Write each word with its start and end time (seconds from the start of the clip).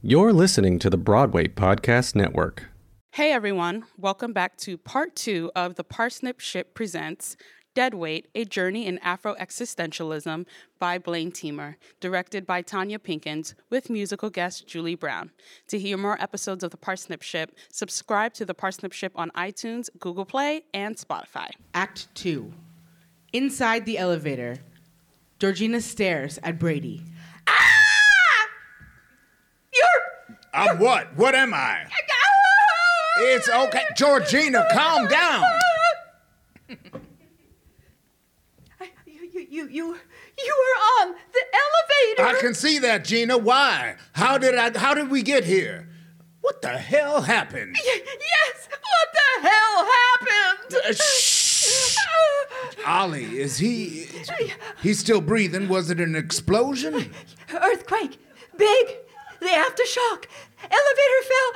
You're 0.00 0.32
listening 0.32 0.78
to 0.78 0.90
the 0.90 0.96
Broadway 0.96 1.48
Podcast 1.48 2.14
Network. 2.14 2.66
Hey 3.10 3.32
everyone, 3.32 3.84
welcome 3.96 4.32
back 4.32 4.56
to 4.58 4.78
part 4.78 5.16
two 5.16 5.50
of 5.56 5.74
The 5.74 5.82
Parsnip 5.82 6.38
Ship 6.38 6.72
Presents 6.72 7.36
Dead 7.74 7.94
Wait 7.94 8.28
A 8.36 8.44
Journey 8.44 8.86
in 8.86 8.98
Afro 8.98 9.34
Existentialism 9.34 10.46
by 10.78 10.98
Blaine 10.98 11.32
Teamer, 11.32 11.74
directed 11.98 12.46
by 12.46 12.62
Tonya 12.62 13.00
Pinkins, 13.00 13.54
with 13.70 13.90
musical 13.90 14.30
guest 14.30 14.68
Julie 14.68 14.94
Brown. 14.94 15.32
To 15.66 15.80
hear 15.80 15.96
more 15.96 16.22
episodes 16.22 16.62
of 16.62 16.70
The 16.70 16.76
Parsnip 16.76 17.22
Ship, 17.22 17.50
subscribe 17.72 18.34
to 18.34 18.44
The 18.44 18.54
Parsnip 18.54 18.92
Ship 18.92 19.10
on 19.16 19.32
iTunes, 19.32 19.88
Google 19.98 20.24
Play, 20.24 20.62
and 20.72 20.96
Spotify. 20.96 21.48
Act 21.74 22.06
2. 22.14 22.52
Inside 23.32 23.84
the 23.84 23.98
elevator, 23.98 24.58
Georgina 25.40 25.80
stares 25.80 26.38
at 26.44 26.60
Brady. 26.60 27.02
I'm 30.58 30.78
what? 30.78 31.16
What 31.16 31.34
am 31.34 31.54
I? 31.54 31.86
It's 33.20 33.48
okay. 33.48 33.82
Georgina, 33.96 34.64
calm 34.72 35.06
down. 35.06 35.44
You, 36.68 36.76
you, 39.06 39.40
you, 39.50 39.68
you, 39.68 39.96
you 40.38 40.56
were 40.58 41.06
on 41.06 41.14
the 41.32 41.44
elevator. 42.18 42.36
I 42.36 42.40
can 42.40 42.54
see 42.54 42.78
that, 42.80 43.04
Gina. 43.04 43.38
Why? 43.38 43.96
How 44.12 44.38
did 44.38 44.56
I 44.56 44.76
how 44.78 44.94
did 44.94 45.10
we 45.10 45.22
get 45.22 45.44
here? 45.44 45.88
What 46.40 46.62
the 46.62 46.68
hell 46.70 47.22
happened? 47.22 47.76
Y- 47.84 48.00
yes. 48.04 48.68
What 48.70 49.08
the 49.14 49.48
hell 49.48 49.86
happened? 49.86 50.74
Uh, 50.88 50.92
shh. 50.92 51.96
Ollie, 52.86 53.38
is 53.38 53.58
he 53.58 54.08
he's 54.82 54.98
still 54.98 55.20
breathing? 55.20 55.68
Was 55.68 55.90
it 55.90 56.00
an 56.00 56.14
explosion? 56.16 57.12
Earthquake. 57.52 58.18
Big. 58.56 58.86
The 59.40 59.46
aftershock. 59.46 60.24
Elevator 60.62 61.22
fell. 61.30 61.50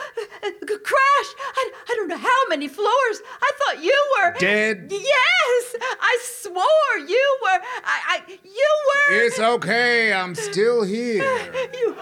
uh, 0.45 0.75
uh, 0.75 0.79
crash. 0.79 1.29
I, 1.57 1.71
I 1.91 1.95
don't 1.97 2.09
know 2.09 2.17
how 2.17 2.49
many 2.49 2.69
floors. 2.69 3.21
I 3.41 3.51
thought 3.59 3.83
you 3.83 3.97
were 4.21 4.35
Dead? 4.39 4.89
Yes. 4.91 5.77
I 6.01 6.19
swore 6.23 6.99
you 7.07 7.39
were. 7.43 7.61
I. 7.85 8.01
I 8.09 8.23
you 8.45 8.71
were. 8.89 9.17
It's 9.25 9.39
okay. 9.39 10.13
I'm 10.13 10.35
still 10.35 10.83
here. 10.85 11.23
You, 11.83 11.97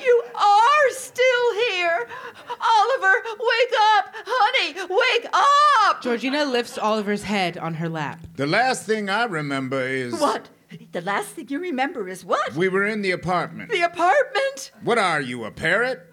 you 0.00 0.22
are 0.34 0.90
still 0.90 1.54
here. 1.68 2.06
Oliver, 2.48 3.14
wake 3.38 3.74
up. 3.96 4.14
Honey, 4.26 4.74
wake 4.90 5.26
up. 5.32 6.02
Georgina 6.02 6.44
lifts 6.44 6.76
Oliver's 6.76 7.22
head 7.22 7.56
on 7.56 7.74
her 7.74 7.88
lap. 7.88 8.20
The 8.36 8.46
last 8.46 8.84
thing 8.84 9.08
I 9.08 9.24
remember 9.24 9.80
is 9.86 10.12
What? 10.14 10.48
The 10.92 11.00
last 11.02 11.28
thing 11.28 11.46
you 11.48 11.60
remember 11.60 12.08
is 12.08 12.24
what? 12.24 12.54
we 12.54 12.68
were 12.68 12.84
in 12.84 13.02
the 13.02 13.12
apartment. 13.12 13.70
The 13.70 13.82
apartment? 13.82 14.72
What 14.82 14.98
are 14.98 15.20
you, 15.20 15.44
a 15.44 15.50
parrot? 15.50 16.12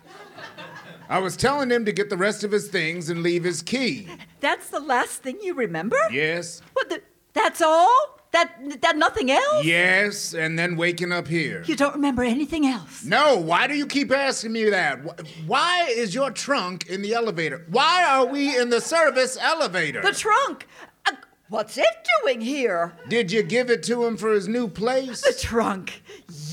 I 1.12 1.20
was 1.20 1.36
telling 1.36 1.70
him 1.70 1.84
to 1.84 1.92
get 1.92 2.10
the 2.10 2.16
rest 2.16 2.46
of 2.46 2.54
his 2.54 2.70
things 2.70 3.10
and 3.10 3.22
leave 3.22 3.44
his 3.44 3.62
key. 3.62 4.08
That's 4.40 4.70
the 4.70 4.80
last 4.80 5.22
thing 5.22 5.40
you 5.42 5.54
remember? 5.54 5.98
Yes? 6.10 6.62
What 6.72 6.88
the? 6.88 7.02
That's 7.34 7.62
all? 7.62 8.18
That 8.32 8.80
that 8.82 8.96
nothing 8.96 9.30
else? 9.30 9.66
Yes, 9.66 10.34
and 10.34 10.58
then 10.58 10.78
waking 10.78 11.12
up 11.12 11.28
here. 11.28 11.64
You 11.68 11.76
don't 11.76 11.96
remember 11.96 12.24
anything 12.24 12.66
else? 12.66 13.04
No, 13.04 13.36
why 13.36 13.68
do 13.68 13.76
you 13.76 13.86
keep 13.86 14.10
asking 14.10 14.54
me 14.54 14.70
that? 14.70 15.00
Why 15.46 15.88
is 15.90 16.16
your 16.16 16.32
trunk 16.32 16.88
in 16.88 17.02
the 17.02 17.14
elevator? 17.14 17.66
Why 17.70 18.06
are 18.06 18.26
we 18.26 18.58
in 18.58 18.70
the 18.70 18.80
service 18.80 19.38
elevator? 19.38 20.02
The 20.02 20.14
trunk. 20.14 20.66
Uh, 21.06 21.12
what's 21.50 21.78
it 21.78 22.08
doing 22.24 22.40
here? 22.40 22.94
Did 23.10 23.34
you 23.34 23.44
give 23.44 23.70
it 23.70 23.84
to 23.84 24.06
him 24.06 24.16
for 24.16 24.32
his 24.32 24.48
new 24.48 24.70
place? 24.70 25.20
The 25.20 25.38
trunk. 25.38 26.02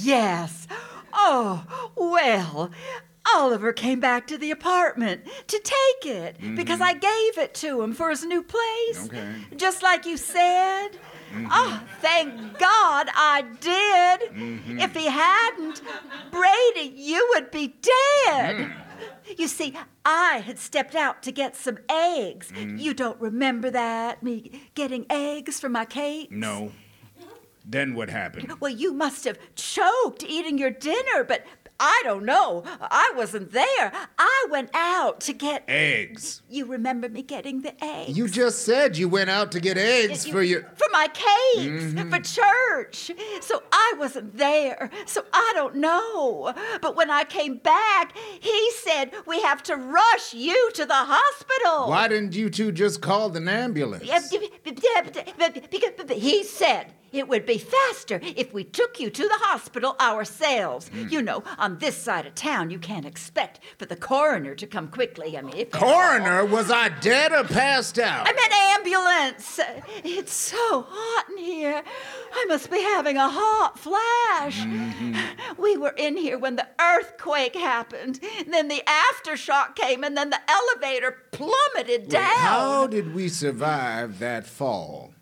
Yes. 0.01 0.67
Oh, 1.13 1.65
well. 1.95 2.73
Oliver 3.35 3.73
came 3.73 4.01
back 4.01 4.27
to 4.29 4.39
the 4.39 4.51
apartment 4.51 5.23
to 5.47 5.59
take 5.59 6.13
it 6.13 6.39
mm-hmm. 6.39 6.55
because 6.55 6.81
I 6.81 6.93
gave 6.95 7.39
it 7.39 7.55
to 7.55 7.83
him 7.83 7.93
for 7.93 8.11
his 8.11 8.25
new 8.25 8.43
place. 8.43 9.07
Okay. 9.07 9.35
Just 9.57 9.83
like 9.83 10.07
you 10.07 10.17
said. 10.17 10.91
Mm-hmm. 11.33 11.47
Oh, 11.51 11.83
thank 12.01 12.59
God 12.59 13.09
I 13.15 13.45
did. 13.61 14.33
Mm-hmm. 14.33 14.81
If 14.81 14.95
he 14.95 15.07
hadn't, 15.07 15.83
Brady, 16.31 16.95
you 16.97 17.29
would 17.35 17.51
be 17.51 17.75
dead. 18.27 18.73
You 19.37 19.47
see, 19.47 19.77
I 20.05 20.43
had 20.45 20.59
stepped 20.59 20.95
out 20.95 21.23
to 21.25 21.33
get 21.33 21.55
some 21.55 21.79
eggs. 21.89 22.51
You 22.57 22.95
don't 22.95 23.21
remember 23.21 23.71
that? 23.71 24.23
Me 24.23 24.63
getting 24.75 25.05
eggs 25.11 25.61
for 25.61 25.69
my 25.69 25.85
cakes? 25.85 26.33
No. 26.33 26.73
Then 27.71 27.95
what 27.95 28.09
happened? 28.09 28.59
Well, 28.61 28.73
you 28.73 28.95
must 28.95 29.25
have 29.25 29.39
choked 29.55 30.25
eating 30.25 30.57
your 30.57 30.71
dinner, 30.71 31.23
but 31.23 31.45
I 31.81 32.03
don't 32.05 32.25
know. 32.25 32.65
I 32.81 33.13
wasn't 33.17 33.53
there. 33.53 33.93
I 34.19 34.47
went 34.51 34.71
out 34.75 35.21
to 35.21 35.33
get. 35.33 35.65
Eggs. 35.69 36.43
You 36.49 36.67
remember 36.67 37.09
me 37.09 37.23
getting 37.23 37.63
the 37.63 37.73
eggs? 37.83 38.17
You 38.17 38.29
just 38.29 38.65
said 38.65 38.97
you 38.97 39.09
went 39.09 39.31
out 39.31 39.53
to 39.53 39.61
get 39.61 39.79
eggs 39.79 40.27
You- 40.27 40.33
for 40.33 40.43
your. 40.43 40.63
for 40.63 40.87
my 40.93 41.07
cakes 41.09 41.95
mm-hmm. 41.95 42.11
for 42.11 42.21
church. 42.21 43.13
So 43.41 43.63
I 43.73 43.95
wasn't 43.99 44.37
there. 44.37 44.91
So 45.07 45.25
I 45.33 45.53
don't 45.55 45.77
know. 45.77 46.53
But 46.83 46.97
when 46.97 47.11
I 47.11 47.25
came 47.25 47.59
back, 47.59 48.17
he 48.41 48.71
said 48.73 49.13
we 49.27 49.41
have 49.43 49.63
to 49.65 49.77
rush 49.77 50.35
you 50.35 50.71
to 50.73 50.85
the 50.85 50.95
hospital. 50.95 51.89
Why 51.89 52.09
didn't 52.09 52.35
you 52.35 52.51
two 52.51 52.73
just 52.73 53.01
call 53.01 53.35
an 53.37 53.49
ambulance? 53.49 54.03
He 54.03 54.09
said 56.45 56.93
it 57.13 57.29
would 57.29 57.47
be 57.47 57.59
faster 57.59 58.21
if 58.23 58.53
we 58.53 58.65
took 58.65 59.01
you 59.01 59.11
to 59.11 59.23
the 59.23 59.39
hospital 59.41 59.97
ourselves. 60.01 60.89
Hmm. 60.89 61.09
You 61.09 61.23
know, 61.23 61.43
on 61.59 61.79
this 61.79 61.97
side 61.97 62.27
of 62.27 62.35
town, 62.35 62.71
you 62.71 62.79
can't 62.79 63.07
expect 63.07 63.61
for 63.79 63.87
the 63.87 63.97
coroner 63.97 64.55
to 64.55 64.67
come 64.67 64.89
quickly. 64.89 65.37
I 65.37 65.43
mean, 65.43 65.67
Coroner, 65.71 66.45
was 66.45 66.71
I 66.71 66.89
dead 66.89 67.33
or 67.33 67.45
passed 67.45 67.99
out? 67.99 68.29
I 68.29 68.33
meant 68.33 68.53
ambulance. 68.79 69.61
It's 70.05 70.33
so 70.33 70.87
hot 70.89 71.31
in 71.31 71.39
here. 71.39 71.83
I 72.33 72.45
must 72.47 72.71
be 72.71 72.81
having 72.81 73.17
a 73.17 73.29
hot 73.29 73.79
flash. 73.79 74.61
Mm-hmm. 74.61 75.61
We 75.61 75.77
were 75.77 75.95
in 75.97 76.17
here 76.17 76.39
when 76.39 76.57
the 76.57 76.67
earthquake 76.81 77.55
happened. 77.55 78.21
Then 78.47 78.69
the 78.69 78.83
aftershock 78.87 79.77
came, 79.77 80.05
and 80.05 80.17
then 80.17 80.31
the 80.31 80.41
elevator 80.49 81.17
plummeted 81.33 82.03
Wait, 82.03 82.11
down. 82.11 82.37
How 82.37 82.87
did 82.87 83.15
we 83.15 83.29
survive 83.29 84.19
that 84.19 84.47
fall? 84.47 85.13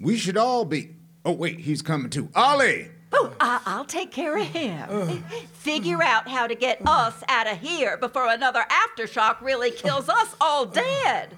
We 0.00 0.16
should 0.16 0.36
all 0.36 0.64
be. 0.64 0.90
Oh, 1.24 1.32
wait, 1.32 1.60
he's 1.60 1.82
coming 1.82 2.10
too. 2.10 2.28
Ollie! 2.34 2.88
Oh, 3.12 3.32
I- 3.40 3.60
I'll 3.64 3.84
take 3.84 4.10
care 4.10 4.36
of 4.36 4.46
him. 4.46 5.22
Figure 5.52 6.02
out 6.02 6.28
how 6.28 6.46
to 6.46 6.54
get 6.54 6.80
us 6.86 7.22
out 7.28 7.46
of 7.46 7.58
here 7.58 7.96
before 7.96 8.28
another 8.28 8.64
aftershock 8.68 9.40
really 9.40 9.70
kills 9.70 10.08
us 10.08 10.34
all 10.40 10.66
dead. 10.66 11.36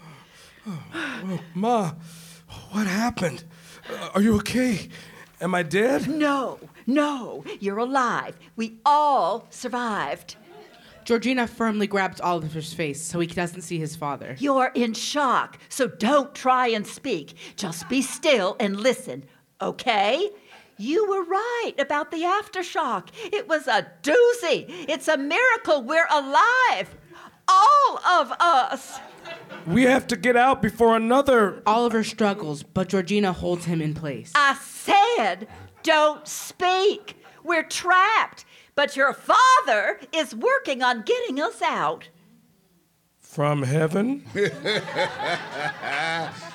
Ma, 1.54 1.92
what 2.70 2.86
happened? 2.86 3.44
Uh, 3.88 4.08
are 4.14 4.22
you 4.22 4.34
okay? 4.36 4.88
Am 5.40 5.54
I 5.54 5.62
dead? 5.62 6.08
No, 6.08 6.58
no, 6.86 7.44
you're 7.60 7.78
alive. 7.78 8.36
We 8.56 8.78
all 8.84 9.46
survived. 9.50 10.36
Georgina 11.04 11.46
firmly 11.46 11.86
grabs 11.86 12.20
Oliver's 12.20 12.72
face 12.74 13.00
so 13.00 13.20
he 13.20 13.28
doesn't 13.28 13.60
see 13.62 13.78
his 13.78 13.94
father. 13.94 14.34
You're 14.40 14.72
in 14.74 14.92
shock, 14.94 15.58
so 15.68 15.86
don't 15.86 16.34
try 16.34 16.68
and 16.68 16.84
speak. 16.84 17.34
Just 17.54 17.88
be 17.88 18.02
still 18.02 18.56
and 18.58 18.80
listen, 18.80 19.24
okay? 19.60 20.30
You 20.78 21.08
were 21.08 21.24
right 21.24 21.72
about 21.78 22.10
the 22.10 22.22
aftershock. 22.22 23.08
It 23.32 23.48
was 23.48 23.66
a 23.66 23.86
doozy. 24.02 24.66
It's 24.88 25.08
a 25.08 25.16
miracle 25.16 25.82
we're 25.82 26.08
alive. 26.10 26.94
All 27.48 27.98
of 28.06 28.32
us. 28.40 28.98
We 29.66 29.84
have 29.84 30.06
to 30.08 30.16
get 30.16 30.36
out 30.36 30.60
before 30.60 30.96
another. 30.96 31.62
Oliver 31.66 32.04
struggles, 32.04 32.62
but 32.62 32.88
Georgina 32.88 33.32
holds 33.32 33.64
him 33.64 33.80
in 33.80 33.94
place. 33.94 34.32
I 34.34 34.54
said, 34.54 35.48
don't 35.82 36.28
speak. 36.28 37.16
We're 37.42 37.62
trapped. 37.62 38.44
But 38.74 38.96
your 38.96 39.14
father 39.14 40.00
is 40.12 40.34
working 40.34 40.82
on 40.82 41.02
getting 41.02 41.40
us 41.40 41.62
out. 41.62 42.10
From 43.20 43.62
heaven? 43.62 44.20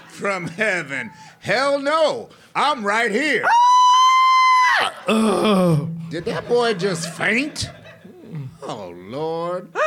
From 0.08 0.48
heaven. 0.48 1.12
Hell 1.40 1.80
no. 1.80 2.30
I'm 2.56 2.86
right 2.86 3.12
here. 3.12 3.46
Ah! 5.08 5.88
Did 6.10 6.26
that 6.26 6.48
boy 6.48 6.74
just 6.74 7.10
faint? 7.12 7.70
Oh, 8.62 8.90
Lord. 8.96 9.74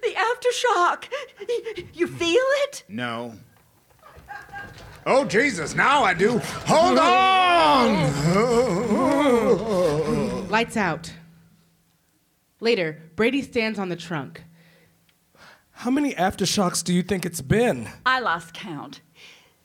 The 0.00 0.14
aftershock. 0.14 1.04
You 1.92 2.06
feel 2.06 2.44
it? 2.64 2.84
No. 2.88 3.34
Oh, 5.04 5.24
Jesus, 5.24 5.74
now 5.74 6.04
I 6.04 6.14
do. 6.14 6.38
Hold 6.66 6.98
on! 6.98 8.08
Lights 10.48 10.76
out. 10.76 11.12
Later, 12.60 13.02
Brady 13.16 13.42
stands 13.42 13.78
on 13.78 13.88
the 13.88 13.96
trunk. 13.96 14.44
How 15.72 15.90
many 15.90 16.14
aftershocks 16.14 16.84
do 16.84 16.94
you 16.94 17.02
think 17.02 17.26
it's 17.26 17.40
been? 17.40 17.88
I 18.06 18.20
lost 18.20 18.54
count. 18.54 19.00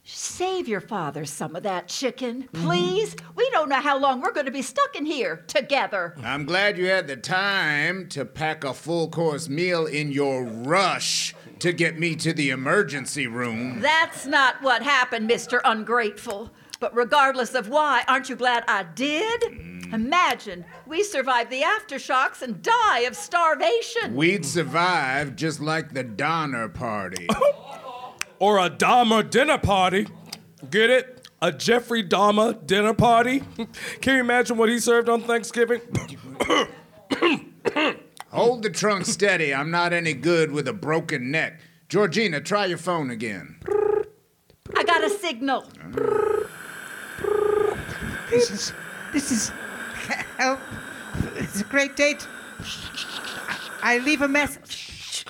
Save 0.05 0.67
your 0.67 0.81
father 0.81 1.23
some 1.23 1.55
of 1.55 1.63
that 1.63 1.87
chicken, 1.87 2.43
mm-hmm. 2.43 2.65
please. 2.65 3.15
We 3.35 3.49
don't 3.51 3.69
know 3.69 3.79
how 3.79 3.97
long 3.97 4.19
we're 4.19 4.33
going 4.33 4.47
to 4.47 4.51
be 4.51 4.61
stuck 4.61 4.97
in 4.97 5.05
here 5.05 5.45
together. 5.47 6.13
I'm 6.21 6.43
glad 6.43 6.77
you 6.77 6.87
had 6.87 7.07
the 7.07 7.15
time 7.15 8.09
to 8.09 8.25
pack 8.25 8.65
a 8.65 8.73
full 8.73 9.09
course 9.09 9.47
meal 9.47 9.85
in 9.85 10.11
your 10.11 10.43
rush 10.43 11.33
to 11.59 11.71
get 11.71 11.97
me 11.97 12.17
to 12.17 12.33
the 12.33 12.49
emergency 12.49 13.27
room. 13.27 13.79
That's 13.79 14.25
not 14.25 14.61
what 14.61 14.83
happened, 14.83 15.29
Mr. 15.29 15.61
Ungrateful. 15.63 16.51
But 16.81 16.93
regardless 16.93 17.53
of 17.55 17.69
why, 17.69 18.03
aren't 18.09 18.27
you 18.27 18.35
glad 18.35 18.65
I 18.67 18.83
did? 18.83 19.41
Mm. 19.43 19.93
Imagine 19.93 20.65
we 20.85 21.01
survive 21.01 21.49
the 21.49 21.61
aftershocks 21.61 22.41
and 22.41 22.61
die 22.61 23.01
of 23.01 23.15
starvation. 23.15 24.15
We'd 24.15 24.45
survive 24.45 25.37
just 25.37 25.61
like 25.61 25.93
the 25.93 26.03
Donner 26.03 26.67
Party. 26.67 27.29
Or 28.43 28.59
a 28.59 28.69
Dahmer 28.69 29.29
dinner 29.29 29.57
party. 29.57 30.05
Get 30.69 30.89
it? 30.89 31.29
A 31.41 31.49
Jeffrey 31.49 32.03
Dahmer 32.03 32.67
dinner 32.67 32.93
party? 32.93 33.41
Can 34.01 34.15
you 34.15 34.19
imagine 34.19 34.57
what 34.57 34.67
he 34.67 34.79
served 34.79 35.07
on 35.07 35.21
Thanksgiving? 35.21 35.79
Hold 38.31 38.63
the 38.63 38.69
trunk 38.69 39.05
steady. 39.05 39.53
I'm 39.53 39.71
not 39.71 39.93
any 39.93 40.11
good 40.11 40.51
with 40.51 40.67
a 40.67 40.73
broken 40.73 41.31
neck. 41.31 41.61
Georgina, 41.87 42.41
try 42.41 42.65
your 42.65 42.77
phone 42.77 43.11
again. 43.11 43.61
I 44.75 44.83
got 44.83 45.05
a 45.05 45.09
signal. 45.09 45.63
This 48.29 48.51
is, 48.51 48.73
this 49.13 49.31
is 49.31 49.53
help. 50.37 50.59
It's 51.35 51.61
a 51.61 51.63
great 51.63 51.95
date. 51.95 52.27
I 53.81 53.99
leave 53.99 54.21
a 54.21 54.27
message. 54.27 55.25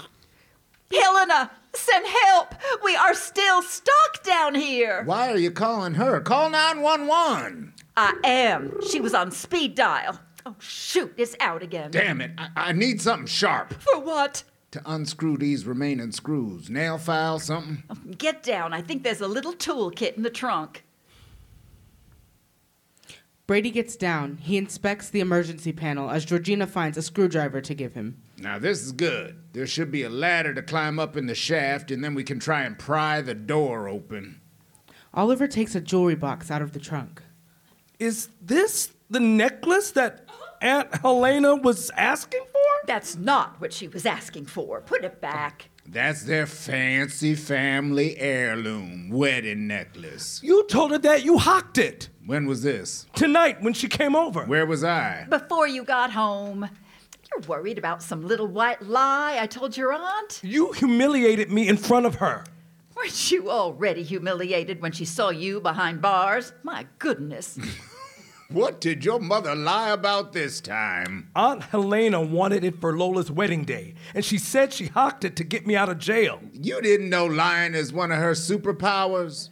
Helena, 0.92 1.52
send 1.76 2.06
help. 2.08 2.56
We 2.84 2.96
are 2.96 3.14
still 3.14 3.62
stuck 3.62 4.24
down 4.24 4.56
here. 4.56 5.04
Why 5.06 5.30
are 5.32 5.38
you 5.38 5.52
calling 5.52 5.96
her? 5.96 6.20
Call 6.22 6.50
911. 6.50 7.74
I 7.98 8.16
am. 8.24 8.80
She 8.90 9.00
was 9.00 9.14
on 9.14 9.32
speed 9.32 9.76
dial. 9.76 10.20
Oh, 10.46 10.56
shoot, 10.60 11.14
it's 11.18 11.36
out 11.40 11.64
again. 11.64 11.92
Damn 11.92 12.20
it. 12.22 12.32
I, 12.38 12.50
I 12.56 12.72
need 12.74 13.02
something 13.02 13.28
sharp 13.28 13.74
For 13.82 14.00
what? 14.00 14.44
to 14.72 14.82
unscrew 14.86 15.38
these 15.38 15.66
remaining 15.68 16.12
screws. 16.12 16.68
Nail 16.70 16.98
file, 16.98 17.38
something? 17.38 17.84
Oh, 17.92 17.96
get 18.18 18.42
down. 18.42 18.74
I 18.74 18.82
think 18.82 19.04
there's 19.04 19.22
a 19.22 19.28
little 19.28 19.54
toolkit 19.54 20.18
in 20.18 20.24
the 20.24 20.32
trunk. 20.32 20.84
Brady 23.46 23.70
gets 23.72 23.96
down. 23.96 24.38
He 24.38 24.58
inspects 24.58 25.10
the 25.10 25.20
emergency 25.20 25.74
panel 25.74 26.10
as 26.10 26.26
Georgina 26.26 26.66
finds 26.66 26.98
a 26.98 27.02
screwdriver 27.04 27.62
to 27.62 27.74
give 27.76 27.94
him. 27.94 28.18
Now, 28.44 28.60
this 28.60 28.82
is 28.84 28.92
good. 28.92 29.38
There 29.54 29.66
should 29.66 29.90
be 29.90 30.04
a 30.04 30.10
ladder 30.10 30.54
to 30.54 30.62
climb 30.62 31.00
up 31.00 31.16
in 31.16 31.28
the 31.28 31.34
shaft, 31.36 31.92
and 31.92 32.04
then 32.04 32.14
we 32.14 32.26
can 32.26 32.40
try 32.40 32.64
and 32.64 32.78
pry 32.78 33.22
the 33.22 33.34
door 33.34 33.88
open. 33.88 34.42
Oliver 35.14 35.48
takes 35.48 35.76
a 35.76 35.80
jewelry 35.82 36.16
box 36.16 36.52
out 36.52 36.62
of 36.62 36.74
the 36.74 36.80
trunk. 36.80 37.22
Is 38.00 38.28
this 38.42 38.92
the 39.10 39.22
necklace 39.22 39.92
that 39.92 40.26
Aunt 40.62 40.94
Helena 40.96 41.56
was 41.56 41.90
asking 41.92 42.42
for? 42.52 42.86
That's 42.86 43.16
not 43.16 43.62
what 43.62 43.72
she 43.72 43.88
was 43.88 44.06
asking 44.06 44.48
for. 44.48 44.82
Put 44.82 45.06
it 45.06 45.22
back. 45.22 45.70
That's 45.88 46.24
their 46.24 46.46
fancy 46.46 47.36
family 47.36 48.18
heirloom 48.18 49.10
wedding 49.10 49.68
necklace. 49.68 50.42
You 50.44 50.66
told 50.68 50.92
her 50.92 50.98
that 50.98 51.24
you 51.24 51.38
hocked 51.38 51.78
it 51.78 52.10
When 52.26 52.46
was 52.46 52.62
this? 52.64 53.06
tonight 53.16 53.62
when 53.62 53.74
she 53.74 53.88
came 53.88 54.16
over. 54.18 54.44
Where 54.46 54.66
was 54.66 54.84
I? 54.84 55.28
Before 55.30 55.68
you 55.68 55.84
got 55.86 56.12
home. 56.12 56.70
You're 57.34 57.48
worried 57.48 57.78
about 57.78 58.04
some 58.04 58.28
little 58.28 58.48
white 58.48 58.82
lie 58.82 59.38
I 59.40 59.48
told 59.48 59.76
your 59.76 59.92
aunt? 59.94 60.40
You 60.44 60.72
humiliated 60.74 61.52
me 61.52 61.68
in 61.68 61.78
front 61.78 62.06
of 62.06 62.16
her. 62.16 62.44
Weren't 62.96 63.32
you 63.32 63.50
already 63.50 64.04
humiliated 64.04 64.82
when 64.82 64.92
she 64.92 65.06
saw 65.06 65.30
you 65.30 65.60
behind 65.60 66.02
bars? 66.02 66.54
My 66.64 66.86
goodness. 67.00 67.58
What 68.50 68.82
did 68.82 69.04
your 69.04 69.20
mother 69.20 69.56
lie 69.56 69.90
about 69.90 70.34
this 70.34 70.62
time? 70.62 71.32
Aunt 71.36 71.64
Helena 71.64 72.22
wanted 72.22 72.64
it 72.64 72.80
for 72.80 72.96
Lola's 72.96 73.32
wedding 73.32 73.64
day, 73.64 73.96
and 74.14 74.24
she 74.24 74.38
said 74.38 74.72
she 74.72 74.88
hocked 74.88 75.26
it 75.26 75.36
to 75.38 75.44
get 75.44 75.66
me 75.66 75.76
out 75.76 75.90
of 75.90 75.98
jail. 75.98 76.40
You 76.52 76.80
didn't 76.80 77.10
know 77.10 77.26
lying 77.26 77.74
is 77.74 77.92
one 77.92 78.12
of 78.12 78.20
her 78.20 78.34
superpowers? 78.34 79.50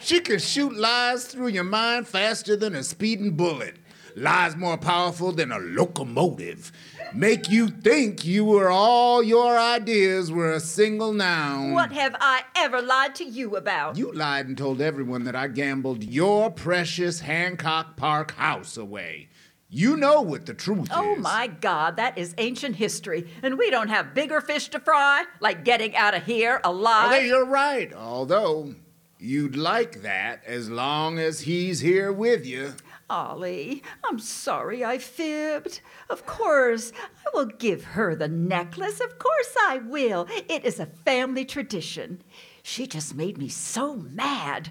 She 0.00 0.20
can 0.20 0.38
shoot 0.38 0.76
lies 0.76 1.24
through 1.24 1.48
your 1.48 1.64
mind 1.64 2.08
faster 2.08 2.56
than 2.56 2.74
a 2.74 2.82
speeding 2.82 3.36
bullet. 3.36 3.76
Lies 4.16 4.54
more 4.54 4.76
powerful 4.76 5.32
than 5.32 5.50
a 5.50 5.58
locomotive. 5.58 6.72
Make 7.14 7.50
you 7.50 7.68
think 7.68 8.24
you 8.24 8.44
were 8.44 8.70
all 8.70 9.22
your 9.22 9.58
ideas 9.58 10.30
were 10.30 10.52
a 10.52 10.60
single 10.60 11.12
noun. 11.12 11.72
what 11.72 11.92
have 11.92 12.14
I 12.20 12.44
ever 12.56 12.80
lied 12.80 13.14
to 13.16 13.24
you 13.24 13.56
about? 13.56 13.96
You 13.96 14.12
lied 14.12 14.46
and 14.46 14.56
told 14.56 14.80
everyone 14.80 15.24
that 15.24 15.34
I 15.34 15.48
gambled 15.48 16.04
your 16.04 16.50
precious 16.50 17.20
Hancock 17.20 17.96
Park 17.96 18.32
house 18.32 18.76
away. 18.76 19.28
You 19.68 19.96
know 19.96 20.20
what 20.20 20.46
the 20.46 20.54
truth 20.54 20.88
Oh 20.92 21.12
is. 21.12 21.18
Oh 21.18 21.20
my 21.20 21.46
God, 21.46 21.96
that 21.96 22.18
is 22.18 22.34
ancient 22.38 22.76
history, 22.76 23.28
and 23.42 23.56
we 23.58 23.70
don't 23.70 23.88
have 23.88 24.14
bigger 24.14 24.40
fish 24.40 24.68
to 24.70 24.80
fry, 24.80 25.24
like 25.40 25.64
getting 25.64 25.94
out 25.96 26.14
of 26.14 26.24
here 26.24 26.60
alive. 26.64 27.12
Okay, 27.12 27.26
you're 27.26 27.46
right. 27.46 27.92
Although 27.92 28.74
you'd 29.18 29.56
like 29.56 30.02
that 30.02 30.42
as 30.44 30.68
long 30.70 31.18
as 31.18 31.40
he's 31.42 31.80
here 31.80 32.12
with 32.12 32.44
you. 32.46 32.72
Ollie, 33.10 33.82
I'm 34.04 34.20
sorry 34.20 34.84
I 34.84 34.98
fibbed. 34.98 35.80
Of 36.08 36.24
course, 36.26 36.92
I 37.26 37.30
will 37.34 37.46
give 37.46 37.82
her 37.82 38.14
the 38.14 38.28
necklace. 38.28 39.00
Of 39.00 39.18
course 39.18 39.56
I 39.66 39.78
will. 39.78 40.28
It 40.48 40.64
is 40.64 40.78
a 40.78 40.86
family 40.86 41.44
tradition. 41.44 42.22
She 42.62 42.86
just 42.86 43.16
made 43.16 43.36
me 43.36 43.48
so 43.48 43.96
mad. 43.96 44.70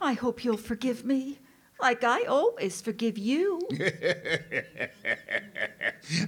I 0.00 0.14
hope 0.14 0.44
you'll 0.44 0.56
forgive 0.56 1.04
me, 1.04 1.38
like 1.80 2.02
I 2.02 2.24
always 2.24 2.80
forgive 2.82 3.16
you. 3.16 3.60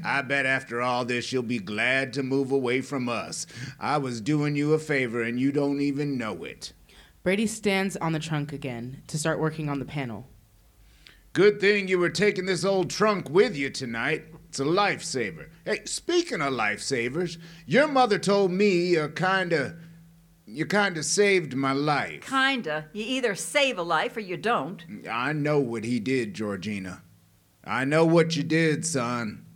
I 0.04 0.22
bet 0.22 0.46
after 0.46 0.80
all 0.80 1.04
this 1.04 1.32
you'll 1.32 1.42
be 1.42 1.58
glad 1.58 2.12
to 2.12 2.22
move 2.22 2.52
away 2.52 2.82
from 2.82 3.08
us. 3.08 3.48
I 3.80 3.98
was 3.98 4.20
doing 4.20 4.54
you 4.54 4.74
a 4.74 4.78
favor 4.78 5.22
and 5.22 5.40
you 5.40 5.50
don't 5.50 5.80
even 5.80 6.16
know 6.16 6.44
it. 6.44 6.72
Brady 7.24 7.48
stands 7.48 7.96
on 7.96 8.12
the 8.12 8.20
trunk 8.20 8.52
again 8.52 9.02
to 9.08 9.18
start 9.18 9.40
working 9.40 9.68
on 9.68 9.80
the 9.80 9.84
panel. 9.84 10.28
Good 11.38 11.60
thing 11.60 11.86
you 11.86 12.00
were 12.00 12.10
taking 12.10 12.46
this 12.46 12.64
old 12.64 12.90
trunk 12.90 13.30
with 13.30 13.54
you 13.54 13.70
tonight. 13.70 14.24
It's 14.48 14.58
a 14.58 14.64
lifesaver. 14.64 15.50
Hey, 15.64 15.84
speaking 15.84 16.40
of 16.40 16.52
lifesavers, 16.52 17.38
your 17.64 17.86
mother 17.86 18.18
told 18.18 18.50
me 18.50 18.86
you 18.86 19.08
kinda. 19.10 19.78
You 20.46 20.66
kinda 20.66 21.00
saved 21.04 21.54
my 21.54 21.70
life. 21.70 22.26
Kinda. 22.26 22.88
You 22.92 23.04
either 23.06 23.36
save 23.36 23.78
a 23.78 23.84
life 23.84 24.16
or 24.16 24.20
you 24.20 24.36
don't. 24.36 24.84
I 25.08 25.32
know 25.32 25.60
what 25.60 25.84
he 25.84 26.00
did, 26.00 26.34
Georgina. 26.34 27.04
I 27.62 27.84
know 27.84 28.04
what 28.04 28.34
you 28.34 28.42
did, 28.42 28.84
son. 28.84 29.46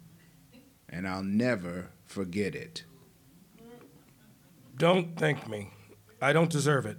And 0.88 1.08
I'll 1.08 1.24
never 1.24 1.90
forget 2.06 2.54
it. 2.54 2.84
Don't 4.78 5.18
thank 5.18 5.48
me. 5.48 5.72
I 6.20 6.32
don't 6.32 6.48
deserve 6.48 6.86
it. 6.86 6.98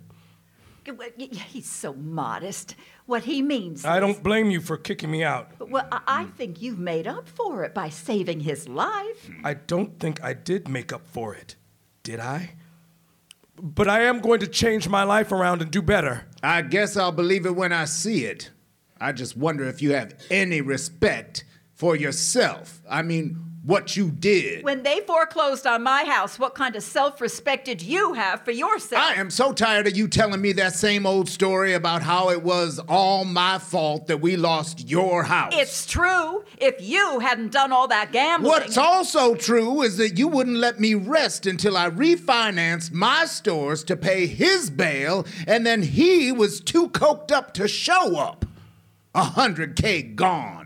He's 1.47 1.69
so 1.69 1.93
modest. 1.93 2.75
What 3.05 3.23
he 3.25 3.41
means. 3.41 3.83
I 3.85 3.97
is- 3.97 4.01
don't 4.01 4.23
blame 4.23 4.49
you 4.49 4.61
for 4.61 4.77
kicking 4.77 5.11
me 5.11 5.23
out. 5.23 5.51
Well, 5.59 5.87
I 5.91 6.01
I 6.07 6.25
think 6.25 6.61
you've 6.61 6.79
made 6.79 7.07
up 7.07 7.27
for 7.27 7.63
it 7.63 7.73
by 7.73 7.89
saving 7.89 8.41
his 8.41 8.67
life. 8.69 9.29
I 9.43 9.55
don't 9.55 9.99
think 9.99 10.23
I 10.23 10.33
did 10.33 10.67
make 10.69 10.93
up 10.93 11.05
for 11.07 11.35
it. 11.35 11.55
Did 12.03 12.19
I? 12.19 12.51
But 13.61 13.87
I 13.87 14.01
am 14.03 14.19
going 14.19 14.39
to 14.39 14.47
change 14.47 14.87
my 14.89 15.03
life 15.03 15.31
around 15.31 15.61
and 15.61 15.69
do 15.71 15.81
better. 15.81 16.25
I 16.41 16.61
guess 16.61 16.97
I'll 16.97 17.11
believe 17.11 17.45
it 17.45 17.55
when 17.55 17.71
I 17.71 17.85
see 17.85 18.25
it. 18.25 18.49
I 18.99 19.11
just 19.11 19.35
wonder 19.37 19.65
if 19.65 19.81
you 19.81 19.93
have 19.93 20.13
any 20.31 20.61
respect 20.61 21.43
for 21.73 21.95
yourself. 21.95 22.81
I 22.89 23.01
mean, 23.01 23.37
what 23.63 23.95
you 23.95 24.11
did. 24.11 24.63
When 24.63 24.83
they 24.83 24.99
foreclosed 24.99 25.65
on 25.65 25.83
my 25.83 26.03
house, 26.03 26.37
what 26.37 26.53
kind 26.53 26.75
of 26.75 26.83
self 26.83 27.21
respect 27.21 27.65
did 27.65 27.81
you 27.81 28.13
have 28.13 28.43
for 28.43 28.51
yourself? 28.51 29.01
I 29.01 29.13
am 29.15 29.29
so 29.29 29.53
tired 29.53 29.87
of 29.87 29.95
you 29.95 30.07
telling 30.07 30.41
me 30.41 30.51
that 30.53 30.73
same 30.75 31.05
old 31.05 31.29
story 31.29 31.73
about 31.73 32.03
how 32.03 32.29
it 32.29 32.43
was 32.43 32.79
all 32.89 33.23
my 33.23 33.57
fault 33.59 34.07
that 34.07 34.19
we 34.19 34.35
lost 34.35 34.89
your 34.89 35.23
house. 35.23 35.53
It's 35.55 35.85
true. 35.85 36.43
If 36.57 36.81
you 36.81 37.19
hadn't 37.19 37.51
done 37.51 37.71
all 37.71 37.87
that 37.87 38.11
gambling. 38.11 38.51
What's 38.51 38.77
also 38.77 39.35
true 39.35 39.81
is 39.81 39.97
that 39.97 40.17
you 40.17 40.27
wouldn't 40.27 40.57
let 40.57 40.79
me 40.79 40.93
rest 40.93 41.45
until 41.45 41.77
I 41.77 41.89
refinanced 41.89 42.91
my 42.91 43.25
stores 43.25 43.83
to 43.85 43.95
pay 43.95 44.27
his 44.27 44.69
bail, 44.69 45.25
and 45.47 45.65
then 45.65 45.83
he 45.83 46.31
was 46.31 46.59
too 46.59 46.89
coked 46.89 47.31
up 47.31 47.53
to 47.53 47.67
show 47.67 48.17
up. 48.17 48.45
A 49.15 49.23
hundred 49.23 49.75
K 49.75 50.01
gone. 50.01 50.62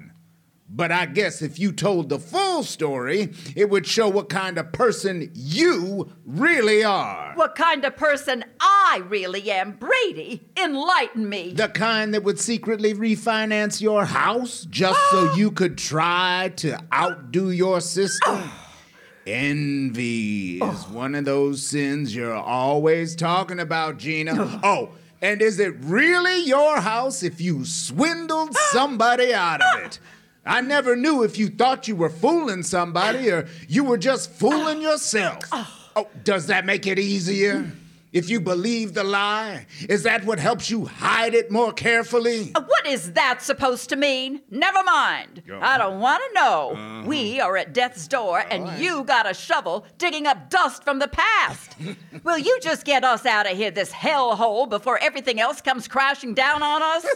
But 0.77 0.91
I 0.91 1.07
guess 1.07 1.41
if 1.41 1.57
you 1.57 1.71
told 1.71 2.09
the 2.09 2.19
full 2.19 2.61
story, 2.61 3.33
it 3.55 3.67
would 3.71 3.87
show 3.87 4.07
what 4.07 4.29
kind 4.29 4.59
of 4.59 4.71
person 4.71 5.31
you 5.33 6.13
really 6.23 6.83
are. 6.83 7.31
What 7.33 7.55
kind 7.55 7.83
of 7.83 7.97
person 7.97 8.45
I 8.59 9.01
really 9.07 9.49
am, 9.49 9.71
Brady? 9.71 10.47
Enlighten 10.55 11.27
me. 11.27 11.53
The 11.53 11.69
kind 11.69 12.13
that 12.13 12.23
would 12.23 12.39
secretly 12.39 12.93
refinance 12.93 13.81
your 13.81 14.05
house 14.05 14.67
just 14.69 14.99
so 15.09 15.33
you 15.35 15.49
could 15.49 15.79
try 15.79 16.53
to 16.57 16.79
outdo 16.93 17.49
your 17.49 17.81
sister? 17.81 18.43
Envy 19.25 20.57
is 20.57 20.61
oh. 20.61 20.89
one 20.91 21.15
of 21.15 21.25
those 21.25 21.65
sins 21.65 22.15
you're 22.15 22.35
always 22.35 23.15
talking 23.15 23.59
about, 23.59 23.97
Gina. 23.97 24.59
Oh, 24.63 24.91
And 25.23 25.41
is 25.41 25.59
it 25.59 25.73
really 25.79 26.43
your 26.43 26.81
house 26.81 27.23
if 27.23 27.41
you 27.41 27.65
swindled 27.65 28.55
somebody 28.71 29.33
out 29.33 29.63
of 29.63 29.83
it? 29.83 29.99
I 30.47 30.61
never 30.61 30.95
knew 30.95 31.23
if 31.23 31.37
you 31.37 31.49
thought 31.49 31.87
you 31.87 31.95
were 31.95 32.09
fooling 32.09 32.63
somebody 32.63 33.29
or 33.29 33.47
you 33.67 33.83
were 33.83 33.97
just 33.97 34.31
fooling 34.31 34.81
yourself. 34.81 35.43
Oh, 35.51 35.67
oh 35.95 36.07
does 36.23 36.47
that 36.47 36.65
make 36.65 36.87
it 36.87 36.97
easier? 36.99 37.71
If 38.17 38.29
you 38.31 38.39
believe 38.39 38.93
the 38.95 39.03
lie, 39.03 39.67
is 39.87 40.01
that 40.03 40.25
what 40.25 40.39
helps 40.39 40.71
you 40.71 40.85
hide 40.85 41.35
it 41.35 41.51
more 41.51 41.71
carefully? 41.71 42.51
Uh, 42.55 42.61
What 42.73 42.85
is 42.87 43.13
that 43.13 43.41
supposed 43.43 43.89
to 43.89 43.95
mean? 43.95 44.41
Never 44.49 44.81
mind. 44.83 45.43
I 45.61 45.77
don't 45.77 45.99
want 45.99 46.21
to 46.27 46.33
know. 46.39 47.03
We 47.05 47.39
are 47.39 47.55
at 47.57 47.73
death's 47.73 48.07
door, 48.07 48.43
and 48.49 48.79
you 48.81 49.03
got 49.03 49.29
a 49.29 49.33
shovel 49.35 49.85
digging 49.99 50.25
up 50.25 50.49
dust 50.49 50.83
from 50.83 50.97
the 50.99 51.07
past. 51.07 51.75
Will 52.23 52.39
you 52.39 52.57
just 52.61 52.85
get 52.85 53.03
us 53.03 53.25
out 53.25 53.49
of 53.49 53.55
here, 53.55 53.69
this 53.71 53.91
hellhole, 53.91 54.67
before 54.67 54.97
everything 54.99 55.39
else 55.39 55.61
comes 55.61 55.87
crashing 55.87 56.33
down 56.33 56.63
on 56.63 56.81
us? 56.81 57.05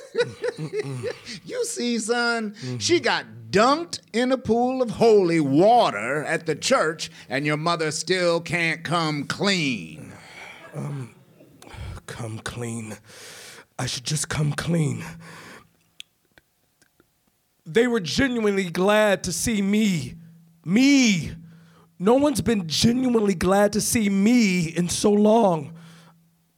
You 1.46 1.66
see, 1.66 1.98
son, 2.00 2.56
she 2.80 3.00
got 3.00 3.26
dunked 3.50 4.00
in 4.14 4.32
a 4.32 4.38
pool 4.38 4.82
of 4.82 4.90
holy 4.92 5.40
water 5.40 6.24
at 6.24 6.46
the 6.46 6.56
church, 6.56 7.10
and 7.30 7.46
your 7.46 7.58
mother 7.58 7.92
still 7.92 8.40
can't 8.42 8.84
come 8.84 9.26
clean. 9.26 10.01
Come 12.08 12.40
clean. 12.40 12.98
I 13.80 13.86
should 13.86 14.04
just 14.04 14.30
come 14.30 14.54
clean. 14.54 15.04
They 17.66 17.88
were 17.88 18.00
genuinely 18.00 18.70
glad 18.70 19.24
to 19.24 19.32
see 19.32 19.62
me. 19.62 20.16
Me. 20.66 21.32
No 22.00 22.16
one's 22.16 22.42
been 22.42 22.68
genuinely 22.68 23.36
glad 23.36 23.74
to 23.74 23.82
see 23.82 24.10
me 24.10 24.68
in 24.68 24.90
so 24.90 25.12
long. 25.12 25.74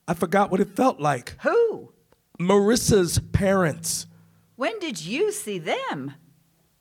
I 0.08 0.14
forgot 0.14 0.52
what 0.52 0.60
it 0.62 0.76
felt 0.76 1.00
like. 1.00 1.36
Who? 1.44 1.92
Marissa's 2.40 3.20
parents 3.32 4.08
When 4.56 4.80
did 4.80 5.04
you 5.06 5.32
see 5.32 5.60
them? 5.60 6.14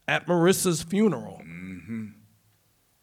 at 0.08 0.26
Marissa's 0.26 0.82
funeral. 0.82 1.40
Mm-hmm. 1.44 2.06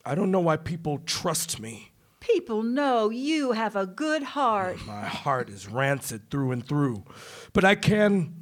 I 0.06 0.16
don't 0.16 0.32
know 0.32 0.40
why 0.42 0.58
people 0.58 1.00
trust 1.06 1.60
me. 1.60 1.89
People 2.20 2.64
know 2.64 3.10
you 3.10 3.54
have 3.54 3.76
a 3.76 3.86
good 3.86 4.24
heart. 4.24 4.86
My 4.86 5.06
heart 5.06 5.50
is 5.50 5.68
rancid 5.68 6.30
through 6.30 6.52
and 6.52 6.68
through, 6.68 7.06
but 7.54 7.64
I 7.64 7.76
can 7.76 8.36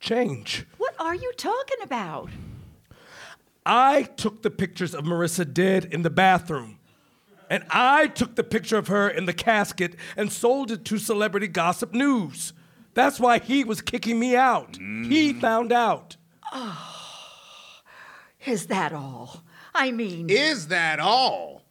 change. 0.00 0.66
What 0.78 0.94
are 0.98 1.14
you 1.14 1.32
talking 1.36 1.78
about? 1.82 2.30
I 3.66 4.02
took 4.02 4.42
the 4.42 4.50
pictures 4.50 4.94
of 4.94 5.04
Marissa 5.04 5.50
dead 5.50 5.86
in 5.86 6.02
the 6.02 6.10
bathroom. 6.10 6.78
And 7.50 7.64
I 7.70 8.08
took 8.08 8.36
the 8.36 8.44
picture 8.44 8.78
of 8.78 8.88
her 8.88 9.08
in 9.08 9.26
the 9.26 9.32
casket 9.32 9.96
and 10.16 10.32
sold 10.32 10.70
it 10.70 10.84
to 10.86 10.98
Celebrity 10.98 11.46
Gossip 11.46 11.92
News. 11.92 12.52
That's 12.94 13.20
why 13.20 13.38
he 13.38 13.64
was 13.64 13.82
kicking 13.82 14.18
me 14.18 14.34
out. 14.34 14.76
He 14.76 15.32
mm. 15.32 15.40
found 15.40 15.72
out. 15.72 16.16
Oh, 16.52 17.80
is 18.46 18.66
that 18.66 18.92
all? 18.92 19.42
I 19.74 19.90
mean, 19.90 20.30
Is 20.30 20.68
that 20.68 21.00
all? 21.00 21.63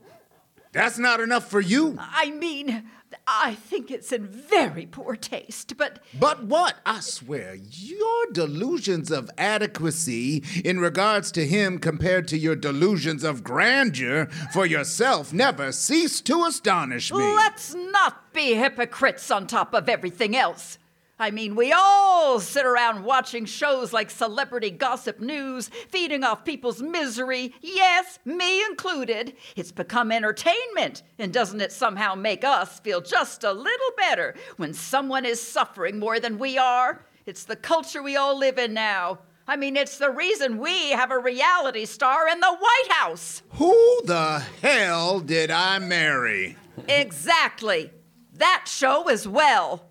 That's 0.74 0.98
not 0.98 1.20
enough 1.20 1.50
for 1.50 1.62
you. 1.62 1.98
I 2.00 2.32
mean, 2.32 2.84
I 3.28 3.54
think 3.54 3.92
it's 3.92 4.12
in 4.12 4.28
very 4.28 4.88
poor 4.88 5.16
taste, 5.16 5.78
but 5.78 6.00
But 6.20 6.44
what? 6.46 6.78
I 6.86 7.00
swear, 7.00 7.56
your 7.56 8.26
delusions 8.32 9.12
of 9.12 9.30
adequacy 9.38 10.44
in 10.66 10.80
regards 10.80 11.32
to 11.34 11.46
him 11.46 11.78
compared 11.78 12.28
to 12.30 12.38
your 12.38 12.56
delusions 12.56 13.24
of 13.24 13.44
grandeur 13.44 14.26
for 14.52 14.66
yourself 14.66 15.32
never 15.32 15.72
cease 15.72 16.22
to 16.22 16.44
astonish 16.46 17.12
me. 17.14 17.24
let's 17.36 17.76
not 17.76 18.34
be 18.34 18.56
hypocrites 18.56 19.30
on 19.30 19.46
top 19.48 19.74
of 19.76 19.88
everything 19.88 20.36
else. 20.36 20.80
I 21.20 21.30
mean, 21.30 21.56
we 21.56 21.72
all 21.72 22.40
sit 22.40 22.66
around 22.66 23.04
watching 23.04 23.46
shows 23.46 23.94
like 23.94 24.10
Celebrity 24.10 24.72
Gossip 24.72 25.20
News, 25.20 25.70
feeding 25.90 26.24
off 26.24 26.44
people's 26.44 26.82
misery, 26.82 27.54
yes, 27.62 28.18
me 28.26 28.66
included. 28.66 29.36
It's 29.56 29.72
become 29.72 30.12
entertainment, 30.12 31.04
and 31.20 31.32
doesn't 31.32 31.62
it 31.62 31.72
somehow 31.72 32.16
make 32.16 32.44
us 32.44 32.80
feel 32.80 33.00
just 33.00 33.44
a 33.44 33.54
little 33.54 33.92
better 33.96 34.34
when 34.58 34.74
someone 34.74 35.24
is 35.24 35.40
suffering 35.40 36.00
more 36.00 36.20
than 36.20 36.40
we 36.40 36.58
are? 36.58 37.06
It's 37.28 37.44
the 37.46 37.56
culture 37.56 38.02
we 38.02 38.16
all 38.16 38.38
live 38.38 38.58
in 38.58 38.74
now. 38.74 39.20
I 39.48 39.56
mean, 39.56 39.78
it's 39.78 40.00
the 40.00 40.10
reason 40.10 40.58
we 40.58 40.92
have 40.92 41.12
a 41.12 41.20
reality 41.20 41.86
star 41.86 42.28
in 42.28 42.40
the 42.40 42.54
White 42.54 42.92
House. 42.92 43.44
Who 43.52 44.02
the 44.06 44.40
hell 44.62 45.20
did 45.20 45.52
I 45.52 45.78
marry? 45.80 46.58
Exactly. 46.88 47.92
That 48.34 48.66
show 48.68 49.10
as 49.10 49.28
well. 49.28 49.90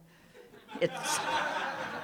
It's 0.83 1.17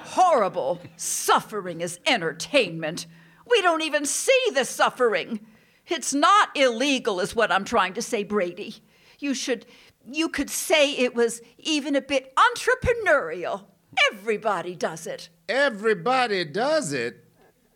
horrible. 0.05 0.79
Suffering 0.95 1.81
is 1.81 1.99
entertainment. 2.07 3.07
We 3.45 3.61
don't 3.61 3.81
even 3.81 4.05
see 4.05 4.41
the 4.53 4.63
suffering. 4.63 5.41
It's 5.87 6.13
not 6.13 6.55
illegal, 6.55 7.19
is 7.19 7.35
what 7.35 7.51
I'm 7.51 7.65
trying 7.65 7.93
to 7.95 8.01
say, 8.01 8.23
Brady. 8.23 8.75
You 9.19 9.33
should, 9.33 9.65
you 10.09 10.29
could 10.29 10.49
say 10.49 10.93
it 10.93 11.13
was 11.13 11.41
even 11.57 11.95
a 11.95 12.01
bit 12.01 12.33
entrepreneurial. 12.35 13.65
Everybody 14.13 14.75
does 14.75 15.05
it. 15.07 15.27
Everybody 15.49 16.45
does 16.45 16.93
it. 16.93 17.25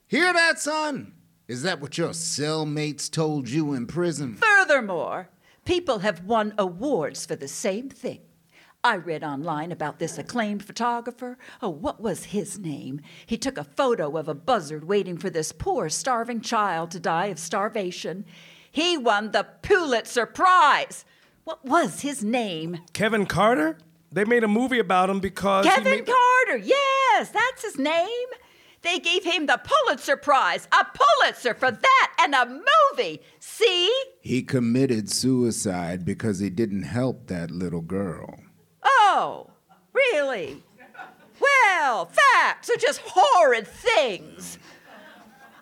Hear 0.08 0.32
that, 0.32 0.60
son? 0.60 1.14
Is 1.50 1.64
that 1.64 1.82
what 1.82 1.98
your 1.98 2.12
cellmates 2.12 3.12
told 3.12 3.50
you 3.50 3.74
in 3.74 3.88
prison? 3.88 4.36
Furthermore, 4.36 5.28
people 5.66 6.00
have 6.00 6.24
won 6.24 6.54
awards 6.58 7.26
for 7.26 7.36
the 7.36 7.50
same 7.50 7.90
thing. 7.90 8.22
I 8.86 8.96
read 8.98 9.24
online 9.24 9.72
about 9.72 10.00
this 10.00 10.18
acclaimed 10.18 10.66
photographer. 10.66 11.38
Oh, 11.62 11.70
what 11.70 12.02
was 12.02 12.26
his 12.26 12.60
name? 12.60 13.00
He 13.26 13.38
took 13.38 13.58
a 13.58 13.64
photo 13.64 14.18
of 14.18 14.28
a 14.28 14.34
buzzard 14.34 14.84
waiting 14.84 15.18
for 15.18 15.30
this 15.30 15.54
poor 15.54 15.88
starving 15.88 16.42
child 16.42 16.92
to 16.92 17.00
die 17.00 17.28
of 17.28 17.40
starvation. 17.40 18.26
He 18.70 18.98
won 18.98 19.32
the 19.32 19.48
Pulitzer 19.62 20.26
Prize. 20.26 21.06
What 21.46 21.64
was 21.64 22.02
his 22.02 22.26
name? 22.26 22.80
Kevin 22.92 23.26
Carter? 23.26 23.78
They 24.12 24.26
made 24.26 24.44
a 24.44 24.50
movie 24.50 24.80
about 24.80 25.10
him 25.10 25.22
because. 25.22 25.64
he 25.66 25.72
Kevin 25.72 26.00
made- 26.00 26.06
Carter. 26.06 26.58
Yes, 26.58 27.30
that's 27.30 27.64
his 27.64 27.78
name. 27.80 28.28
They 28.82 29.00
gave 29.00 29.24
him 29.24 29.46
the 29.46 29.62
Pulitzer 29.64 30.18
Prize, 30.18 30.68
a 30.78 30.86
Pulitzer 30.86 31.54
for 31.54 31.72
that, 31.72 32.14
and 32.20 32.36
a 32.36 32.46
movie. 32.92 33.22
See? 33.40 33.90
He 34.20 34.42
committed 34.44 35.10
suicide 35.10 36.04
because 36.04 36.40
he 36.40 36.50
didn't 36.50 36.84
help 36.84 37.28
that 37.28 37.50
little 37.50 37.80
girl. 37.82 38.36
Oh, 38.84 39.50
really? 39.94 40.64
Well, 41.40 42.06
facts 42.06 42.70
are 42.70 42.78
just 42.78 43.02
horrid 43.04 43.68
things. 43.68 44.58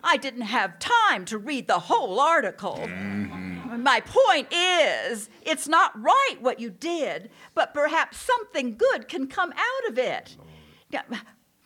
I 0.04 0.16
didn't 0.16 0.42
have 0.42 0.78
time 0.78 1.24
to 1.26 1.38
read 1.38 1.66
the 1.68 1.78
whole 1.78 2.18
article. 2.20 2.80
Mm-hmm. 2.82 3.82
My 3.82 4.00
point 4.00 4.52
is, 4.52 5.30
it's 5.42 5.66
not 5.66 6.00
right 6.00 6.36
what 6.40 6.60
you 6.60 6.70
did, 6.70 7.30
but 7.54 7.72
perhaps 7.72 8.18
something 8.18 8.76
good 8.76 9.08
can 9.08 9.28
come 9.28 9.52
out 9.52 9.90
of 9.90 9.98
it. 9.98 10.36
Now, 10.90 11.04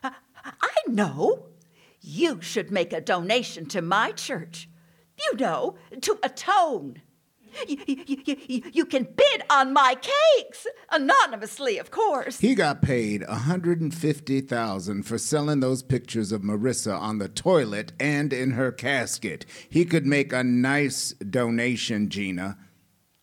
I 0.02 0.74
know. 0.86 1.46
You 2.00 2.40
should 2.40 2.70
make 2.70 2.92
a 2.92 3.00
donation 3.00 3.66
to 3.66 3.82
my 3.82 4.12
church. 4.12 4.68
You 5.18 5.36
know, 5.38 5.76
to 6.02 6.18
atone. 6.22 7.02
You, 7.66 7.78
you, 7.86 8.24
you, 8.26 8.62
you, 8.72 8.84
can 8.84 9.04
bid 9.04 9.42
on 9.50 9.72
my 9.72 9.94
cakes, 9.94 10.66
anonymously, 10.90 11.78
of 11.78 11.90
course. 11.90 12.38
He 12.38 12.54
got 12.54 12.82
paid 12.82 13.22
a 13.22 13.32
150,000 13.32 15.02
for 15.02 15.18
selling 15.18 15.60
those 15.60 15.82
pictures 15.82 16.32
of 16.32 16.42
Marissa 16.42 16.98
on 16.98 17.18
the 17.18 17.28
toilet 17.28 17.92
and 17.98 18.32
in 18.32 18.52
her 18.52 18.72
casket. 18.72 19.46
He 19.68 19.84
could 19.84 20.06
make 20.06 20.32
a 20.32 20.44
nice 20.44 21.12
donation, 21.12 22.08
Gina. 22.08 22.58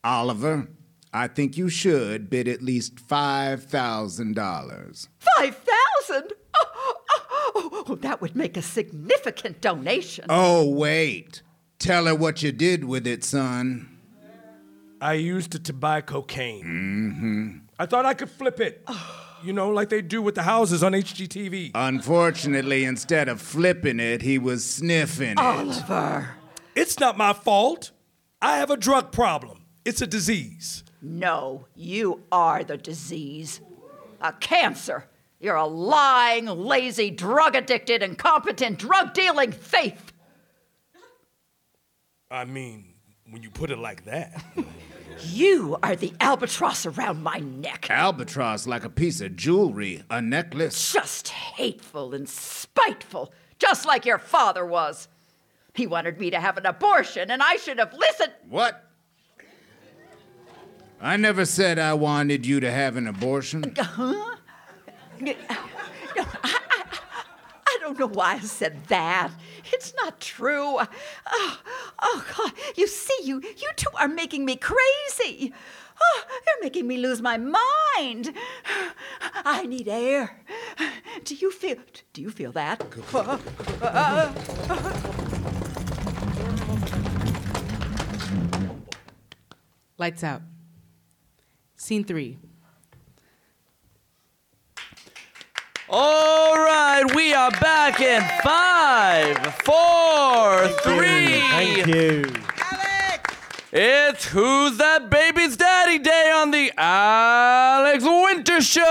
Oliver, 0.03 0.67
I 1.13 1.27
think 1.27 1.57
you 1.57 1.69
should 1.69 2.29
bid 2.29 2.47
at 2.47 2.61
least 2.61 2.95
$5,000. 2.95 5.07
Five 5.37 5.55
thousand? 5.55 6.33
Oh, 6.55 6.93
oh, 7.09 7.51
oh, 7.55 7.83
oh, 7.89 7.95
that 7.95 8.21
would 8.21 8.35
make 8.35 8.57
a 8.57 8.61
significant 8.61 9.61
donation. 9.61 10.25
Oh, 10.29 10.69
wait. 10.69 11.41
Tell 11.79 12.05
her 12.05 12.15
what 12.15 12.41
you 12.41 12.51
did 12.51 12.85
with 12.85 13.05
it, 13.05 13.23
son. 13.23 13.92
I 15.03 15.15
used 15.15 15.53
it 15.53 15.65
to 15.65 15.73
buy 15.73 15.99
cocaine. 15.99 16.63
Mm-hmm. 16.63 17.57
I 17.77 17.85
thought 17.85 18.05
I 18.05 18.13
could 18.13 18.29
flip 18.29 18.61
it. 18.61 18.87
You 19.43 19.51
know, 19.51 19.69
like 19.69 19.89
they 19.89 20.01
do 20.01 20.21
with 20.21 20.35
the 20.35 20.43
houses 20.43 20.81
on 20.81 20.93
HGTV. 20.93 21.71
Unfortunately, 21.75 22.85
instead 22.85 23.27
of 23.27 23.41
flipping 23.41 23.99
it, 23.99 24.21
he 24.21 24.39
was 24.39 24.63
sniffing 24.63 25.31
it. 25.31 25.37
Oliver. 25.37 26.29
It's 26.73 27.01
not 27.01 27.17
my 27.17 27.33
fault. 27.33 27.91
I 28.41 28.55
have 28.59 28.71
a 28.71 28.77
drug 28.77 29.11
problem. 29.11 29.65
It's 29.83 30.01
a 30.01 30.07
disease. 30.07 30.85
No, 31.01 31.67
you 31.75 32.21
are 32.31 32.63
the 32.63 32.77
disease. 32.77 33.59
A 34.21 34.31
cancer. 34.31 35.09
You're 35.41 35.57
a 35.57 35.67
lying, 35.67 36.45
lazy, 36.45 37.11
drug 37.11 37.57
addicted, 37.57 38.01
incompetent, 38.01 38.79
drug 38.79 39.13
dealing 39.13 39.51
thief. 39.51 40.13
I 42.31 42.45
mean, 42.45 42.93
when 43.29 43.43
you 43.43 43.49
put 43.49 43.69
it 43.69 43.79
like 43.79 44.05
that. 44.05 44.41
You 45.21 45.77
are 45.83 45.95
the 45.95 46.13
albatross 46.19 46.85
around 46.85 47.23
my 47.23 47.37
neck. 47.39 47.89
Albatross 47.89 48.67
like 48.67 48.83
a 48.83 48.89
piece 48.89 49.21
of 49.21 49.35
jewelry, 49.35 50.03
a 50.09 50.21
necklace. 50.21 50.91
Just 50.91 51.29
hateful 51.29 52.13
and 52.13 52.27
spiteful, 52.27 53.33
just 53.59 53.85
like 53.85 54.05
your 54.05 54.17
father 54.17 54.65
was. 54.65 55.07
He 55.73 55.87
wanted 55.87 56.19
me 56.19 56.29
to 56.29 56.39
have 56.39 56.57
an 56.57 56.65
abortion, 56.65 57.31
and 57.31 57.41
I 57.41 57.55
should 57.55 57.79
have 57.79 57.93
listened. 57.93 58.33
What? 58.47 58.89
I 61.01 61.17
never 61.17 61.45
said 61.45 61.79
I 61.79 61.93
wanted 61.95 62.45
you 62.45 62.59
to 62.59 62.71
have 62.71 62.95
an 62.95 63.07
abortion. 63.07 63.75
Huh? 63.77 64.35
No, 66.15 66.25
I, 66.43 66.59
don't 67.83 67.99
know 67.99 68.07
why 68.07 68.35
I 68.35 68.39
said 68.39 68.85
that. 68.85 69.31
It's 69.71 69.93
not 69.95 70.19
true. 70.19 70.79
Oh, 71.27 71.59
oh 72.01 72.25
God! 72.35 72.53
You 72.77 72.87
see, 72.87 73.19
you 73.23 73.41
you 73.41 73.69
two 73.75 73.89
are 73.99 74.07
making 74.07 74.45
me 74.45 74.55
crazy. 74.55 75.53
Oh, 76.01 76.23
you're 76.47 76.63
making 76.63 76.87
me 76.87 76.97
lose 76.97 77.21
my 77.21 77.37
mind. 77.37 78.33
I 79.45 79.65
need 79.67 79.87
air. 79.87 80.41
Do 81.23 81.35
you 81.35 81.51
feel? 81.51 81.77
Do 82.13 82.21
you 82.21 82.31
feel 82.31 82.51
that? 82.53 82.79
Lights 89.97 90.23
out. 90.23 90.41
Scene 91.75 92.03
three. 92.03 92.37
All 95.95 96.55
right, 96.55 97.03
we 97.13 97.35
are 97.35 97.51
back 97.51 98.01
in 98.01 98.23
five, 98.41 99.37
four, 99.57 100.67
three. 100.81 101.39
Thank 101.39 101.85
you. 101.85 102.33
It's 103.71 104.25
Who's 104.25 104.77
That 104.77 105.11
Baby's 105.11 105.55
Daddy 105.55 105.99
Day 105.99 106.31
on 106.33 106.49
the 106.49 106.71
Alex 106.75 108.03
Winter 108.03 108.59
Show. 108.59 108.81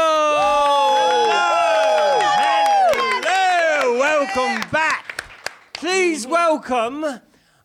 Hello, 3.18 3.98
welcome 3.98 4.70
back. 4.70 5.24
Please 5.72 6.24
welcome 6.24 7.04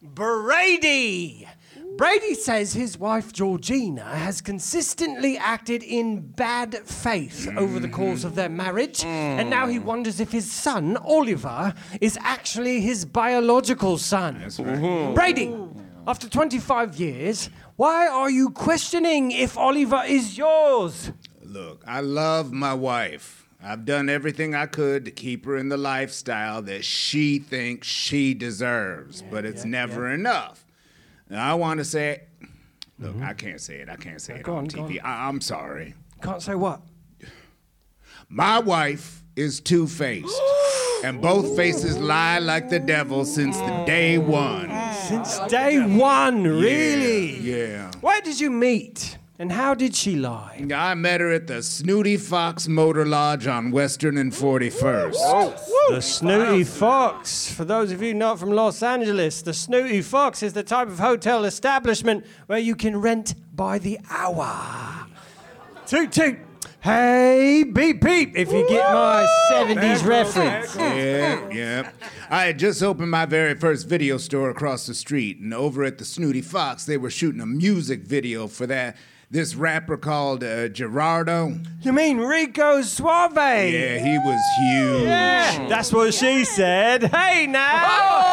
Brady. 0.01 1.47
Brady 1.97 2.35
says 2.35 2.73
his 2.73 2.99
wife 2.99 3.33
Georgina 3.33 4.03
has 4.03 4.39
consistently 4.39 5.35
acted 5.35 5.81
in 5.81 6.19
bad 6.19 6.75
faith 6.85 7.49
over 7.57 7.79
the 7.79 7.89
course 7.89 8.23
of 8.23 8.35
their 8.35 8.49
marriage, 8.49 9.03
and 9.03 9.49
now 9.49 9.65
he 9.65 9.79
wonders 9.79 10.19
if 10.19 10.31
his 10.31 10.51
son, 10.51 10.95
Oliver, 10.97 11.73
is 11.99 12.15
actually 12.21 12.81
his 12.81 13.03
biological 13.03 13.97
son. 13.97 14.35
Brady, 15.15 15.55
after 16.05 16.29
25 16.29 16.99
years, 16.99 17.49
why 17.77 18.07
are 18.07 18.29
you 18.29 18.51
questioning 18.51 19.31
if 19.31 19.57
Oliver 19.57 20.03
is 20.07 20.37
yours? 20.37 21.11
Look, 21.41 21.83
I 21.87 22.01
love 22.01 22.51
my 22.51 22.75
wife. 22.75 23.47
I've 23.61 23.85
done 23.85 24.07
everything 24.07 24.53
I 24.53 24.67
could 24.67 25.03
to 25.05 25.11
keep 25.11 25.45
her 25.45 25.57
in 25.57 25.69
the 25.69 25.77
lifestyle 25.77 26.61
that 26.61 26.85
she 26.85 27.39
thinks 27.39 27.87
she 27.87 28.35
deserves, 28.35 29.23
but 29.23 29.45
it's 29.45 29.65
never 29.65 30.11
enough. 30.11 30.66
Now, 31.29 31.51
I 31.51 31.53
want 31.55 31.79
to 31.79 31.85
say, 31.85 32.23
look, 32.99 33.13
mm-hmm. 33.13 33.23
I 33.23 33.33
can't 33.33 33.59
say 33.59 33.75
it. 33.75 33.89
I 33.89 33.95
can't 33.95 34.21
say 34.21 34.33
uh, 34.33 34.37
it 34.37 34.43
go 34.43 34.53
on, 34.53 34.59
on, 34.59 34.67
TV. 34.67 34.99
I- 35.03 35.27
I'm 35.27 35.41
sorry. 35.41 35.93
Can't 36.21 36.41
say 36.41 36.55
what? 36.55 36.81
My 38.29 38.59
wife 38.59 39.23
is 39.35 39.61
two 39.61 39.87
faced, 39.87 40.41
and 41.03 41.21
both 41.21 41.55
faces 41.55 41.97
lie 41.97 42.39
like 42.39 42.69
the 42.69 42.79
devil 42.79 43.23
since 43.23 43.57
the 43.57 43.83
day 43.85 44.17
oh. 44.17 44.21
one. 44.21 44.93
Since 45.07 45.39
day 45.47 45.79
one, 45.79 46.43
really? 46.43 47.37
Yeah. 47.37 47.55
Yeah. 47.55 47.91
Where 48.01 48.19
did 48.21 48.39
you 48.39 48.49
meet? 48.49 49.17
And 49.39 49.51
how 49.51 49.75
did 49.75 49.93
she 49.95 50.15
lie? 50.15 50.65
I 50.73 50.95
met 50.95 51.21
her 51.21 51.31
at 51.31 51.45
the 51.45 51.61
Snooty 51.61 52.17
Fox 52.17 52.67
Motor 52.67 53.05
Lodge 53.05 53.45
on 53.45 53.69
Western 53.69 54.17
and 54.17 54.31
41st. 54.31 55.13
The 55.89 56.01
Snooty 56.01 56.63
Fox. 56.63 57.53
For 57.53 57.63
those 57.63 57.91
of 57.91 58.01
you 58.01 58.15
not 58.15 58.39
from 58.39 58.49
Los 58.49 58.81
Angeles, 58.81 59.43
the 59.43 59.53
Snooty 59.53 60.01
Fox 60.01 60.41
is 60.41 60.53
the 60.53 60.63
type 60.63 60.87
of 60.87 60.97
hotel 60.97 61.45
establishment 61.45 62.25
where 62.47 62.57
you 62.57 62.75
can 62.75 62.99
rent 62.99 63.35
by 63.55 63.77
the 63.77 63.99
hour. 64.09 65.05
Toot 65.85 66.11
toot. 66.11 66.39
Hey, 66.79 67.63
beep 67.63 68.01
beep, 68.01 68.35
if 68.35 68.51
you 68.51 68.67
get 68.67 68.91
my 68.91 69.27
70s 69.51 70.03
reference. 70.03 70.75
Yeah, 70.75 71.49
yeah. 71.51 71.91
I 72.29 72.45
had 72.45 72.57
just 72.57 72.81
opened 72.81 73.11
my 73.11 73.25
very 73.27 73.53
first 73.55 73.87
video 73.87 74.17
store 74.17 74.49
across 74.49 74.87
the 74.87 74.95
street, 74.95 75.37
and 75.39 75.53
over 75.53 75.83
at 75.83 75.99
the 75.99 76.05
Snooty 76.05 76.41
Fox, 76.41 76.85
they 76.85 76.97
were 76.97 77.09
shooting 77.11 77.41
a 77.41 77.45
music 77.45 78.01
video 78.01 78.47
for 78.47 78.65
that 78.67 78.95
this 79.29 79.55
rapper 79.55 79.97
called 79.97 80.43
uh, 80.43 80.69
Gerardo. 80.69 81.59
You 81.81 81.91
mean 81.93 82.19
Rico 82.19 82.81
Suave? 82.81 83.35
Yeah, 83.35 83.97
he 83.97 84.17
was 84.17 84.41
huge. 84.59 85.03
Yeah, 85.03 85.67
that's 85.67 85.91
what 85.91 86.13
she 86.13 86.45
said. 86.45 87.03
Hey 87.03 87.45
now. 87.47 88.23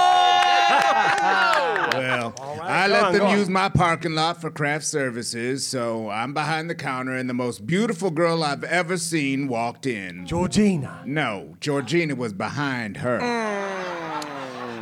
Well, 1.95 2.35
I 2.63 2.87
let 2.89 3.05
on, 3.05 3.13
them 3.13 3.39
use 3.39 3.49
my 3.49 3.69
parking 3.69 4.15
lot 4.15 4.41
for 4.41 4.51
craft 4.51 4.85
services, 4.85 5.67
so 5.67 6.11
I'm 6.11 6.33
behind 6.33 6.71
the 6.71 6.75
counter, 6.75 7.15
and 7.15 7.29
the 7.29 7.35
most 7.35 7.67
beautiful 7.67 8.11
girl 8.11 8.43
I've 8.43 8.65
ever 8.65 8.97
seen 8.97 9.49
walked 9.49 9.87
in. 9.87 10.27
Georgina. 10.27 11.03
No, 11.05 11.57
Georgina 11.61 12.15
was 12.15 12.33
behind 12.33 12.99
her. 12.99 13.21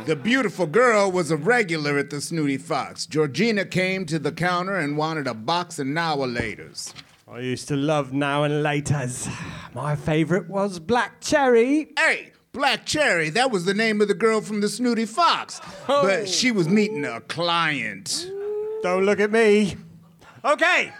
The 0.05 0.17
beautiful 0.17 0.65
girl 0.65 1.09
was 1.09 1.31
a 1.31 1.37
regular 1.37 1.97
at 1.97 2.09
the 2.09 2.19
Snooty 2.19 2.57
Fox. 2.57 3.05
Georgina 3.05 3.63
came 3.63 4.05
to 4.07 4.19
the 4.19 4.33
counter 4.33 4.75
and 4.75 4.97
wanted 4.97 5.27
a 5.27 5.33
box 5.33 5.79
of 5.79 5.87
Now 5.87 6.21
and 6.23 6.35
Laters. 6.35 6.93
I 7.25 7.39
used 7.39 7.69
to 7.69 7.77
love 7.77 8.11
Now 8.11 8.43
and 8.43 8.65
Laters. 8.65 9.33
My 9.73 9.95
favorite 9.95 10.49
was 10.49 10.79
Black 10.79 11.21
Cherry. 11.21 11.93
Hey, 11.97 12.33
Black 12.51 12.85
Cherry, 12.85 13.29
that 13.29 13.49
was 13.49 13.63
the 13.63 13.73
name 13.73 14.01
of 14.01 14.09
the 14.09 14.13
girl 14.13 14.41
from 14.41 14.59
the 14.59 14.67
Snooty 14.67 15.05
Fox. 15.05 15.61
But 15.87 16.05
oh. 16.05 16.25
she 16.25 16.51
was 16.51 16.67
meeting 16.67 17.05
a 17.05 17.21
client. 17.21 18.29
Don't 18.81 19.05
look 19.05 19.21
at 19.21 19.31
me. 19.31 19.77
Okay. 20.43 20.91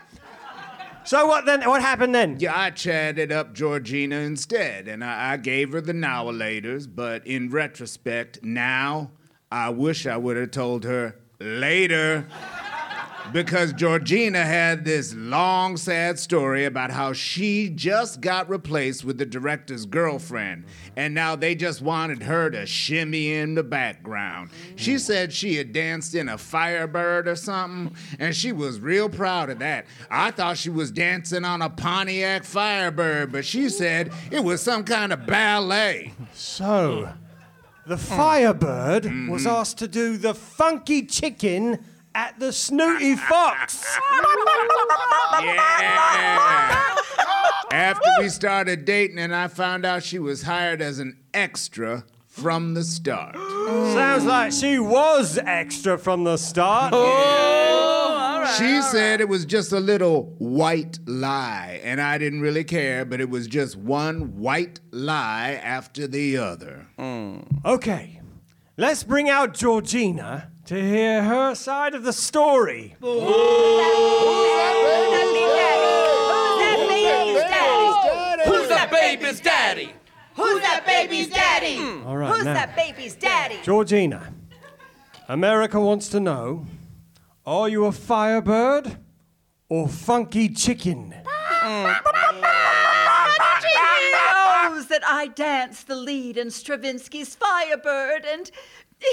So 1.06 1.26
what 1.26 1.46
then? 1.46 1.62
What 1.68 1.82
happened 1.82 2.16
then? 2.16 2.38
Yeah, 2.40 2.58
I 2.58 2.70
chatted 2.70 3.32
up 3.32 3.54
Georgina 3.54 4.18
instead, 4.18 4.88
and 4.88 5.04
I, 5.04 5.34
I 5.34 5.38
gave 5.38 5.74
her 5.74 5.82
the 5.82 5.94
Now 5.94 6.30
and 6.30 6.40
Laters, 6.40 6.88
but 6.94 7.28
in 7.28 7.50
retrospect, 7.50 8.42
now 8.42 9.12
I 9.52 9.70
wish 9.70 10.08
I 10.08 10.16
would 10.16 10.38
have 10.38 10.52
told 10.52 10.86
her 10.86 11.20
later. 11.40 12.28
Because 13.32 13.74
Georgina 13.74 14.44
had 14.44 14.86
this 14.86 15.14
long, 15.16 15.78
sad 15.78 16.20
story 16.20 16.66
about 16.66 16.92
how 16.92 17.14
she 17.14 17.70
just 17.70 18.22
got 18.22 18.50
replaced 18.50 19.04
with 19.04 19.18
the 19.18 19.26
director's 19.26 19.86
girlfriend, 19.86 20.66
and 20.96 21.14
now 21.14 21.36
they 21.36 21.56
just 21.56 21.82
wanted 21.82 22.24
her 22.24 22.50
to 22.50 22.66
shimmy 22.66 23.34
in 23.34 23.56
the 23.56 23.64
background. 23.64 24.50
She 24.76 24.96
mm. 24.96 25.00
said 25.00 25.34
she 25.34 25.56
had 25.56 25.72
danced 25.72 26.16
in 26.16 26.30
a 26.30 26.38
Firebird 26.38 27.28
or 27.28 27.36
something, 27.36 27.96
and 28.20 28.36
she 28.36 28.52
was 28.52 28.80
real 28.80 29.10
proud 29.10 29.50
of 29.50 29.60
that. 29.60 29.86
I 30.10 30.32
thought 30.32 30.58
she 30.58 30.70
was 30.70 30.92
dancing 30.92 31.46
on 31.46 31.62
a 31.62 31.70
Pontiac 31.70 32.44
Firebird, 32.44 33.32
but 33.32 33.46
she 33.46 33.70
said 33.70 34.12
it 34.32 34.44
was 34.44 34.62
some 34.62 34.84
kind 34.84 35.14
of 35.14 35.26
ballet. 35.26 36.14
So, 36.34 37.10
the 37.86 37.96
mm. 37.96 38.00
Firebird 38.00 39.06
was 39.06 39.44
mm-hmm. 39.44 39.48
asked 39.48 39.78
to 39.80 39.88
do 39.88 40.18
the 40.18 40.34
funky 40.34 41.06
chicken 41.06 41.84
at 42.16 42.40
the 42.40 42.52
Snooty 42.54 43.16
Fox. 43.16 43.84
Yeah. 45.42 46.96
After 47.72 48.10
we 48.20 48.30
started 48.30 48.86
dating, 48.86 49.18
and 49.20 49.34
I 49.36 49.48
found 49.48 49.86
out 49.86 50.04
she 50.04 50.20
was 50.20 50.44
hired 50.44 50.82
as 50.82 51.00
an 51.00 51.18
extra 51.34 52.06
from 52.28 52.74
the 52.76 52.84
start. 52.84 53.36
Sounds 53.36 54.26
like 54.26 54.52
she 54.52 54.78
was 54.80 55.40
extra 55.40 55.98
from 55.98 56.24
the 56.24 56.38
start. 56.38 56.94
Oh, 56.96 58.56
she 58.58 58.82
said 58.82 59.22
it 59.22 59.30
was 59.30 59.46
just 59.46 59.72
a 59.72 59.80
little 59.80 60.36
white 60.38 61.00
lie, 61.08 61.80
and 61.84 62.00
I 62.00 62.18
didn't 62.18 62.42
really 62.42 62.64
care, 62.64 63.06
but 63.06 63.20
it 63.22 63.30
was 63.30 63.48
just 63.48 63.76
one 63.76 64.38
white 64.38 64.80
lie 64.92 65.60
after 65.64 66.08
the 66.08 66.38
other. 66.38 66.88
Hmm. 66.98 67.40
Okay, 67.66 68.22
let's 68.78 69.04
bring 69.04 69.30
out 69.30 69.54
Georgina 69.56 70.52
to 70.66 70.76
hear 70.82 71.24
her 71.24 71.56
side 71.56 71.94
of 71.94 72.04
the 72.04 72.14
story. 72.14 72.96
Who's 78.46 78.68
that 78.70 78.90
baby's 78.92 79.40
daddy? 79.42 79.92
Who's 80.36 80.62
that 80.62 80.86
baby's 80.86 81.30
daddy? 81.30 81.78
Hmm. 81.78 82.08
All 82.08 82.18
right, 82.18 82.34
Who's 82.36 82.46
now. 82.46 82.54
that 82.54 82.76
baby's 82.76 83.16
daddy? 83.16 83.58
Georgina, 83.64 84.34
America 85.28 85.80
wants 85.80 86.10
to 86.10 86.20
know 86.20 86.66
are 87.46 87.68
you 87.70 87.86
a 87.86 87.92
Firebird 87.92 88.98
or 89.70 89.88
funky 89.88 90.50
chicken? 90.50 91.14
He 91.14 91.70
knows 94.12 94.88
that 94.88 95.02
I 95.06 95.28
dance 95.34 95.84
the 95.84 95.96
lead 95.96 96.38
in 96.38 96.48
Stravinsky's 96.50 97.36
Firebird, 97.36 98.26
and 98.26 98.50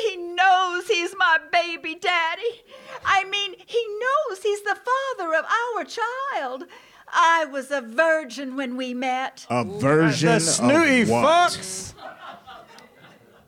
he 0.07 0.17
knows 0.17 0.87
he's 0.89 1.15
my 1.17 1.39
baby 1.53 1.95
daddy. 1.95 2.63
I 3.05 3.25
mean, 3.25 3.55
he 3.67 3.87
knows 4.01 4.43
he's 4.43 4.63
the 4.63 4.77
father 4.77 5.35
of 5.35 5.45
our 5.45 5.85
child. 5.85 6.65
I 7.13 7.45
was 7.47 7.71
a 7.71 7.81
virgin 7.81 8.57
when 8.57 8.77
we 8.77 8.95
met. 8.95 9.47
A 9.51 9.65
virgin 9.65 10.33
The 10.35 10.41
snooty 10.41 11.03
of 11.03 11.11
what? 11.11 11.23
fox. 11.53 11.95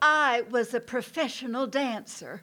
I 0.00 0.42
was 0.50 0.74
a 0.74 0.80
professional 0.80 1.66
dancer. 1.66 2.42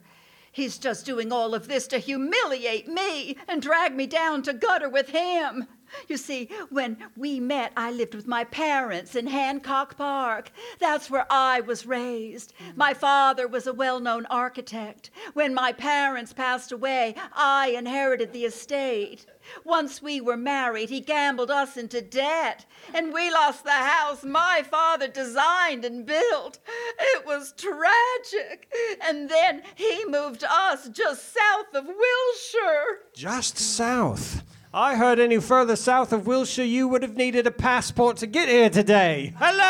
He's 0.52 0.78
just 0.78 1.06
doing 1.06 1.32
all 1.32 1.54
of 1.54 1.68
this 1.68 1.88
to 1.88 2.00
humiliate 2.00 2.88
me 2.88 3.36
and 3.48 3.62
drag 3.62 3.96
me 3.96 4.08
down 4.08 4.42
to 4.44 4.54
gutter 4.54 4.90
with 4.90 5.10
him. 5.10 5.68
You 6.08 6.18
see, 6.18 6.50
when 6.70 6.98
we 7.16 7.40
met, 7.40 7.72
I 7.76 7.92
lived 7.92 8.16
with 8.16 8.28
my 8.28 8.44
parents 8.44 9.16
in 9.16 9.28
Hancock 9.28 9.98
Park. 9.98 10.52
That's 10.80 11.10
where 11.10 11.26
I 11.30 11.62
was 11.62 11.86
raised. 11.86 12.54
Hmm. 12.58 12.72
My 12.76 12.94
father 12.94 13.48
was 13.48 13.68
a 13.68 13.74
well 13.74 14.00
known 14.00 14.26
architect. 14.28 15.10
When 15.34 15.54
my 15.54 15.72
parents 15.74 16.34
passed 16.34 16.72
away, 16.72 17.16
I 17.34 17.70
inherited 17.70 18.34
the 18.34 18.46
estate. 18.46 19.26
Once 19.64 20.02
we 20.02 20.22
were 20.22 20.38
married, 20.38 20.90
he 20.90 21.00
gambled 21.00 21.50
us 21.50 21.76
into 21.78 22.02
debt, 22.02 22.66
and 22.94 23.14
we 23.14 23.32
lost 23.32 23.64
the 23.64 23.72
house 23.72 24.24
my 24.24 24.62
father 24.70 25.08
designed 25.08 25.84
and 25.86 26.06
built. 26.06 26.60
It 27.00 27.26
was 27.26 27.54
tragic. 27.54 28.72
And 29.02 29.30
then 29.30 29.64
he 29.76 30.06
moved 30.06 30.44
us 30.44 30.90
just 30.90 31.34
south 31.34 31.74
of 31.74 31.86
Wilshire. 31.86 33.00
Just 33.16 33.58
south. 33.58 34.44
I 34.74 34.96
heard 34.98 35.20
any 35.20 35.40
further 35.40 35.76
south 35.76 36.14
of 36.14 36.28
Wilshire, 36.28 36.64
you 36.64 36.88
would 36.88 37.02
have 37.02 37.18
needed 37.18 37.48
a 37.48 37.52
passport 37.52 38.18
to 38.18 38.28
get 38.28 38.50
here 38.50 38.70
today. 38.70 39.34
Hello! 39.38 39.64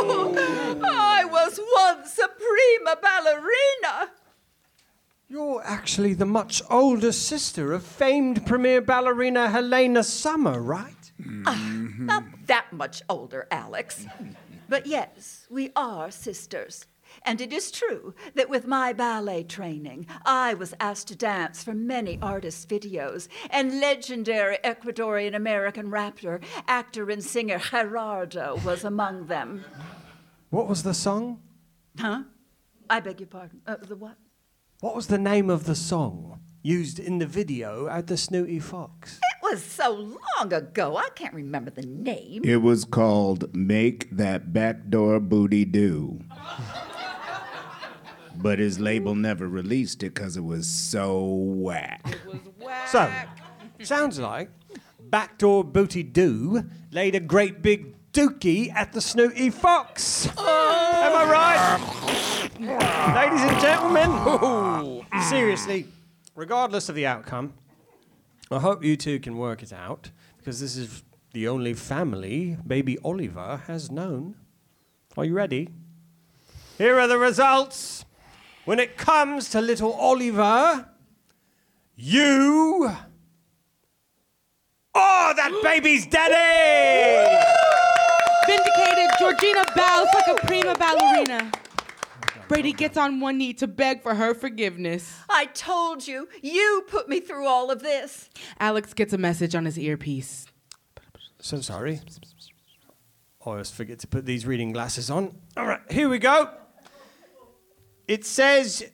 Oh! 0.00 0.34
I 0.84 1.24
was 1.24 1.60
once 1.76 2.18
a 2.18 2.26
prima 2.26 2.96
ballerina. 3.00 4.10
You're 5.28 5.62
actually 5.64 6.14
the 6.14 6.26
much 6.26 6.62
older 6.68 7.12
sister 7.12 7.72
of 7.72 7.84
famed 7.84 8.44
premier 8.44 8.80
ballerina 8.80 9.48
Helena 9.50 10.02
Summer, 10.02 10.60
right? 10.60 11.12
Mm-hmm. 11.22 12.06
Not 12.06 12.24
that 12.46 12.72
much 12.72 13.02
older, 13.08 13.46
Alex. 13.52 14.04
But 14.68 14.86
yes, 14.86 15.46
we 15.48 15.70
are 15.76 16.10
sisters. 16.10 16.86
And 17.22 17.40
it 17.40 17.52
is 17.52 17.70
true 17.70 18.14
that 18.34 18.48
with 18.48 18.66
my 18.66 18.92
ballet 18.92 19.44
training, 19.44 20.06
I 20.24 20.54
was 20.54 20.74
asked 20.80 21.08
to 21.08 21.16
dance 21.16 21.62
for 21.62 21.74
many 21.74 22.18
artists' 22.22 22.66
videos, 22.66 23.28
and 23.50 23.80
legendary 23.80 24.58
Ecuadorian 24.64 25.34
American 25.34 25.90
rapper, 25.90 26.40
actor, 26.66 27.10
and 27.10 27.22
singer 27.22 27.58
Gerardo 27.58 28.60
was 28.64 28.84
among 28.84 29.26
them. 29.26 29.64
What 30.50 30.68
was 30.68 30.82
the 30.82 30.94
song? 30.94 31.40
Huh? 31.98 32.22
I 32.88 33.00
beg 33.00 33.20
your 33.20 33.26
pardon. 33.26 33.60
Uh, 33.66 33.76
the 33.76 33.96
what? 33.96 34.16
What 34.80 34.94
was 34.94 35.08
the 35.08 35.18
name 35.18 35.50
of 35.50 35.64
the 35.64 35.74
song 35.74 36.40
used 36.62 36.98
in 36.98 37.18
the 37.18 37.26
video 37.26 37.88
at 37.88 38.06
the 38.06 38.16
Snooty 38.16 38.60
Fox? 38.60 39.18
It 39.18 39.42
was 39.42 39.62
so 39.62 39.90
long 40.38 40.52
ago, 40.52 40.96
I 40.96 41.08
can't 41.10 41.34
remember 41.34 41.70
the 41.70 41.82
name. 41.82 42.42
It 42.44 42.62
was 42.62 42.84
called 42.84 43.54
Make 43.54 44.08
That 44.10 44.52
Backdoor 44.52 45.20
Booty 45.20 45.64
Do. 45.64 46.20
But 48.40 48.58
his 48.58 48.78
label 48.78 49.14
never 49.14 49.48
released 49.48 50.02
it 50.02 50.14
because 50.14 50.36
it 50.36 50.44
was 50.44 50.66
so 50.66 51.24
whack. 51.24 52.18
So, 52.86 53.12
sounds 53.82 54.18
like 54.18 54.50
Backdoor 55.00 55.64
Booty 55.64 56.02
Doo 56.02 56.64
laid 56.92 57.14
a 57.14 57.20
great 57.20 57.62
big 57.62 57.94
dookie 58.12 58.72
at 58.74 58.92
the 58.92 59.00
Snooty 59.00 59.50
Fox. 59.50 60.28
Oh. 60.36 61.02
Am 61.04 61.14
I 61.16 61.30
right? 61.30 63.14
Ladies 63.14 63.40
and 63.42 63.60
gentlemen, 63.60 65.04
seriously, 65.28 65.86
regardless 66.34 66.88
of 66.88 66.94
the 66.94 67.06
outcome, 67.06 67.54
I 68.50 68.60
hope 68.60 68.84
you 68.84 68.96
two 68.96 69.18
can 69.20 69.36
work 69.36 69.62
it 69.62 69.72
out 69.72 70.10
because 70.38 70.60
this 70.60 70.76
is 70.76 71.02
the 71.32 71.46
only 71.48 71.74
family 71.74 72.56
baby 72.66 72.98
Oliver 73.04 73.62
has 73.66 73.90
known. 73.90 74.36
Are 75.16 75.24
you 75.24 75.34
ready? 75.34 75.68
Here 76.78 76.98
are 76.98 77.06
the 77.06 77.18
results. 77.18 78.04
When 78.68 78.78
it 78.78 78.98
comes 78.98 79.48
to 79.52 79.62
little 79.62 79.94
Oliver, 79.94 80.90
you 81.96 82.90
Oh, 84.94 85.32
that 85.34 85.60
baby's 85.62 86.06
daddy! 86.06 87.34
Vindicated, 88.46 89.10
Georgina 89.18 89.64
bows 89.74 90.08
like 90.12 90.28
a 90.28 90.46
prima 90.46 90.74
ballerina. 90.74 91.50
Brady 92.48 92.74
gets 92.74 92.98
on 92.98 93.20
one 93.20 93.38
knee 93.38 93.54
to 93.54 93.66
beg 93.66 94.02
for 94.02 94.14
her 94.14 94.34
forgiveness. 94.34 95.16
I 95.30 95.46
told 95.46 96.06
you, 96.06 96.28
you 96.42 96.84
put 96.88 97.08
me 97.08 97.20
through 97.20 97.46
all 97.46 97.70
of 97.70 97.80
this. 97.80 98.28
Alex 98.60 98.92
gets 98.92 99.14
a 99.14 99.18
message 99.18 99.54
on 99.54 99.64
his 99.64 99.78
earpiece. 99.78 100.44
So 101.40 101.62
sorry. 101.62 102.02
I 103.40 103.50
always 103.50 103.70
forget 103.70 103.98
to 104.00 104.06
put 104.06 104.26
these 104.26 104.44
reading 104.44 104.72
glasses 104.72 105.08
on. 105.08 105.38
All 105.56 105.64
right, 105.64 105.80
here 105.90 106.10
we 106.10 106.18
go. 106.18 106.50
It 108.08 108.24
says, 108.24 108.90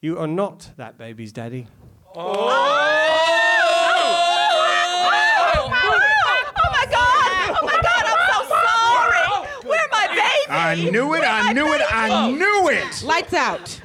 You 0.00 0.18
are 0.18 0.28
not 0.28 0.70
that 0.76 0.96
baby's 0.96 1.32
daddy. 1.32 1.66
Oh! 2.14 2.20
oh 2.20 2.30
my 6.70 6.86
God! 6.88 7.56
Oh 7.56 7.66
my 7.66 7.80
God! 7.82 8.04
I'm 8.06 8.22
so 8.30 8.38
sorry. 8.54 9.68
Where 9.68 9.88
my 9.90 10.06
baby? 10.06 10.46
I 10.48 10.90
knew 10.92 11.14
it, 11.14 11.24
I 11.26 11.52
knew 11.52 11.72
it, 11.74 11.82
I 11.90 12.30
knew 12.30 12.68
it! 12.68 13.02
Lights 13.02 13.34
out. 13.34 13.80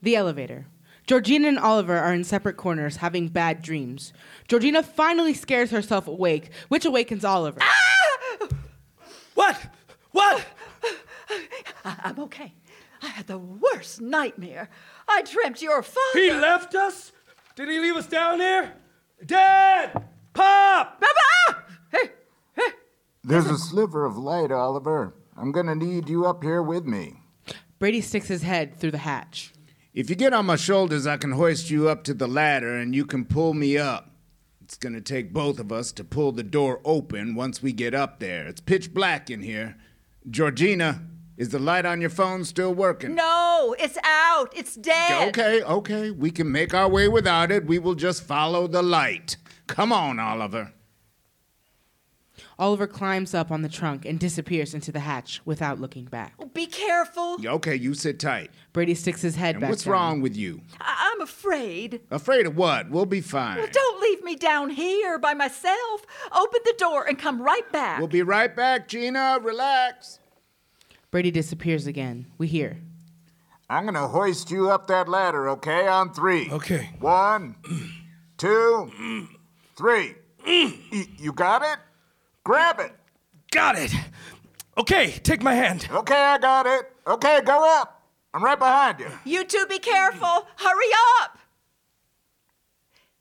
The 0.00 0.16
elevator. 0.16 0.64
Georgina 1.06 1.48
and 1.48 1.58
Oliver 1.58 1.98
are 1.98 2.14
in 2.14 2.24
separate 2.24 2.56
corners 2.56 2.96
having 2.96 3.28
bad 3.28 3.60
dreams. 3.60 4.14
Georgina 4.46 4.82
finally 4.82 5.34
scares 5.34 5.70
herself 5.70 6.08
awake, 6.08 6.52
which 6.68 6.86
awakens 6.86 7.22
Oliver. 7.22 7.60
Ah! 7.60 8.48
What? 9.34 9.68
What? 10.12 10.46
I- 11.84 11.96
I'm 12.04 12.18
okay. 12.20 12.54
I 13.02 13.06
had 13.08 13.26
the 13.26 13.38
worst 13.38 14.00
nightmare. 14.00 14.68
I 15.08 15.22
dreamt 15.22 15.62
your 15.62 15.82
father. 15.82 16.18
He 16.18 16.30
left 16.30 16.74
us? 16.74 17.12
Did 17.54 17.68
he 17.68 17.78
leave 17.78 17.96
us 17.96 18.06
down 18.06 18.38
here? 18.40 18.74
Dad! 19.24 19.92
Pop! 20.32 21.00
Baba! 21.00 21.62
Hey, 21.90 22.10
hey. 22.54 22.68
There's 23.24 23.46
a 23.46 23.58
sliver 23.58 24.04
of 24.04 24.16
light, 24.16 24.50
Oliver. 24.52 25.14
I'm 25.36 25.52
gonna 25.52 25.74
need 25.74 26.08
you 26.08 26.26
up 26.26 26.42
here 26.42 26.62
with 26.62 26.84
me. 26.84 27.20
Brady 27.78 28.00
sticks 28.00 28.28
his 28.28 28.42
head 28.42 28.78
through 28.78 28.90
the 28.92 28.98
hatch. 28.98 29.52
If 29.94 30.10
you 30.10 30.16
get 30.16 30.32
on 30.32 30.46
my 30.46 30.56
shoulders, 30.56 31.06
I 31.06 31.16
can 31.16 31.32
hoist 31.32 31.70
you 31.70 31.88
up 31.88 32.04
to 32.04 32.14
the 32.14 32.28
ladder 32.28 32.76
and 32.76 32.94
you 32.94 33.04
can 33.04 33.24
pull 33.24 33.54
me 33.54 33.78
up. 33.78 34.10
It's 34.62 34.76
gonna 34.76 35.00
take 35.00 35.32
both 35.32 35.58
of 35.58 35.72
us 35.72 35.92
to 35.92 36.04
pull 36.04 36.32
the 36.32 36.42
door 36.42 36.80
open 36.84 37.34
once 37.34 37.62
we 37.62 37.72
get 37.72 37.94
up 37.94 38.18
there. 38.20 38.46
It's 38.46 38.60
pitch 38.60 38.92
black 38.92 39.30
in 39.30 39.42
here. 39.42 39.76
Georgina, 40.28 41.02
is 41.38 41.48
the 41.48 41.58
light 41.58 41.86
on 41.86 42.00
your 42.02 42.10
phone 42.10 42.44
still 42.44 42.74
working? 42.74 43.14
No, 43.14 43.74
it's 43.78 43.96
out. 44.04 44.52
It's 44.54 44.74
dead. 44.74 45.28
Okay, 45.30 45.62
okay. 45.62 46.10
We 46.10 46.30
can 46.30 46.52
make 46.52 46.74
our 46.74 46.88
way 46.88 47.08
without 47.08 47.50
it. 47.50 47.64
We 47.66 47.78
will 47.78 47.94
just 47.94 48.24
follow 48.24 48.66
the 48.66 48.82
light. 48.82 49.36
Come 49.66 49.92
on, 49.92 50.18
Oliver. 50.18 50.72
Oliver 52.58 52.88
climbs 52.88 53.34
up 53.34 53.52
on 53.52 53.62
the 53.62 53.68
trunk 53.68 54.04
and 54.04 54.18
disappears 54.18 54.74
into 54.74 54.90
the 54.90 54.98
hatch 55.00 55.40
without 55.44 55.80
looking 55.80 56.06
back. 56.06 56.34
Oh, 56.40 56.46
be 56.46 56.66
careful. 56.66 57.36
Okay, 57.44 57.76
you 57.76 57.94
sit 57.94 58.18
tight. 58.18 58.50
Brady 58.72 58.94
sticks 58.96 59.22
his 59.22 59.36
head 59.36 59.54
And 59.56 59.60
back 59.60 59.70
what's 59.70 59.84
down. 59.84 59.92
wrong 59.92 60.20
with 60.20 60.36
you? 60.36 60.60
I- 60.80 61.12
I'm 61.12 61.20
afraid. 61.20 62.00
Afraid 62.10 62.46
of 62.46 62.56
what? 62.56 62.90
We'll 62.90 63.06
be 63.06 63.20
fine. 63.20 63.58
Don't 63.70 64.00
leave 64.00 64.24
me 64.24 64.34
down 64.34 64.70
here 64.70 65.18
by 65.20 65.34
myself. 65.34 66.02
Open 66.36 66.60
the 66.64 66.74
door 66.78 67.04
and 67.06 67.16
come 67.16 67.40
right 67.40 67.70
back. 67.72 67.98
We'll 68.00 68.08
be 68.08 68.22
right 68.22 68.54
back, 68.54 68.88
Gina. 68.88 69.38
Relax. 69.40 70.18
Brady 71.10 71.30
disappears 71.30 71.86
again. 71.86 72.26
We 72.36 72.46
hear. 72.46 72.78
I'm 73.70 73.84
gonna 73.84 74.08
hoist 74.08 74.50
you 74.50 74.70
up 74.70 74.86
that 74.88 75.08
ladder, 75.08 75.48
okay? 75.50 75.86
On 75.86 76.12
three. 76.12 76.50
Okay. 76.50 76.90
One, 77.00 77.56
two, 78.36 79.28
three. 79.76 80.14
Y- 80.46 81.06
you 81.18 81.32
got 81.32 81.62
it? 81.62 81.78
Grab 82.44 82.80
it. 82.80 82.92
Got 83.50 83.78
it. 83.78 83.92
Okay, 84.76 85.10
take 85.22 85.42
my 85.42 85.54
hand. 85.54 85.88
Okay, 85.90 86.14
I 86.14 86.38
got 86.38 86.66
it. 86.66 86.92
Okay, 87.06 87.40
go 87.44 87.78
up. 87.80 88.02
I'm 88.32 88.44
right 88.44 88.58
behind 88.58 89.00
you. 89.00 89.08
You 89.24 89.44
two 89.44 89.66
be 89.68 89.78
careful. 89.78 90.46
Hurry 90.56 90.90
up. 91.22 91.38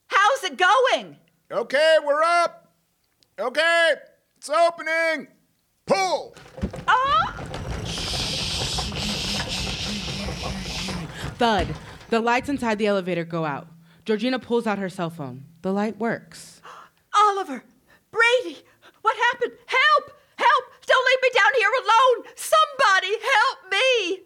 How's 0.07 0.43
it 0.43 0.57
going? 0.57 1.17
Okay, 1.51 1.97
we're 2.05 2.23
up. 2.23 2.71
Okay, 3.39 3.93
it's 4.37 4.49
opening. 4.49 5.27
Pull. 5.85 6.35
Ah! 6.87 7.26
Thud. 11.37 11.67
The 12.09 12.19
lights 12.19 12.49
inside 12.49 12.79
the 12.79 12.87
elevator 12.87 13.23
go 13.23 13.45
out. 13.45 13.67
Georgina 14.05 14.39
pulls 14.39 14.65
out 14.65 14.79
her 14.79 14.89
cell 14.89 15.11
phone. 15.11 15.45
The 15.61 15.71
light 15.71 15.99
works. 15.99 16.61
Oliver, 17.15 17.63
Brady, 18.09 18.57
what 19.03 19.15
happened? 19.31 19.51
Help! 19.67 20.11
Help! 20.35 20.63
Don't 20.87 21.05
leave 21.05 21.21
me 21.21 21.29
down 21.35 21.53
here 21.57 21.69
alone! 21.83 22.33
Somebody 22.35 23.17
help 23.21 23.71
me! 23.71 24.23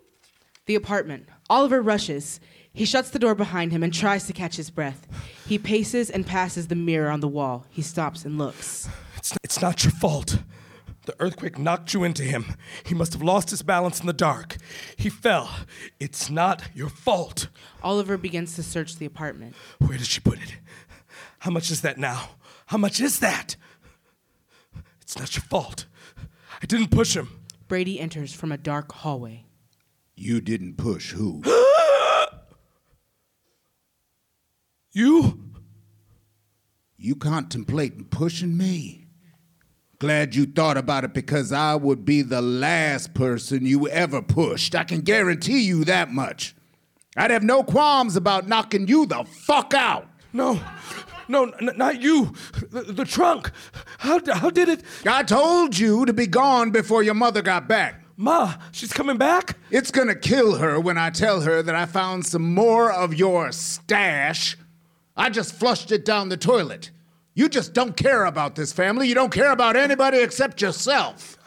The 0.67 0.76
apartment. 0.76 1.28
Oliver 1.50 1.82
rushes. 1.82 2.39
He 2.71 2.86
shuts 2.86 3.10
the 3.10 3.19
door 3.19 3.36
behind 3.36 3.74
him 3.74 3.84
and 3.84 3.93
tries 3.93 4.26
to 4.28 4.34
catch 4.34 4.56
his 4.56 4.69
breath. 4.69 5.06
He 5.45 5.58
paces 5.58 6.10
and 6.10 6.26
passes 6.26 6.67
the 6.67 6.76
mirror 6.76 7.10
on 7.10 7.19
the 7.19 7.28
wall. 7.28 7.65
He 7.69 7.82
stops 7.82 8.24
and 8.24 8.38
looks. 8.38 8.88
It's, 9.17 9.38
it's 9.43 9.62
not 9.62 9.84
your 9.84 9.91
fault. 9.91 10.38
The 11.12 11.24
earthquake 11.24 11.60
knocked 11.60 11.93
you 11.93 12.06
into 12.06 12.24
him. 12.24 12.56
He 12.86 12.95
must 12.95 13.12
have 13.12 13.21
lost 13.21 13.50
his 13.50 13.63
balance 13.63 14.00
in 14.00 14.08
the 14.08 14.13
dark. 14.13 14.56
He 14.95 15.10
fell. 15.10 15.50
It's 16.00 16.30
not 16.30 16.63
your 16.74 16.88
fault. 16.88 17.50
Oliver 17.84 18.17
begins 18.17 18.56
to 18.56 18.63
search 18.63 18.95
the 18.95 19.06
apartment. 19.06 19.54
Where 19.80 19.97
did 19.97 20.08
she 20.08 20.21
put 20.21 20.41
it? 20.41 20.56
How 21.39 21.52
much 21.52 21.69
is 21.69 21.82
that 21.82 21.97
now? 21.97 22.30
How 22.67 22.78
much 22.78 23.02
is 23.02 23.19
that? 23.19 23.58
It's 25.02 25.19
not 25.19 25.36
your 25.36 25.43
fault. 25.43 25.86
I 26.63 26.65
didn't 26.65 26.91
push 26.91 27.13
him. 27.13 27.41
Brady 27.67 28.00
enters 28.00 28.34
from 28.34 28.54
a 28.54 28.58
dark 28.58 28.89
hallway. 28.93 29.43
You 30.15 30.39
didn't 30.39 30.78
push 30.78 31.12
who? 31.12 31.43
You? 34.93 35.52
You 36.97 37.15
contemplating 37.15 38.06
pushing 38.06 38.56
me? 38.56 39.01
Glad 40.02 40.34
you 40.34 40.48
thought 40.48 40.78
about 40.78 41.04
it 41.04 41.14
because 41.14 41.52
I 41.52 41.76
would 41.76 42.06
be 42.06 42.24
the 42.24 42.42
last 42.42 43.14
person 43.14 43.68
you 43.68 43.88
ever 43.88 44.24
pushed. 44.24 44.74
I 44.74 44.84
can 44.84 45.02
guarantee 45.02 45.60
you 45.62 45.86
that 45.86 46.12
much. 46.12 46.56
I'd 47.16 47.30
have 47.30 47.44
no 47.44 47.62
qualms 47.62 48.16
about 48.16 48.48
knocking 48.48 48.88
you 48.88 49.06
the 49.06 49.24
fuck 49.26 49.76
out. 49.76 50.08
No. 50.34 50.60
No, 51.28 51.52
n- 51.52 51.78
not 51.78 52.02
you. 52.02 52.34
The, 52.72 52.82
the 52.82 53.06
trunk. 53.06 53.52
How, 54.00 54.20
how 54.34 54.50
did 54.50 54.70
it? 54.70 54.82
I 55.06 55.22
told 55.22 55.78
you 55.78 56.04
to 56.08 56.14
be 56.14 56.26
gone 56.26 56.72
before 56.72 57.04
your 57.04 57.14
mother 57.14 57.44
got 57.44 57.68
back. 57.68 58.04
Ma, 58.18 58.56
she's 58.72 58.92
coming 58.92 59.18
back? 59.18 59.56
It's 59.70 59.92
gonna 59.92 60.16
kill 60.16 60.56
her 60.56 60.80
when 60.80 60.98
I 60.98 61.12
tell 61.12 61.42
her 61.42 61.62
that 61.62 61.76
I 61.76 61.86
found 61.86 62.26
some 62.26 62.56
more 62.56 62.92
of 62.92 63.14
your 63.14 63.52
stash. 63.52 64.58
I 65.16 65.30
just 65.30 65.54
flushed 65.54 65.92
it 65.92 66.04
down 66.04 66.30
the 66.30 66.38
toilet. 66.38 66.90
You 67.34 67.48
just 67.48 67.74
don't 67.74 67.96
care 67.96 68.26
about 68.26 68.56
this 68.56 68.74
family. 68.74 69.08
You 69.08 69.15
don't 69.15 69.32
care 69.32 69.52
about 69.52 69.76
anybody 69.76 70.20
except 70.20 70.62
yourself. 70.62 71.38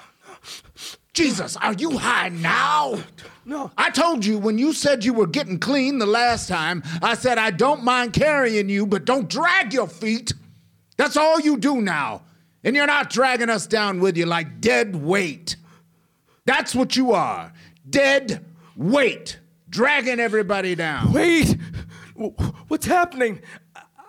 Jesus, 1.13 1.57
are 1.59 1.75
you 1.75 1.97
high 1.99 2.29
now? 2.31 2.99
No. 3.45 3.71
I 3.77 3.91
told 3.91 4.25
you 4.25 4.39
when 4.39 4.59
you 4.59 4.73
said 4.73 5.05
you 5.05 5.13
were 5.13 5.27
getting 5.27 5.59
clean 5.59 5.99
the 5.99 6.07
last 6.07 6.49
time, 6.49 6.83
I 7.03 7.15
said 7.15 7.39
I 7.39 7.51
don't 7.51 7.85
mind 7.85 8.15
carrying 8.15 8.69
you, 8.69 8.87
but 8.87 9.05
don't 9.05 9.29
drag 9.29 9.73
your 9.73 9.87
feet. 9.87 10.33
That's 10.97 11.17
all 11.17 11.41
you 11.41 11.57
do 11.59 11.81
now. 11.81 12.23
And 12.65 12.75
you're 12.75 12.87
not 12.87 13.11
dragging 13.11 13.51
us 13.51 13.67
down 13.67 14.01
with 14.01 14.17
you 14.17 14.27
like 14.27 14.61
dead 14.61 14.97
weight. 14.97 15.57
That's 16.47 16.75
what 16.75 16.97
you 16.97 17.13
are. 17.13 17.53
Dead 17.89 18.45
weight. 18.75 19.39
Dragging 19.69 20.19
everybody 20.19 20.75
down. 20.75 21.13
Wait. 21.13 21.57
What's 22.69 22.87
happening? 22.87 23.41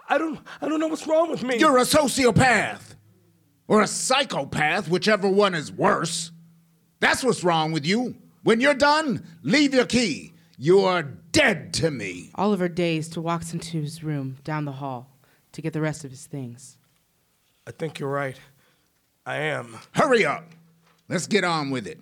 I- 0.09 0.15
I 0.15 0.17
don't 0.17 0.39
I 0.61 0.69
don't 0.69 0.79
know 0.79 0.87
what's 0.87 1.07
wrong 1.07 1.29
with 1.31 1.43
me. 1.43 1.57
You're 1.57 1.77
a 1.77 1.81
sociopath. 1.81 2.95
Or 3.67 3.81
a 3.81 3.87
psychopath, 3.87 4.87
whichever 4.87 5.27
one 5.27 5.55
is 5.55 5.71
worse. 5.71 6.31
That's 6.99 7.23
what's 7.23 7.43
wrong 7.43 7.71
with 7.71 7.83
you. 7.85 8.15
When 8.43 8.61
you're 8.61 8.75
done, 8.75 9.25
leave 9.41 9.73
your 9.73 9.87
key. 9.87 10.33
You're 10.59 11.01
dead 11.31 11.73
to 11.75 11.89
me. 11.89 12.29
Oliver, 12.35 12.69
dazed, 12.69 13.17
walks 13.17 13.53
into 13.53 13.81
his 13.81 14.03
room 14.03 14.37
down 14.43 14.65
the 14.65 14.73
hall 14.73 15.09
to 15.53 15.61
get 15.63 15.73
the 15.73 15.81
rest 15.81 16.05
of 16.05 16.11
his 16.11 16.27
things. 16.27 16.77
I 17.67 17.71
think 17.71 17.97
you're 17.99 18.11
right. 18.11 18.39
I 19.25 19.37
am. 19.37 19.77
Hurry 19.93 20.23
up. 20.25 20.45
Let's 21.09 21.25
get 21.25 21.43
on 21.43 21.71
with 21.71 21.87
it. 21.87 21.99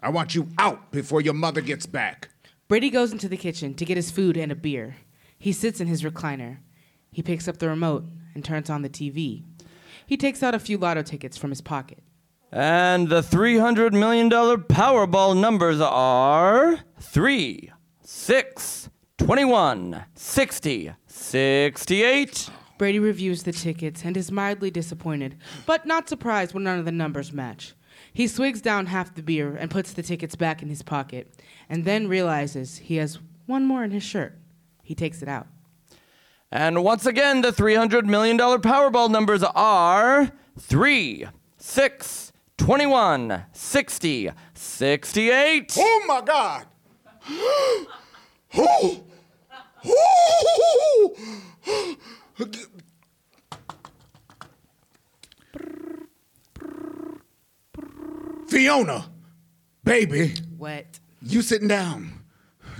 I 0.00 0.10
want 0.10 0.34
you 0.34 0.48
out 0.58 0.90
before 0.92 1.22
your 1.22 1.32
mother 1.34 1.62
gets 1.62 1.86
back. 1.86 2.28
Brady 2.68 2.90
goes 2.90 3.10
into 3.12 3.28
the 3.28 3.38
kitchen 3.38 3.72
to 3.74 3.84
get 3.86 3.96
his 3.96 4.10
food 4.10 4.36
and 4.36 4.52
a 4.52 4.54
beer. 4.54 4.96
He 5.38 5.52
sits 5.52 5.80
in 5.80 5.86
his 5.86 6.02
recliner. 6.02 6.58
He 7.16 7.22
picks 7.22 7.48
up 7.48 7.56
the 7.56 7.70
remote 7.70 8.04
and 8.34 8.44
turns 8.44 8.68
on 8.68 8.82
the 8.82 8.90
TV. 8.90 9.42
He 10.04 10.18
takes 10.18 10.42
out 10.42 10.54
a 10.54 10.58
few 10.58 10.76
lotto 10.76 11.00
tickets 11.00 11.38
from 11.38 11.48
his 11.48 11.62
pocket. 11.62 12.00
And 12.52 13.08
the 13.08 13.22
$300 13.22 13.92
million 13.92 14.28
Powerball 14.28 15.34
numbers 15.34 15.80
are 15.80 16.80
3, 17.00 17.72
6, 18.02 18.90
21, 19.16 20.04
60, 20.14 20.92
68. 21.06 22.50
Brady 22.76 22.98
reviews 22.98 23.44
the 23.44 23.52
tickets 23.52 24.04
and 24.04 24.14
is 24.14 24.30
mildly 24.30 24.70
disappointed, 24.70 25.38
but 25.64 25.86
not 25.86 26.10
surprised 26.10 26.52
when 26.52 26.64
none 26.64 26.78
of 26.78 26.84
the 26.84 26.92
numbers 26.92 27.32
match. 27.32 27.72
He 28.12 28.28
swigs 28.28 28.60
down 28.60 28.84
half 28.84 29.14
the 29.14 29.22
beer 29.22 29.56
and 29.56 29.70
puts 29.70 29.94
the 29.94 30.02
tickets 30.02 30.36
back 30.36 30.60
in 30.60 30.68
his 30.68 30.82
pocket, 30.82 31.34
and 31.70 31.86
then 31.86 32.08
realizes 32.08 32.76
he 32.76 32.96
has 32.96 33.20
one 33.46 33.64
more 33.64 33.84
in 33.84 33.90
his 33.90 34.02
shirt. 34.02 34.38
He 34.82 34.94
takes 34.94 35.22
it 35.22 35.28
out. 35.28 35.46
And 36.52 36.84
once 36.84 37.06
again, 37.06 37.42
the 37.42 37.50
$300 37.50 38.04
million 38.04 38.38
Powerball 38.38 39.10
numbers 39.10 39.42
are 39.42 40.30
3, 40.58 41.26
6, 41.58 42.32
21, 42.56 43.44
60, 43.52 44.30
68. 44.54 45.74
Oh 45.78 46.04
my 46.06 46.20
God! 46.20 46.66
oh! 48.56 49.02
Oh! 49.84 51.16
Fiona, 58.48 59.10
baby, 59.84 60.34
What? 60.56 61.00
you 61.20 61.42
sitting 61.42 61.68
down. 61.68 62.24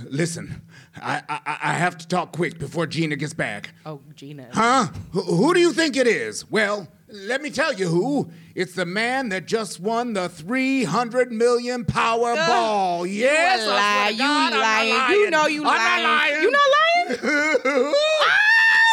Listen, 0.03 0.61
I, 1.01 1.21
I, 1.29 1.57
I 1.63 1.73
have 1.73 1.97
to 1.99 2.07
talk 2.07 2.31
quick 2.31 2.57
before 2.59 2.87
Gina 2.87 3.15
gets 3.15 3.33
back. 3.33 3.71
Oh, 3.85 4.01
Gina. 4.15 4.47
Huh? 4.53 4.87
Who, 5.11 5.21
who 5.21 5.53
do 5.53 5.59
you 5.59 5.73
think 5.73 5.95
it 5.97 6.07
is? 6.07 6.49
Well, 6.49 6.87
let 7.09 7.41
me 7.41 7.49
tell 7.49 7.73
you 7.73 7.87
who. 7.87 8.29
It's 8.55 8.73
the 8.73 8.85
man 8.85 9.29
that 9.29 9.45
just 9.45 9.79
won 9.79 10.13
the 10.13 10.29
300 10.29 11.31
million 11.31 11.85
Powerball. 11.85 13.05
yes, 13.11 13.61
You 13.61 13.67
lie. 13.69 14.11
God, 14.11 14.17
You 14.17 14.25
I'm 14.25 14.51
not 14.51 14.59
lying. 14.61 15.19
You 15.19 15.29
know 15.29 15.47
you 15.47 15.61
I'm 15.61 15.65
not 15.65 16.03
lying. 16.03 16.03
lying. 16.03 16.41
You 16.41 16.51
not 16.51 16.69
lying? 16.71 17.93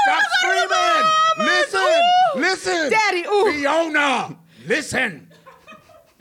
Stop 0.04 0.22
oh, 0.22 0.28
screaming! 1.36 1.48
Listen! 1.48 1.80
Ooh. 1.80 2.40
Listen! 2.40 2.90
Daddy, 2.90 3.24
ooh. 3.26 3.52
Fiona! 3.52 4.36
Listen! 4.66 5.28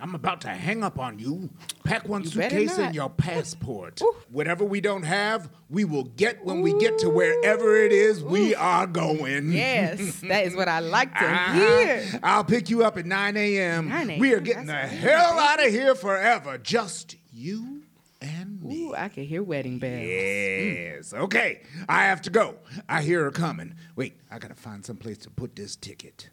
I'm 0.03 0.15
about 0.15 0.41
to 0.41 0.49
hang 0.49 0.83
up 0.83 0.99
on 0.99 1.17
you. 1.17 1.49
Pack 1.85 2.09
one 2.09 2.23
You 2.23 2.29
suitcase 2.29 2.77
and 2.77 2.93
your 2.93 3.09
passport. 3.09 4.01
Whatever 4.29 4.65
we 4.65 4.81
don't 4.81 5.03
have, 5.03 5.49
we 5.69 5.85
will 5.85 6.03
get 6.03 6.43
when 6.43 6.59
we 6.61 6.77
get 6.77 6.97
to 6.99 7.09
wherever 7.09 7.77
it 7.77 7.93
is 7.93 8.21
we 8.21 8.53
are 8.53 8.85
going. 8.85 9.53
Yes, 9.53 10.19
that 10.27 10.45
is 10.45 10.57
what 10.57 10.67
I 10.67 10.79
like 10.79 11.13
to 11.13 11.25
Uh-huh. 11.25 11.53
hear. 11.53 12.19
I'll 12.21 12.43
pick 12.43 12.69
you 12.69 12.83
up 12.83 12.97
at 12.97 13.05
9 13.05 13.37
a.m. 13.37 13.87
9 13.87 14.19
We 14.19 14.33
are 14.33 14.35
a.m., 14.35 14.43
getting 14.43 14.65
the 14.65 14.73
that's 14.73 14.91
hell 14.91 15.39
out 15.39 15.65
of 15.65 15.71
here 15.71 15.95
forever. 15.95 16.57
Just 16.57 17.15
you 17.31 17.83
and 18.21 18.61
me. 18.61 18.83
Ooh, 18.83 18.93
I 18.95 19.07
can 19.07 19.23
hear 19.23 19.41
wedding 19.41 19.79
bells. 19.79 20.01
Yes. 20.05 21.13
Okay. 21.13 21.61
I 21.87 22.03
have 22.03 22.21
to 22.23 22.29
go. 22.29 22.55
I 22.89 23.03
hear 23.03 23.23
her 23.23 23.31
coming. 23.31 23.75
Wait, 23.95 24.17
I 24.29 24.37
gotta 24.37 24.55
find 24.55 24.85
some 24.85 24.97
place 24.97 25.19
to 25.19 25.29
put 25.29 25.55
this 25.55 25.77
ticket. 25.77 26.29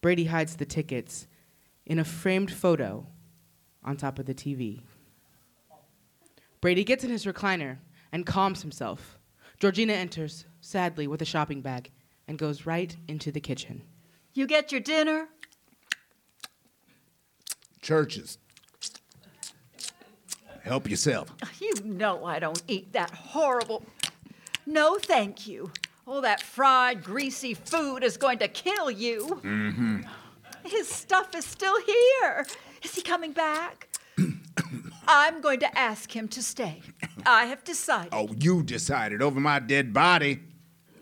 Brady 0.00 0.26
hides 0.26 0.54
the 0.56 0.64
tickets 0.64 1.26
in 1.90 1.98
a 1.98 2.04
framed 2.04 2.52
photo 2.52 3.04
on 3.82 3.96
top 3.96 4.20
of 4.20 4.24
the 4.24 4.32
TV. 4.32 4.80
Brady 6.60 6.84
gets 6.84 7.02
in 7.02 7.10
his 7.10 7.26
recliner 7.26 7.78
and 8.12 8.24
calms 8.24 8.62
himself. 8.62 9.18
Georgina 9.58 9.94
enters, 9.94 10.44
sadly, 10.60 11.08
with 11.08 11.20
a 11.20 11.24
shopping 11.24 11.62
bag 11.62 11.90
and 12.28 12.38
goes 12.38 12.64
right 12.64 12.96
into 13.08 13.32
the 13.32 13.40
kitchen. 13.40 13.82
You 14.34 14.46
get 14.46 14.70
your 14.70 14.80
dinner? 14.80 15.26
Church's. 17.82 18.38
Help 20.62 20.88
yourself. 20.88 21.34
You 21.60 21.74
know 21.84 22.24
I 22.24 22.38
don't 22.38 22.62
eat 22.68 22.92
that 22.92 23.10
horrible. 23.10 23.84
No, 24.64 24.96
thank 24.96 25.48
you. 25.48 25.72
All 26.06 26.20
that 26.20 26.40
fried, 26.40 27.02
greasy 27.02 27.54
food 27.54 28.04
is 28.04 28.16
going 28.16 28.38
to 28.38 28.48
kill 28.48 28.92
you. 28.92 29.40
Mm-hmm. 29.42 30.02
His 30.64 30.88
stuff 30.88 31.34
is 31.34 31.44
still 31.44 31.80
here. 31.82 32.46
Is 32.82 32.94
he 32.94 33.02
coming 33.02 33.32
back? 33.32 33.88
I'm 35.08 35.40
going 35.40 35.60
to 35.60 35.78
ask 35.78 36.14
him 36.14 36.28
to 36.28 36.42
stay. 36.42 36.82
I 37.26 37.46
have 37.46 37.64
decided. 37.64 38.10
Oh, 38.12 38.28
you 38.38 38.62
decided 38.62 39.22
over 39.22 39.40
my 39.40 39.58
dead 39.58 39.92
body. 39.92 40.40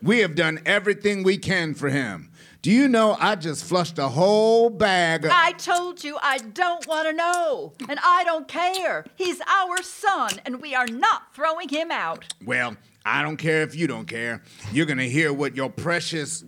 We 0.02 0.20
have 0.20 0.34
done 0.34 0.60
everything 0.64 1.22
we 1.24 1.38
can 1.38 1.74
for 1.74 1.88
him. 1.88 2.30
Do 2.60 2.72
you 2.72 2.88
know 2.88 3.16
I 3.20 3.36
just 3.36 3.64
flushed 3.64 3.98
a 3.98 4.08
whole 4.08 4.68
bag 4.68 5.24
of. 5.24 5.30
I 5.32 5.52
told 5.52 6.02
you 6.02 6.18
I 6.20 6.38
don't 6.38 6.86
want 6.88 7.08
to 7.08 7.12
know, 7.12 7.72
and 7.88 7.98
I 8.02 8.24
don't 8.24 8.48
care. 8.48 9.04
He's 9.14 9.40
our 9.46 9.80
son, 9.82 10.40
and 10.44 10.60
we 10.60 10.74
are 10.74 10.86
not 10.86 11.34
throwing 11.34 11.68
him 11.68 11.92
out. 11.92 12.32
Well, 12.44 12.76
I 13.04 13.22
don't 13.22 13.36
care 13.36 13.62
if 13.62 13.76
you 13.76 13.86
don't 13.86 14.06
care. 14.06 14.42
You're 14.72 14.86
gonna 14.86 15.04
hear 15.04 15.32
what 15.32 15.54
your 15.54 15.70
precious. 15.70 16.44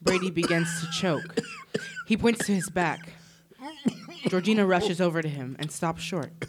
Brady 0.00 0.30
begins 0.30 0.68
to 0.80 0.86
choke. 0.92 1.38
He 2.06 2.16
points 2.16 2.44
to 2.46 2.54
his 2.54 2.68
back. 2.70 3.08
Georgina 4.28 4.66
rushes 4.66 5.00
over 5.00 5.22
to 5.22 5.28
him 5.28 5.56
and 5.58 5.70
stops 5.70 6.02
short. 6.02 6.32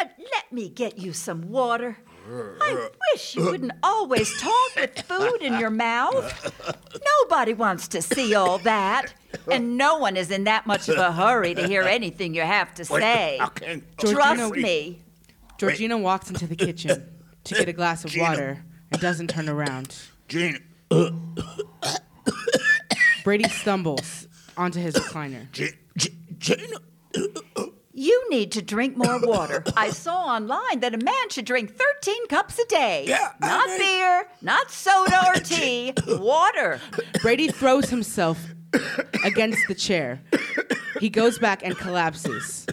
Uh, 0.00 0.06
Let 0.32 0.52
me 0.52 0.68
get 0.68 0.98
you 0.98 1.12
some 1.12 1.48
water. 1.50 1.98
I 2.30 2.88
wish 3.12 3.34
you 3.34 3.44
wouldn't 3.44 3.72
always 3.82 4.40
talk 4.40 4.76
with 4.76 4.98
food 5.02 5.38
in 5.42 5.58
your 5.58 5.70
mouth. 5.70 6.54
Nobody 7.22 7.52
wants 7.54 7.88
to 7.88 8.00
see 8.02 8.34
all 8.34 8.58
that. 8.58 9.12
And 9.50 9.76
no 9.76 9.98
one 9.98 10.16
is 10.16 10.30
in 10.30 10.44
that 10.44 10.66
much 10.66 10.88
of 10.88 10.96
a 10.98 11.10
hurry 11.12 11.54
to 11.54 11.66
hear 11.66 11.82
anything 11.82 12.34
you 12.34 12.42
have 12.42 12.74
to 12.74 12.84
say. 12.84 13.38
Okay. 13.40 13.82
Trust 13.98 14.52
me. 14.54 15.00
Georgina 15.58 15.98
walks 15.98 16.28
into 16.30 16.46
the 16.46 16.56
kitchen 16.56 17.04
to 17.44 17.54
get 17.54 17.68
a 17.68 17.72
glass 17.72 18.04
of 18.04 18.14
water 18.16 18.62
and 18.92 19.00
doesn't 19.00 19.28
turn 19.28 19.48
around. 19.48 19.96
Gina, 20.28 20.58
Brady 23.24 23.48
stumbles 23.48 24.27
onto 24.58 24.80
his 24.80 24.94
recliner. 24.94 25.50
G- 25.52 25.70
G- 25.96 26.16
Gina. 26.38 26.76
You 27.94 28.26
need 28.30 28.52
to 28.52 28.62
drink 28.62 28.96
more 28.96 29.18
water. 29.20 29.64
I 29.76 29.90
saw 29.90 30.26
online 30.26 30.80
that 30.80 30.94
a 30.94 30.98
man 30.98 31.30
should 31.30 31.46
drink 31.46 31.74
13 31.76 32.28
cups 32.28 32.58
a 32.58 32.64
day. 32.66 33.04
Yeah, 33.08 33.32
I 33.42 33.46
not 33.46 33.68
mean- 33.68 33.78
beer, 33.78 34.28
not 34.42 34.70
soda 34.70 35.20
or 35.26 35.34
tea, 35.42 35.94
water. 36.06 36.80
Brady 37.22 37.48
throws 37.48 37.90
himself 37.90 38.38
against 39.24 39.66
the 39.66 39.74
chair. 39.74 40.20
He 41.00 41.08
goes 41.10 41.38
back 41.38 41.62
and 41.64 41.76
collapses. 41.76 42.66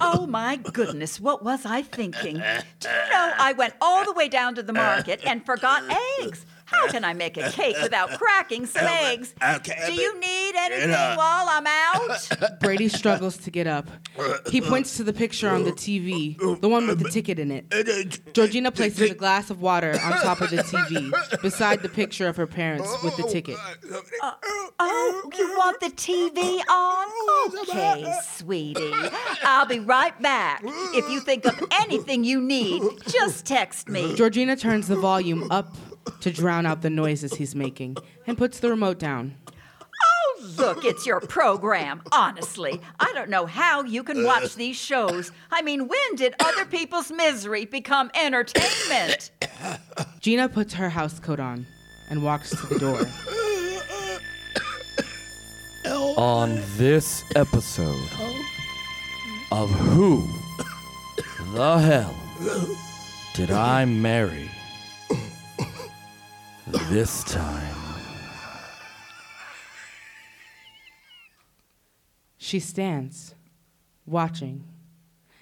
Oh 0.00 0.26
my 0.26 0.56
goodness, 0.56 1.20
what 1.20 1.44
was 1.44 1.64
I 1.66 1.82
thinking? 1.82 2.36
Do 2.80 2.88
you 2.88 3.10
know 3.12 3.32
I 3.38 3.52
went 3.56 3.74
all 3.80 4.04
the 4.04 4.12
way 4.12 4.28
down 4.28 4.54
to 4.56 4.62
the 4.62 4.72
market 4.72 5.20
and 5.24 5.44
forgot 5.44 5.82
eggs? 6.22 6.44
How 6.66 6.88
can 6.88 7.04
I 7.04 7.14
make 7.14 7.36
a 7.36 7.50
cake 7.50 7.76
without 7.82 8.10
cracking 8.18 8.66
some 8.66 8.84
eggs? 8.84 9.34
okay, 9.42 9.84
Do 9.86 9.94
you 9.94 10.18
need 10.18 10.54
anything 10.56 10.90
uh, 10.90 11.14
while 11.14 11.46
I'm 11.48 11.66
out? 11.66 12.60
Brady 12.60 12.88
struggles 12.88 13.36
to 13.38 13.50
get 13.50 13.66
up. 13.66 13.88
He 14.50 14.60
points 14.60 14.96
to 14.96 15.04
the 15.04 15.12
picture 15.12 15.48
on 15.48 15.64
the 15.64 15.72
TV, 15.72 16.36
the 16.60 16.68
one 16.68 16.86
with 16.86 16.98
the 17.00 17.08
ticket 17.08 17.38
in 17.38 17.50
it. 17.50 18.32
Georgina 18.34 18.70
places 18.72 19.10
a 19.10 19.14
glass 19.14 19.48
of 19.50 19.60
water 19.62 19.92
on 19.92 20.12
top 20.20 20.40
of 20.40 20.50
the 20.50 20.58
TV, 20.58 21.40
beside 21.40 21.82
the 21.82 21.88
picture 21.88 22.28
of 22.28 22.36
her 22.36 22.46
parents 22.46 22.90
with 23.02 23.16
the 23.16 23.22
ticket. 23.24 23.56
Oh, 24.78 25.30
you 25.38 25.48
want 25.56 25.80
the 25.80 25.90
TV 25.90 26.60
on? 26.68 27.06
Okay, 27.62 28.12
sweetie. 28.24 28.92
I'll 29.42 29.66
be 29.66 29.78
right 29.78 30.20
back. 30.20 30.62
If 30.64 31.08
you 31.10 31.20
think 31.20 31.44
of 31.46 31.62
anything 31.70 32.24
you 32.24 32.40
need, 32.40 32.82
just 33.08 33.46
text 33.46 33.88
me. 33.88 34.14
Georgina 34.16 34.56
turns 34.56 34.88
the 34.88 34.96
volume 34.96 35.50
up 35.50 35.74
to 36.20 36.30
drown 36.30 36.66
out 36.66 36.82
the 36.82 36.90
noises 36.90 37.34
he's 37.34 37.54
making 37.54 37.96
and 38.26 38.36
puts 38.36 38.60
the 38.60 38.70
remote 38.70 38.98
down. 38.98 39.36
Oh, 39.48 40.52
look, 40.58 40.84
it's 40.84 41.06
your 41.06 41.20
program. 41.20 42.02
Honestly, 42.12 42.80
I 43.00 43.12
don't 43.14 43.30
know 43.30 43.46
how 43.46 43.82
you 43.84 44.02
can 44.02 44.24
watch 44.24 44.54
these 44.54 44.76
shows. 44.76 45.30
I 45.50 45.62
mean, 45.62 45.88
when 45.88 46.16
did 46.16 46.34
other 46.40 46.64
people's 46.64 47.10
misery 47.10 47.64
become 47.64 48.10
entertainment? 48.14 49.30
Gina 50.20 50.48
puts 50.48 50.74
her 50.74 50.88
house 50.88 51.18
coat 51.18 51.40
on 51.40 51.66
and 52.10 52.22
walks 52.22 52.50
to 52.50 52.66
the 52.66 52.78
door. 52.78 53.00
On 56.16 56.60
this 56.76 57.22
episode 57.36 58.08
of 59.52 59.70
Who 59.70 60.26
the 61.54 61.78
Hell 61.78 62.14
Did 63.34 63.50
I 63.52 63.84
Marry 63.84 64.50
This 66.66 67.22
Time? 67.22 67.76
She 72.36 72.58
stands, 72.58 73.36
watching, 74.04 74.64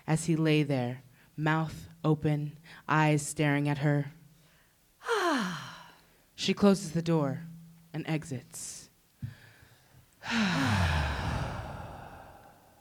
as 0.07 0.27
he 0.27 0.37
lay 0.37 0.63
there, 0.63 1.03
mouth 1.35 1.89
open, 2.05 2.59
eyes 2.87 3.27
staring 3.27 3.71
at 3.71 3.79
her. 3.79 4.13
she 6.35 6.53
closes 6.53 6.93
the 6.93 7.01
door 7.01 7.47
and 7.95 8.05
exits. 8.07 8.91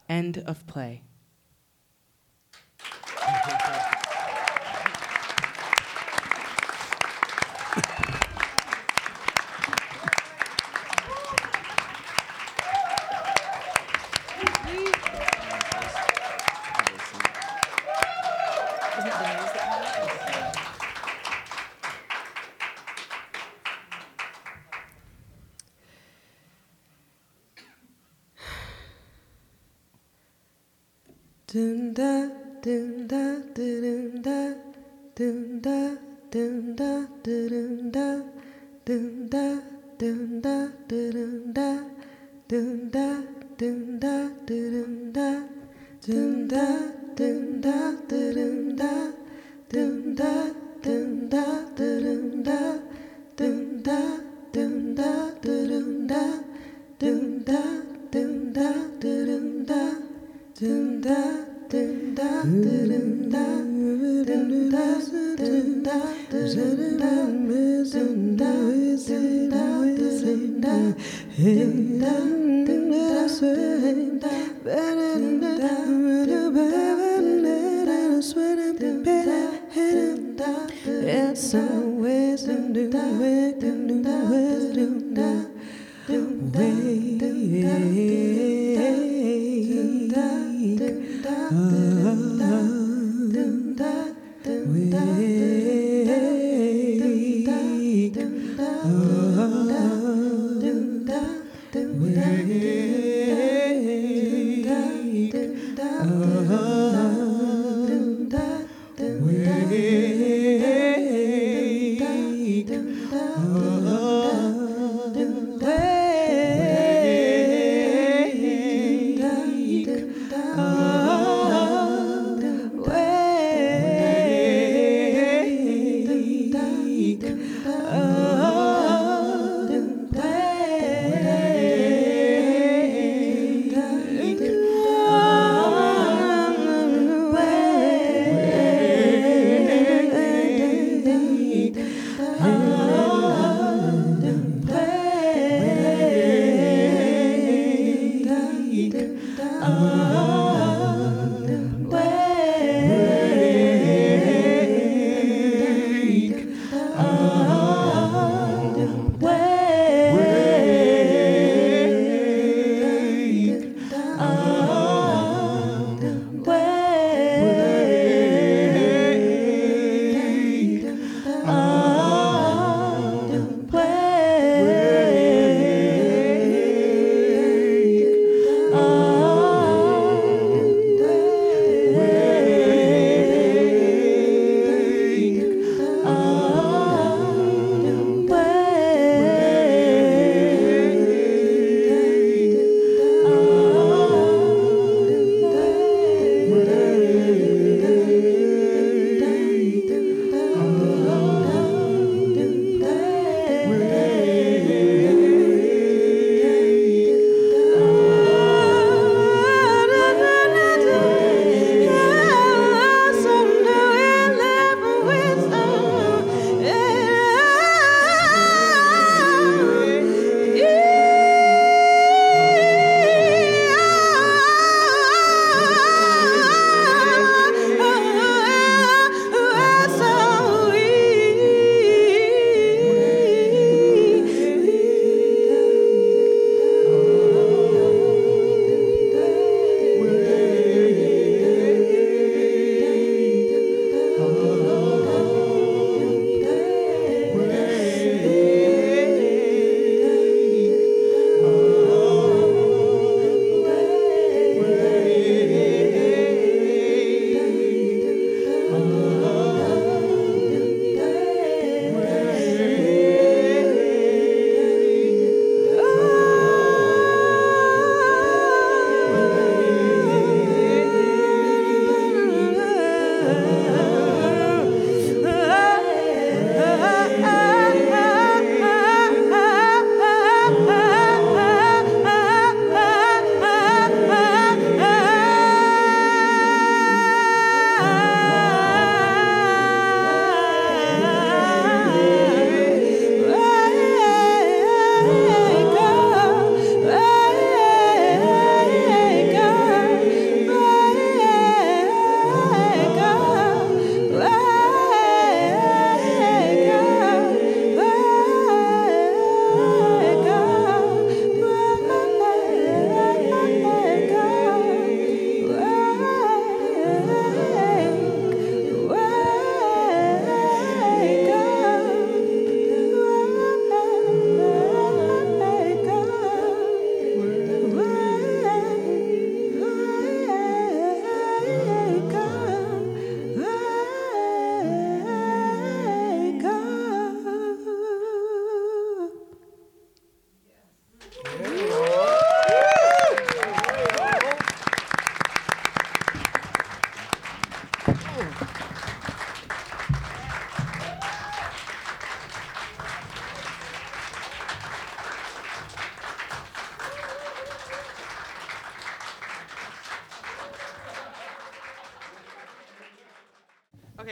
End 0.09 0.37
of 0.39 0.67
play. 0.67 1.03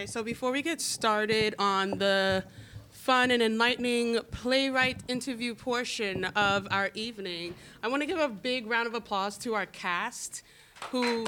Okay, 0.01 0.07
so 0.07 0.23
before 0.23 0.51
we 0.51 0.63
get 0.63 0.81
started 0.81 1.53
on 1.59 1.99
the 1.99 2.43
fun 2.89 3.29
and 3.29 3.43
enlightening 3.43 4.17
playwright 4.31 4.99
interview 5.07 5.53
portion 5.53 6.25
of 6.25 6.67
our 6.71 6.89
evening, 6.95 7.53
I 7.83 7.87
want 7.87 8.01
to 8.01 8.07
give 8.07 8.17
a 8.17 8.27
big 8.27 8.65
round 8.65 8.87
of 8.87 8.95
applause 8.95 9.37
to 9.39 9.53
our 9.53 9.67
cast 9.67 10.41
who 10.89 11.23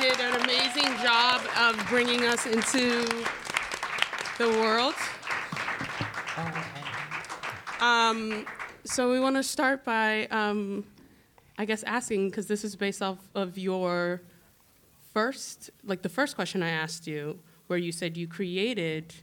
did 0.00 0.18
an 0.18 0.40
amazing 0.44 0.96
job 1.02 1.42
of 1.58 1.86
bringing 1.90 2.24
us 2.24 2.46
into 2.46 3.04
the 4.38 4.48
world. 4.48 4.94
Um, 7.82 8.46
so 8.84 9.12
we 9.12 9.20
want 9.20 9.36
to 9.36 9.42
start 9.42 9.84
by, 9.84 10.24
um, 10.28 10.86
I 11.58 11.66
guess, 11.66 11.82
asking 11.82 12.30
because 12.30 12.46
this 12.46 12.64
is 12.64 12.76
based 12.76 13.02
off 13.02 13.18
of 13.34 13.58
your 13.58 14.22
first, 15.12 15.68
like 15.84 16.00
the 16.00 16.08
first 16.08 16.34
question 16.34 16.62
I 16.62 16.70
asked 16.70 17.06
you, 17.06 17.40
where 17.66 17.78
you 17.78 17.92
said 17.92 18.16
you 18.16 18.26
created 18.26 19.14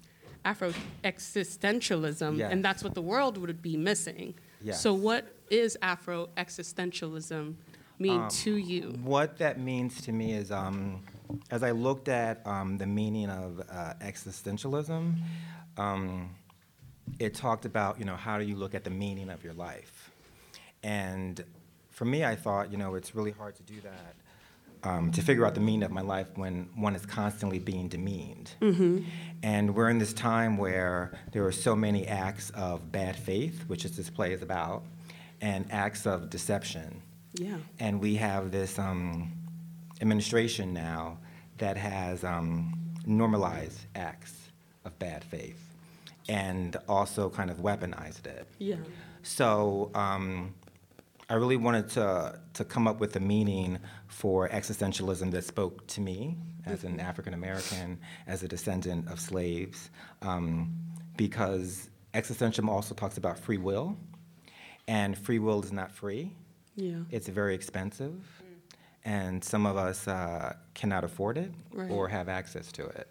Afro 0.43 0.73
existentialism, 1.03 2.37
Yes. 2.37 2.51
and 2.51 2.65
that's 2.65 2.83
what 2.83 2.95
the 2.95 3.01
world 3.01 3.37
would 3.37 3.61
be 3.61 3.77
missing. 3.77 4.33
Yes. 4.61 4.81
So 4.81 4.93
what 4.93 5.35
is 5.49 5.77
Afro 5.81 6.29
existentialism 6.37 7.55
mean 7.99 8.21
Um, 8.21 8.29
to 8.29 8.55
you? 8.55 8.89
What 9.03 9.37
that 9.37 9.59
means 9.59 10.01
to 10.01 10.11
me 10.11 10.33
is, 10.33 10.51
um, 10.51 11.03
as 11.51 11.61
I 11.63 11.71
looked 11.71 12.07
at 12.09 12.45
um, 12.47 12.77
the 12.77 12.87
meaning 12.87 13.29
of 13.29 13.59
uh, 13.69 13.93
existentialism, 14.01 15.15
um, 15.77 16.35
it 17.19 17.35
talked 17.35 17.65
about, 17.65 17.99
you 17.99 18.05
know, 18.05 18.15
how 18.15 18.37
do 18.39 18.43
you 18.43 18.55
look 18.55 18.73
at 18.73 18.83
the 18.83 18.89
meaning 18.89 19.29
of 19.29 19.43
your 19.43 19.53
life? 19.53 20.11
And 20.83 21.43
for 21.91 22.05
me, 22.05 22.25
I 22.25 22.35
thought, 22.35 22.71
you 22.71 22.77
know, 22.77 22.95
it's 22.95 23.13
really 23.13 23.31
hard 23.31 23.55
to 23.55 23.63
do 23.63 23.79
that, 23.81 24.15
um, 24.84 25.11
to 25.11 25.21
figure 25.21 25.45
out 25.45 25.53
the 25.53 25.61
meaning 25.61 25.84
of 25.84 25.91
my 25.91 26.01
life 26.01 26.27
when 26.36 26.69
one 26.75 26.95
is 26.95 27.05
constantly 27.05 27.59
being 27.59 27.88
demeaned. 27.88 28.51
And 29.43 29.75
we're 29.75 29.89
in 29.89 29.99
this 29.99 30.13
time 30.13 30.57
where 30.57 31.11
there 31.32 31.45
are 31.45 31.51
so 31.51 31.75
many 31.75 32.07
acts 32.07 32.49
of 32.51 32.91
bad 32.91 33.15
faith, 33.15 33.63
which 33.67 33.86
is 33.86 33.95
this 33.95 34.09
play 34.09 34.34
is 34.34 34.41
about, 34.41 34.84
and 35.39 35.65
acts 35.71 36.05
of 36.05 36.29
deception. 36.29 37.01
Yeah. 37.34 37.57
And 37.79 38.01
we 38.01 38.15
have 38.15 38.51
this 38.51 38.77
um, 38.77 39.32
administration 40.01 40.73
now 40.73 41.17
that 41.57 41.77
has 41.77 42.23
um, 42.23 42.73
normalized 43.05 43.79
acts 43.95 44.49
of 44.86 44.97
bad 44.99 45.23
faith 45.23 45.59
and 46.27 46.77
also 46.88 47.29
kind 47.29 47.49
of 47.49 47.57
weaponized 47.57 48.25
it. 48.25 48.47
Yeah. 48.57 48.75
So 49.23 49.91
um, 49.93 50.53
I 51.32 51.36
really 51.36 51.55
wanted 51.55 51.88
to, 51.91 52.38
to 52.55 52.65
come 52.65 52.89
up 52.89 52.99
with 52.99 53.15
a 53.15 53.21
meaning 53.21 53.79
for 54.07 54.49
existentialism 54.49 55.32
that 55.32 55.45
spoke 55.45 55.88
to 55.88 56.01
me 56.01 56.36
as 56.65 56.84
an 56.84 56.99
African 56.99 57.34
American, 57.34 57.99
as 58.27 58.43
a 58.43 58.49
descendant 58.49 59.09
of 59.09 59.17
slaves, 59.17 59.91
um, 60.21 60.75
because 61.15 61.89
existentialism 62.13 62.67
also 62.67 62.93
talks 62.93 63.17
about 63.17 63.39
free 63.39 63.57
will, 63.57 63.95
and 64.89 65.17
free 65.17 65.39
will 65.39 65.63
is 65.63 65.71
not 65.71 65.89
free. 65.93 66.34
Yeah. 66.75 66.97
It's 67.11 67.29
very 67.29 67.55
expensive, 67.55 68.21
and 69.05 69.41
some 69.41 69.65
of 69.65 69.77
us 69.77 70.09
uh, 70.09 70.53
cannot 70.73 71.05
afford 71.05 71.38
it 71.38 71.53
Right. 71.71 71.89
or 71.89 72.09
have 72.09 72.27
access 72.27 72.73
to 72.73 72.88
it. 72.88 73.07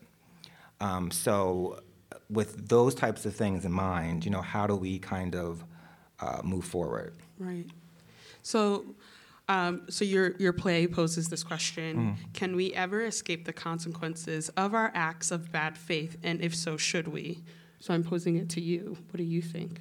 Um, 0.82 1.10
so, 1.10 1.80
with 2.28 2.68
those 2.68 2.94
types 2.94 3.24
of 3.24 3.34
things 3.34 3.64
in 3.64 3.72
mind, 3.72 4.26
you 4.26 4.30
know, 4.30 4.42
how 4.42 4.66
do 4.66 4.76
we 4.76 4.98
kind 4.98 5.34
of 5.34 5.64
uh, 6.20 6.42
move 6.44 6.66
forward? 6.66 7.14
Right. 7.38 7.64
So, 8.42 8.94
um, 9.48 9.82
so 9.88 10.04
your 10.04 10.36
your 10.38 10.52
play 10.52 10.86
poses 10.86 11.28
this 11.28 11.42
question: 11.42 11.96
Mm-hmm. 11.96 12.32
Can 12.32 12.56
we 12.56 12.72
ever 12.74 13.02
escape 13.02 13.44
the 13.44 13.52
consequences 13.52 14.48
of 14.50 14.74
our 14.74 14.90
acts 14.94 15.30
of 15.30 15.50
bad 15.50 15.76
faith, 15.76 16.16
and 16.22 16.40
if 16.40 16.54
so, 16.54 16.76
should 16.76 17.08
we? 17.08 17.42
So 17.80 17.94
I'm 17.94 18.04
posing 18.04 18.36
it 18.36 18.48
to 18.50 18.60
you. 18.60 18.96
What 19.10 19.16
do 19.16 19.24
you 19.24 19.42
think? 19.42 19.80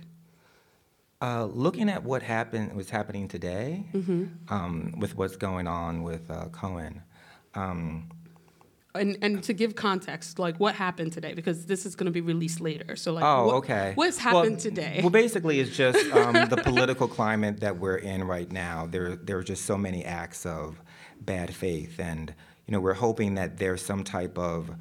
Uh, 1.22 1.46
looking 1.46 1.90
at 1.90 2.02
what 2.04 2.24
happened, 2.24 2.74
what's 2.74 2.90
happening 2.90 3.28
today, 3.28 3.84
um, 4.48 4.94
with 4.98 5.18
what's 5.18 5.36
going 5.36 5.68
on 5.68 6.02
with 6.02 6.32
uh, 6.32 6.46
Cohen, 6.54 7.02
um, 7.56 8.10
And 8.96 9.18
and 9.22 9.44
to 9.44 9.54
give 9.54 9.76
context, 9.76 10.40
like 10.40 10.60
what 10.60 10.74
happened 10.74 11.14
today, 11.14 11.34
because 11.36 11.68
this 11.68 11.86
is 11.86 11.96
going 11.96 12.06
to 12.08 12.12
be 12.12 12.22
released 12.22 12.60
later. 12.60 12.96
So 12.96 13.14
like, 13.14 13.24
oh, 13.24 13.46
what- 13.46 13.56
okay. 13.58 13.92
what's 13.96 14.18
Well, 14.24 14.38
happened 14.42 14.60
today? 14.60 15.00
Well, 15.02 15.12
basically, 15.12 15.60
it's 15.60 15.76
just 15.78 16.12
um, 16.12 16.50
the 16.50 16.58
political 16.58 17.08
climate 17.08 17.60
that 17.60 17.78
we're 17.78 17.98
in 17.98 18.24
right 18.24 18.52
now. 18.52 18.88
There, 18.88 19.16
there 19.16 19.38
are 19.38 19.44
just 19.44 19.66
so 19.66 19.78
many 19.78 20.04
acts 20.04 20.44
of 20.46 20.82
bad 21.22 21.54
faith, 21.54 22.00
and 22.00 22.34
you 22.66 22.72
know, 22.72 22.80
we're 22.80 22.94
hoping 22.96 23.36
that 23.36 23.58
there's 23.58 23.84
some 23.86 24.04
type 24.04 24.38
of 24.40 24.72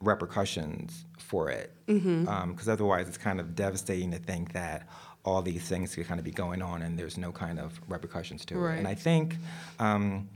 repercussions 0.00 1.04
for 1.18 1.48
it, 1.50 1.72
because 1.86 2.02
Mm-hmm. 2.02 2.70
otherwise, 2.70 3.08
it's 3.08 3.18
kind 3.18 3.40
of 3.40 3.54
devastating 3.54 4.10
to 4.10 4.18
think 4.18 4.52
that 4.52 4.88
all 5.24 5.40
these 5.40 5.62
things 5.62 5.94
could 5.94 6.06
kind 6.06 6.18
of 6.18 6.24
be 6.24 6.32
going 6.32 6.60
on 6.60 6.82
and 6.82 6.98
there's 6.98 7.16
no 7.16 7.30
kind 7.30 7.60
of 7.60 7.80
repercussions 7.88 8.44
to 8.44 8.66
it. 8.66 8.78
And 8.78 8.88
I 8.88 8.94
think, 8.94 9.36
um, 9.78 10.28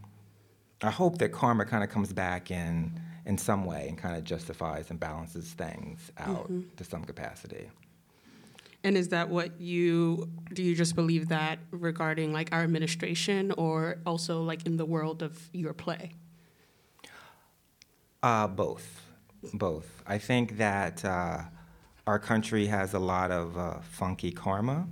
I 0.81 0.91
hope 0.91 1.19
that 1.19 1.33
karma 1.33 1.65
kind 1.65 1.83
of 1.83 1.91
comes 1.91 2.13
back 2.13 2.53
in 2.53 2.93
in 3.27 3.37
some 3.37 3.65
way 3.65 3.89
and 3.89 3.99
kind 3.99 4.17
of 4.17 4.25
justifies 4.25 4.91
and 4.91 4.99
balances 4.99 5.53
things 5.53 6.11
out 6.17 6.45
Mm-hmm. 6.51 6.61
to 6.77 6.85
some 6.85 7.05
capacity. 7.05 7.69
And 8.85 8.97
is 8.97 9.09
that 9.09 9.29
what 9.29 9.61
you 9.61 10.31
do? 10.55 10.63
You 10.63 10.75
just 10.77 10.95
believe 10.95 11.29
that 11.29 11.59
regarding 11.73 12.33
like 12.33 12.49
our 12.53 12.63
administration, 12.63 13.53
or 13.59 13.99
also 14.07 14.43
like 14.43 14.65
in 14.65 14.77
the 14.77 14.85
world 14.87 15.23
of 15.23 15.49
your 15.53 15.73
play? 15.75 16.13
Uh, 18.23 18.47
both, 18.47 19.03
both. 19.53 20.03
I 20.07 20.19
think 20.19 20.59
that 20.59 21.05
uh, 21.05 21.43
our 22.07 22.19
country 22.21 22.67
has 22.67 22.95
a 22.95 22.99
lot 23.01 23.31
of 23.33 23.59
uh, 23.59 23.79
funky 23.81 24.31
karma, 24.31 24.87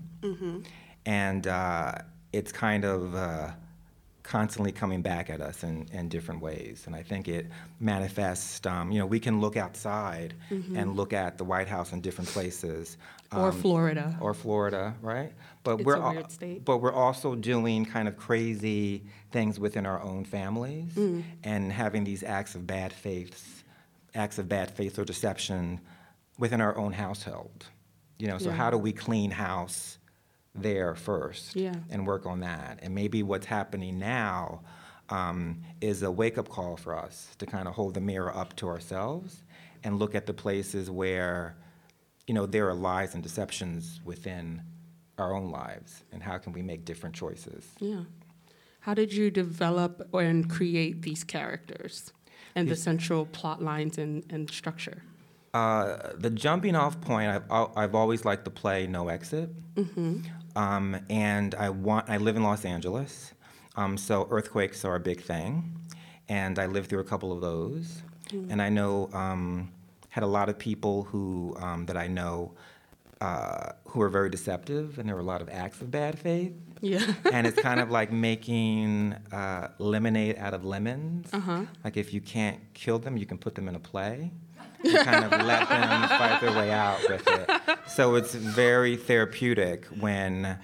and 1.07 1.47
uh, 1.47 1.93
it's 2.32 2.51
kind 2.51 2.85
of 2.85 3.14
uh, 3.14 3.51
constantly 4.25 4.72
coming 4.72 5.03
back 5.03 5.29
at 5.31 5.41
us 5.43 5.62
in, 5.62 5.87
in 5.93 6.09
different 6.09 6.41
ways. 6.41 6.85
And 6.87 6.97
I 6.97 7.03
think 7.03 7.29
it 7.29 7.47
manifests. 7.79 8.66
Um, 8.66 8.91
you 8.91 8.99
know, 8.99 9.07
we 9.07 9.20
can 9.20 9.39
look 9.41 9.57
outside 9.57 10.35
and 10.51 10.97
look 10.97 11.12
at 11.12 11.37
the 11.39 11.45
White 11.45 11.68
House 11.68 11.93
in 11.93 12.01
different 12.01 12.31
places, 12.31 12.97
Or 13.31 13.49
um, 13.51 13.53
Florida. 13.61 14.16
or 14.20 14.33
Florida, 14.35 14.95
right? 15.03 15.31
But 15.62 15.75
It's 15.81 15.85
we're 15.85 15.97
a 15.97 16.01
al- 16.01 16.12
weird 16.14 16.33
state. 16.33 16.64
but 16.64 16.79
we're 16.79 16.93
also 16.93 17.35
doing 17.35 17.85
kind 17.85 18.09
of 18.09 18.16
crazy 18.16 19.05
things 19.31 19.61
within 19.61 19.85
our 19.87 20.01
own 20.03 20.25
families 20.25 20.93
Mm. 20.95 21.22
and 21.45 21.70
having 21.72 22.05
these 22.05 22.22
acts 22.22 22.55
of 22.55 22.66
bad 22.66 22.93
faith, 22.95 23.62
acts 24.14 24.39
of 24.39 24.49
bad 24.49 24.70
faith 24.70 24.99
or 24.99 25.05
deception 25.05 25.81
within 26.39 26.61
our 26.62 26.77
own 26.79 26.93
household. 26.95 27.66
You 28.18 28.29
know, 28.29 28.39
so 28.39 28.49
Yeah. 28.49 28.57
how 28.57 28.70
do 28.70 28.79
we 28.79 28.93
clean 28.93 29.31
house 29.33 29.99
there 30.55 30.95
first 30.95 31.57
Yeah. 31.57 31.75
and 31.91 32.07
work 32.07 32.27
on 32.27 32.41
that? 32.41 32.79
And 32.83 32.95
maybe 32.95 33.23
what's 33.23 33.47
happening 33.47 33.99
now 33.99 34.63
um, 35.11 35.61
is 35.81 36.03
a 36.03 36.11
wake 36.11 36.39
up 36.39 36.49
call 36.49 36.77
for 36.77 36.97
us 36.97 37.35
to 37.39 37.47
kind 37.47 37.69
of 37.69 37.75
hold 37.75 37.95
the 37.95 38.01
mirror 38.01 38.35
up 38.35 38.57
to 38.57 38.69
ourselves 38.69 39.43
and 39.83 39.99
look 39.99 40.15
at 40.15 40.27
the 40.27 40.33
places 40.33 40.91
where, 40.91 41.57
you 42.27 42.33
know, 42.35 42.47
there 42.47 42.69
are 42.69 42.75
lies 42.75 43.15
and 43.15 43.23
deceptions 43.23 44.01
within 44.05 44.63
our 45.19 45.35
own 45.35 45.51
lives 45.51 46.03
and 46.13 46.23
how 46.23 46.39
can 46.39 46.53
we 46.53 46.63
make 46.63 46.85
different 46.85 47.15
choices. 47.15 47.67
Yeah. 47.81 48.05
How 48.81 48.95
did 48.95 49.13
you 49.13 49.31
develop 49.31 50.09
and 50.15 50.49
create 50.49 51.03
these 51.03 51.23
characters 51.25 52.13
and 52.55 52.69
the 52.69 52.77
central 52.77 53.27
plot 53.27 53.63
lines 53.63 53.99
and, 53.99 54.25
and 54.31 54.51
structure? 54.51 55.03
Uh, 55.53 56.13
the 56.17 56.31
jumping 56.31 56.75
off 56.75 57.01
point, 57.01 57.29
I've, 57.31 57.69
I've 57.77 57.95
always 57.95 58.25
liked 58.25 58.45
the 58.45 58.51
play 58.51 58.87
No 58.87 59.09
Exit. 59.09 59.51
Um, 60.57 60.99
and 61.11 61.55
I, 61.55 61.71
want, 61.71 62.09
I 62.09 62.17
live 62.19 62.37
in 62.37 62.43
Los 62.43 62.65
Angeles, 62.65 63.35
um, 63.77 63.97
so 63.97 64.29
earthquakes 64.31 64.85
are 64.85 64.95
a 64.95 65.01
big 65.01 65.21
thing. 65.21 65.79
And 66.29 66.59
I 66.59 66.67
lived 66.67 66.89
through 66.89 67.01
a 67.01 67.05
couple 67.05 67.33
of 67.33 67.41
those. 67.41 68.03
And 68.51 68.63
I 68.63 68.69
know, 68.69 69.11
um, 69.13 69.71
had 70.09 70.23
a 70.23 70.29
lot 70.29 70.49
of 70.49 70.59
people 70.59 71.05
who, 71.05 71.57
um, 71.59 71.87
that 71.87 71.97
I 71.97 72.07
know 72.07 72.55
uh, 73.21 73.73
who 73.87 74.01
are 74.03 74.09
very 74.09 74.29
deceptive, 74.29 74.99
and 74.99 75.09
there 75.09 75.17
were 75.17 75.23
a 75.23 75.25
lot 75.25 75.41
of 75.41 75.49
acts 75.49 75.81
of 75.81 75.91
bad 75.91 76.19
faith. 76.19 76.53
Yeah. 76.81 77.15
and 77.33 77.47
it's 77.47 77.61
kind 77.61 77.81
of 77.81 77.91
like 77.91 78.13
making 78.13 79.15
uh, 79.33 79.69
lemonade 79.79 80.37
out 80.39 80.53
of 80.55 80.65
lemons. 80.65 81.33
Uh-huh. 81.33 81.63
Like 81.83 81.97
if 81.97 82.13
you 82.13 82.21
can't 82.21 82.61
kill 82.75 82.99
them, 82.99 83.17
you 83.17 83.27
can 83.27 83.39
put 83.39 83.55
them 83.55 83.69
in 83.69 83.75
a 83.75 83.81
play 83.81 84.31
kind 84.93 85.24
of 85.24 85.30
let 85.47 85.68
them 85.68 86.09
fight 86.09 86.41
their 86.41 86.53
way 86.53 86.70
out 86.70 87.01
with 87.09 87.26
it. 87.26 87.51
So 87.89 88.14
it's 88.16 88.35
very 88.35 88.97
therapeutic 88.97 89.87
when, 90.01 90.57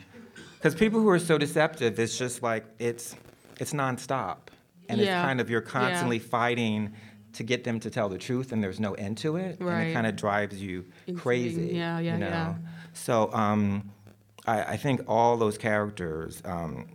because 0.57 0.75
people 0.75 1.01
who 1.01 1.09
are 1.09 1.19
so 1.19 1.39
deceptive, 1.39 1.99
it's 1.99 2.17
just 2.19 2.43
like 2.43 2.65
it's 2.79 3.17
it's 3.59 3.73
nonstop, 3.73 4.39
and 4.89 5.01
Yeah. 5.01 5.05
it's 5.21 5.27
kind 5.27 5.41
of 5.41 5.51
you're 5.51 5.63
Yeah. 5.63 5.69
constantly 5.71 6.19
fighting 6.19 6.95
to 7.35 7.43
get 7.45 7.63
them 7.65 7.79
to 7.81 7.91
tell 7.91 8.09
the 8.09 8.19
truth, 8.19 8.53
and 8.53 8.63
there's 8.65 8.81
no 8.81 8.95
end 8.95 9.17
to 9.19 9.37
it, 9.37 9.61
and 9.61 9.69
it 9.89 9.93
kind 9.93 10.07
of 10.07 10.17
drives 10.17 10.61
you 10.61 10.85
Into 11.07 11.21
crazy. 11.21 11.71
yeah, 11.75 11.99
yeah, 12.01 12.15
you 12.15 12.19
know? 12.19 12.27
yeah. 12.29 12.55
So 12.95 13.33
um, 13.33 13.91
I, 14.47 14.63
I 14.63 14.77
think 14.77 15.03
all 15.07 15.37
those 15.37 15.57
characters 15.57 16.43
um, 16.45 16.89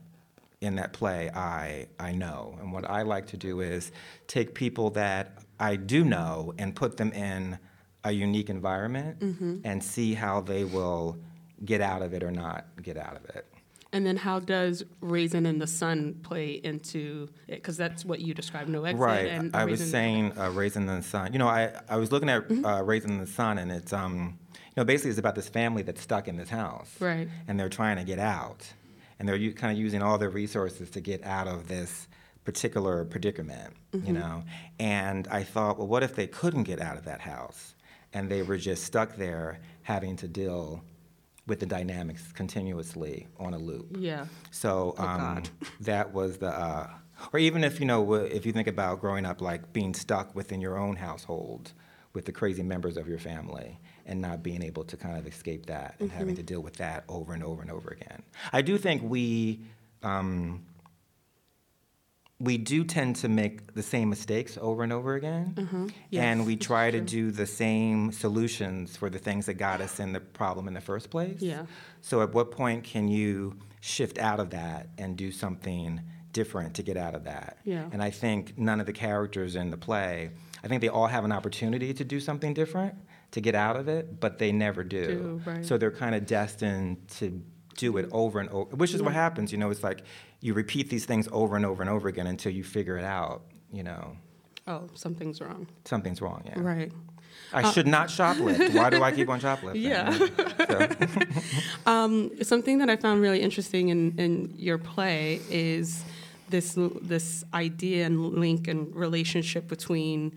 in 0.60 0.76
that 0.76 0.92
play, 0.92 1.30
I 1.30 1.88
I 2.00 2.12
know, 2.14 2.58
and 2.60 2.74
what 2.74 2.90
I 2.90 3.04
like 3.04 3.28
to 3.28 3.38
do 3.38 3.62
is 3.62 3.92
take 4.28 4.54
people 4.56 4.90
that 4.92 5.38
I 5.60 5.76
do 5.76 6.04
know 6.04 6.54
and 6.58 6.76
put 6.76 6.98
them 6.98 7.12
in 7.14 7.60
a 8.04 8.12
unique 8.12 8.50
environment 8.50 9.20
Mhm. 9.20 9.62
and 9.64 9.84
see 9.84 10.14
how 10.14 10.42
they 10.42 10.64
will 10.64 11.18
get 11.64 11.82
out 11.82 12.02
of 12.02 12.14
it 12.14 12.24
or 12.24 12.32
not 12.32 12.66
get 12.82 12.98
out 12.98 13.16
of 13.16 13.26
it. 13.36 13.46
And 13.94 14.06
then 14.06 14.18
how 14.18 14.40
does 14.42 14.84
Raisin 15.00 15.46
in 15.46 15.58
the 15.60 15.68
Sun 15.68 16.16
play 16.22 16.52
into 16.52 17.30
it? 17.48 17.56
Because 17.56 17.78
that's 17.78 18.04
what 18.04 18.20
you 18.20 18.34
described, 18.34 18.70
no 18.70 18.84
exit. 18.84 19.00
Right. 19.00 19.28
And 19.28 19.56
I 19.56 19.64
was 19.66 19.90
saying 19.90 20.38
uh, 20.38 20.50
Raisin 20.52 20.88
in 20.90 20.98
the 20.98 21.02
Sun. 21.02 21.32
You 21.32 21.40
know, 21.40 21.48
I, 21.48 21.72
I 21.88 21.96
was 21.96 22.12
looking 22.12 22.28
at 22.30 22.50
Mm-hmm. 22.50 22.66
uh, 22.66 22.82
Raisin 22.82 23.12
in 23.12 23.20
the 23.20 23.28
Sun, 23.28 23.58
and 23.58 23.72
it's 23.72 23.94
um, 23.94 24.38
you 24.54 24.60
know, 24.76 24.84
basically 24.84 25.12
it's 25.12 25.20
about 25.20 25.36
this 25.36 25.48
family 25.48 25.82
that's 25.82 26.02
stuck 26.02 26.28
in 26.28 26.36
this 26.36 26.50
house, 26.50 26.94
Right. 27.00 27.30
and 27.48 27.58
they're 27.58 27.70
trying 27.70 27.96
to 27.96 28.04
get 28.04 28.20
out, 28.20 28.68
and 29.18 29.30
they're 29.30 29.38
u- 29.38 29.54
kind 29.54 29.72
of 29.72 29.80
using 29.80 30.02
all 30.02 30.18
their 30.18 30.30
resources 30.30 30.90
to 30.90 31.00
get 31.00 31.24
out 31.24 31.48
of 31.48 31.70
this 31.70 32.10
particular 32.46 33.04
predicament. 33.06 33.74
You 33.94 34.00
Mhm. 34.12 34.14
know, 34.14 34.44
and 34.80 35.28
I 35.30 35.44
thought, 35.44 35.78
well, 35.78 35.88
what 35.88 36.04
if 36.04 36.16
they 36.16 36.28
couldn't 36.28 36.64
get 36.64 36.82
out 36.82 36.98
of 36.98 37.06
that 37.06 37.22
house, 37.22 37.76
and 38.14 38.30
they 38.30 38.42
were 38.44 38.58
just 38.58 38.84
stuck 38.84 39.16
there 39.18 39.60
having 39.84 40.16
to 40.18 40.28
deal 40.28 40.84
with 41.48 41.60
the 41.60 41.66
dynamics 41.66 42.32
continuously 42.34 43.28
on 43.40 43.54
a 43.54 43.58
loop. 43.58 43.96
Yeah. 44.00 44.26
So 44.52 44.96
Oh, 44.98 45.04
um, 45.06 45.44
that 45.82 46.14
was 46.14 46.38
the, 46.38 46.48
uh, 46.50 46.90
or 47.32 47.40
even 47.40 47.64
if 47.64 47.80
you 47.80 47.86
know, 47.86 48.14
if 48.16 48.46
you 48.46 48.52
think 48.52 48.68
about 48.68 49.00
growing 49.00 49.26
up, 49.26 49.42
like 49.42 49.72
being 49.74 49.94
stuck 49.94 50.34
within 50.36 50.60
your 50.60 50.78
own 50.78 50.96
household 50.96 51.72
with 52.14 52.26
the 52.26 52.32
crazy 52.32 52.64
members 52.64 52.98
of 52.98 53.08
your 53.08 53.20
family 53.20 53.80
and 54.06 54.22
not 54.22 54.42
being 54.44 54.64
able 54.64 54.84
to 54.86 54.98
kind 54.98 55.18
of 55.18 55.28
escape 55.28 55.66
that 55.68 55.96
and 56.00 56.12
having 56.12 56.34
Mhm. 56.34 56.38
to 56.38 56.44
deal 56.44 56.62
with 56.62 56.76
that 56.78 57.04
over 57.10 57.34
and 57.34 57.44
over 57.44 57.62
and 57.62 57.70
over 57.72 57.90
again. 57.90 58.24
I 58.52 58.62
do 58.62 58.78
think 58.78 59.04
we. 59.04 59.62
Um, 60.04 60.64
we 62.40 62.58
do 62.58 62.84
tend 62.84 63.16
to 63.16 63.30
make 63.30 63.74
the 63.76 63.82
same 63.84 64.10
mistakes 64.10 64.58
over 64.62 64.84
and 64.84 64.92
over 64.92 65.16
again. 65.16 65.54
Mhm. 65.56 65.92
and 66.12 66.46
we 66.46 66.56
try 66.58 66.92
to 66.92 67.00
do 67.02 67.32
the 67.32 67.46
same 67.46 68.12
solutions 68.12 68.98
for 68.98 69.10
the 69.10 69.20
things 69.20 69.46
that 69.46 69.54
got 69.56 69.80
us 69.82 70.00
in 70.00 70.12
the 70.14 70.20
problem 70.20 70.68
in 70.68 70.74
the 70.74 70.82
first 70.82 71.10
place. 71.10 71.42
Yeah. 71.42 71.66
So 72.02 72.22
at 72.22 72.34
what 72.34 72.52
point 72.52 72.84
can 72.84 73.08
you 73.08 73.56
shift 73.80 74.18
out 74.18 74.40
of 74.40 74.50
that 74.50 74.90
and 74.98 75.16
do 75.18 75.32
something 75.32 76.02
different 76.34 76.74
to 76.76 76.84
get 76.84 76.98
out 76.98 77.16
of 77.16 77.24
that? 77.24 77.58
Yeah. 77.64 77.88
And 77.94 78.02
I 78.04 78.10
think 78.10 78.58
none 78.58 78.80
of 78.82 78.86
the 78.86 78.94
characters 78.94 79.56
in 79.56 79.70
the 79.72 79.78
play, 79.78 80.32
I 80.64 80.68
think 80.68 80.82
they 80.82 80.90
all 80.90 81.08
have 81.08 81.24
an 81.24 81.32
opportunity 81.32 81.94
to 81.94 82.04
do 82.04 82.20
something 82.20 82.54
different 82.54 82.96
to 83.32 83.40
get 83.42 83.56
out 83.56 83.76
of 83.78 83.88
it, 83.88 84.20
but 84.20 84.40
they 84.40 84.52
never 84.52 84.84
do. 84.84 85.06
Do, 85.08 85.42
right. 85.46 85.66
So 85.66 85.78
they're 85.78 85.92
kind 85.92 86.16
of 86.16 86.26
destined 86.26 87.08
to 87.20 87.42
do 87.76 87.98
it 87.98 88.08
over 88.12 88.40
and 88.40 88.50
over, 88.50 88.76
which 88.76 88.94
is 88.94 89.02
what 89.02 89.14
happens, 89.14 89.52
you 89.52 89.58
know, 89.58 89.70
it's 89.70 89.84
like 89.84 90.04
you 90.42 90.54
repeat 90.54 90.90
these 90.90 91.06
things 91.06 91.28
over 91.32 91.56
and 91.56 91.66
over 91.66 91.82
and 91.84 91.90
over 91.90 92.08
again 92.08 92.28
until 92.28 92.52
you 92.52 92.64
figure 92.64 92.98
it 92.98 93.04
out, 93.06 93.42
you 93.72 93.84
know. 93.84 94.18
Oh, 94.68 94.90
something's 94.96 95.42
wrong. 95.42 95.68
Something's 95.86 96.22
wrong, 96.22 96.42
yeah. 96.46 96.60
Right. 96.60 96.92
I 97.54 97.62
Uh, 97.64 97.72
should 97.72 97.88
not 97.88 98.08
shoplift. 98.08 98.74
Why 98.74 98.90
do 98.90 99.04
I 99.04 99.12
keep 99.12 99.30
on 99.30 99.40
shoplifting? 99.46 99.82
Yeah. 99.84 100.12
So- 100.66 100.88
um, 101.86 102.32
something 102.42 102.80
that 102.80 102.90
I 102.90 102.96
found 102.96 103.22
really 103.22 103.42
interesting 103.42 103.90
in, 103.90 104.18
in 104.18 104.54
your 104.58 104.78
play 104.80 105.40
is 105.50 106.04
this 106.50 106.76
this 107.02 107.44
idea 107.54 108.06
and 108.06 108.20
link 108.40 108.68
and 108.68 108.96
relationship 108.96 109.68
between 109.68 110.34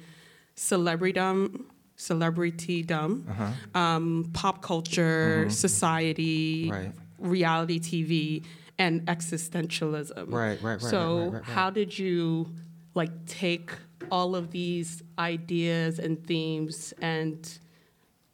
celebritydom, 0.57 1.65
celebritydom, 1.97 3.29
Uh-huh. 3.31 3.81
um, 3.81 4.31
pop 4.35 4.61
culture, 4.63 5.45
Mhm. 5.47 5.53
society, 5.53 6.71
Right. 6.71 6.93
Reality 7.19 7.79
TV, 7.81 8.45
and 8.79 9.05
existentialism. 9.07 10.33
Right, 10.33 10.61
right, 10.63 10.63
right, 10.63 10.81
So, 10.81 11.17
right, 11.17 11.25
right, 11.25 11.33
right, 11.35 11.45
how 11.45 11.71
did 11.71 11.99
you 11.99 12.53
like 12.95 13.27
take 13.27 13.71
all 14.11 14.35
of 14.37 14.51
these 14.51 15.03
ideas 15.19 15.99
and 15.99 16.25
themes 16.27 16.95
and 17.01 17.59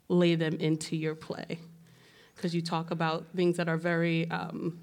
lay 0.09 0.35
them 0.35 0.55
into 0.57 0.97
your 0.97 1.14
play? 1.14 1.59
Because 2.35 2.55
you 2.55 2.62
talk 2.62 2.91
about 2.91 3.26
things 3.35 3.57
that 3.57 3.68
are 3.68 3.76
very 3.76 4.30
um, 4.30 4.78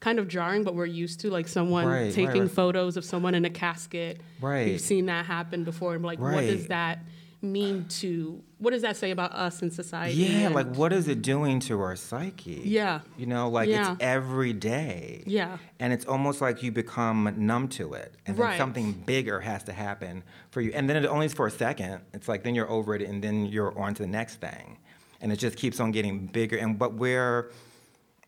kind 0.00 0.18
of 0.18 0.28
jarring, 0.28 0.64
but 0.64 0.74
we're 0.74 0.86
used 0.86 1.20
to, 1.20 1.30
like 1.30 1.46
someone 1.46 1.86
taking 2.12 2.48
photos 2.48 2.96
of 2.96 3.04
someone 3.04 3.34
in 3.34 3.44
a 3.44 3.50
casket. 3.50 4.20
Right. 4.40 4.68
You've 4.68 4.80
seen 4.80 5.06
that 5.06 5.26
happen 5.26 5.62
before. 5.64 5.94
And 5.94 6.04
like, 6.04 6.18
what 6.18 6.40
does 6.40 6.66
that 6.68 7.00
mean 7.42 7.86
to? 7.88 8.42
What 8.58 8.70
does 8.72 8.82
that 8.82 8.96
say 8.96 9.10
about 9.10 9.32
us 9.32 9.62
in 9.62 9.70
society? 9.70 10.14
yeah, 10.14 10.46
and- 10.46 10.54
like 10.54 10.74
what 10.74 10.92
is 10.92 11.06
it 11.08 11.22
doing 11.22 11.60
to 11.60 11.80
our 11.80 11.94
psyche? 11.96 12.62
Yeah. 12.64 13.00
You 13.18 13.26
know, 13.26 13.48
like 13.48 13.68
Yeah. 13.68 13.92
it's 13.92 14.02
every 14.02 14.52
day. 14.52 15.22
Yeah. 15.26 15.58
And 15.78 15.92
it's 15.92 16.06
almost 16.06 16.40
like 16.40 16.62
you 16.62 16.72
become 16.72 17.32
numb 17.36 17.68
to 17.68 17.94
it. 17.94 18.14
And 18.26 18.36
then 18.36 18.44
Right. 18.46 18.58
something 18.58 18.92
bigger 18.92 19.40
has 19.40 19.62
to 19.64 19.72
happen 19.72 20.24
for 20.50 20.60
you. 20.60 20.72
And 20.74 20.88
then 20.88 20.96
it 20.96 21.06
only 21.06 21.26
is 21.26 21.34
for 21.34 21.46
a 21.46 21.50
second. 21.50 22.00
It's 22.14 22.28
like 22.28 22.42
then 22.42 22.54
you're 22.54 22.70
over 22.70 22.94
it 22.94 23.02
and 23.02 23.22
then 23.22 23.46
you're 23.46 23.78
on 23.78 23.94
to 23.94 24.02
the 24.02 24.08
next 24.08 24.36
thing. 24.36 24.78
And 25.20 25.30
it 25.32 25.36
just 25.36 25.56
keeps 25.56 25.78
on 25.80 25.92
getting 25.92 26.26
bigger. 26.26 26.56
And 26.56 26.78
but 26.78 26.94
we're 26.94 27.50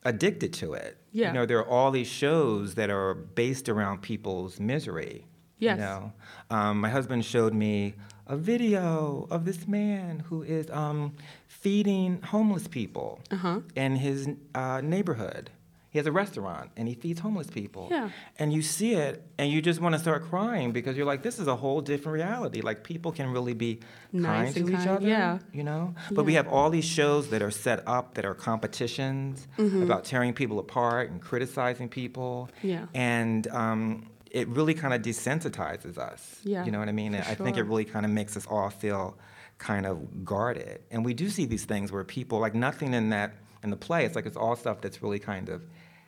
addicted 0.04 0.52
to 0.54 0.74
it. 0.74 0.96
Yeah. 1.12 1.28
You 1.28 1.32
know, 1.34 1.46
there 1.46 1.58
are 1.58 1.66
all 1.68 1.90
these 1.90 2.06
shows 2.06 2.74
that 2.76 2.90
are 2.90 3.14
based 3.14 3.68
around 3.68 4.02
people's 4.02 4.60
misery. 4.60 5.26
Yes. 5.58 5.76
You 5.78 5.84
know, 5.84 6.12
um, 6.50 6.80
my 6.80 6.88
husband 6.88 7.24
showed 7.24 7.52
me 7.52 7.94
a 8.28 8.36
video 8.36 9.26
of 9.30 9.44
this 9.44 9.66
man 9.66 10.20
who 10.28 10.42
is 10.42 10.68
um, 10.70 11.14
feeding 11.46 12.20
homeless 12.22 12.68
people 12.68 13.20
Uh-huh. 13.30 13.60
in 13.74 13.96
his 13.96 14.28
uh, 14.54 14.80
neighborhood. 14.82 15.50
He 15.90 15.98
has 15.98 16.06
a 16.06 16.12
restaurant 16.12 16.70
and 16.76 16.86
he 16.86 16.94
feeds 16.94 17.18
homeless 17.20 17.48
people. 17.48 17.88
Yeah. 17.90 18.10
And 18.38 18.52
you 18.52 18.60
see 18.60 18.92
it 18.92 19.22
and 19.38 19.50
you 19.50 19.62
just 19.62 19.80
want 19.80 19.94
to 19.94 19.98
start 19.98 20.22
crying 20.28 20.70
because 20.70 20.98
you're 20.98 21.06
like, 21.06 21.22
this 21.22 21.38
is 21.38 21.46
a 21.46 21.56
whole 21.56 21.80
different 21.80 22.12
reality. 22.14 22.60
Like 22.60 22.84
people 22.84 23.10
can 23.10 23.32
really 23.32 23.54
be 23.54 23.80
Nice 24.12 24.52
kind 24.52 24.54
to 24.54 24.60
and 24.60 24.70
each 24.82 24.86
other. 24.86 25.08
yeah. 25.08 25.38
You 25.50 25.64
know? 25.64 25.94
But 26.10 26.24
we 26.26 26.34
have 26.34 26.46
all 26.46 26.68
these 26.68 26.84
shows 26.84 27.30
that 27.30 27.40
are 27.40 27.50
set 27.50 27.82
up 27.88 28.14
that 28.14 28.26
are 28.26 28.34
competitions 28.34 29.48
Mhm. 29.56 29.82
about 29.82 30.04
tearing 30.04 30.34
people 30.34 30.58
apart 30.58 31.10
and 31.10 31.22
criticizing 31.22 31.88
people. 31.88 32.50
Yeah. 32.62 32.84
And 32.92 33.46
um, 33.48 34.06
it 34.30 34.48
really 34.48 34.74
kind 34.74 34.94
of 34.94 35.02
desensitizes 35.02 35.98
us. 35.98 36.40
Yeah, 36.44 36.64
You 36.64 36.72
know 36.72 36.78
what 36.78 36.88
I 36.88 36.92
mean? 36.92 37.14
I 37.14 37.34
think 37.34 37.56
it 37.56 37.64
really 37.64 37.84
kind 37.84 38.04
of 38.04 38.12
makes 38.12 38.36
us 38.36 38.46
all 38.46 38.70
feel 38.70 39.18
kind 39.58 39.86
of 39.86 40.24
guarded. 40.24 40.80
And 40.90 41.04
we 41.04 41.14
do 41.14 41.28
see 41.28 41.44
these 41.44 41.64
things 41.64 41.90
where 41.92 42.04
people, 42.04 42.38
like 42.38 42.54
nothing 42.54 42.94
in 42.94 43.10
that, 43.10 43.34
in 43.62 43.70
the 43.70 43.76
play, 43.76 44.04
it's 44.04 44.14
like 44.14 44.26
it's 44.26 44.36
all 44.36 44.54
stuff 44.56 44.80
that's 44.80 45.02
really 45.02 45.18
kind 45.18 45.48
of 45.48 45.62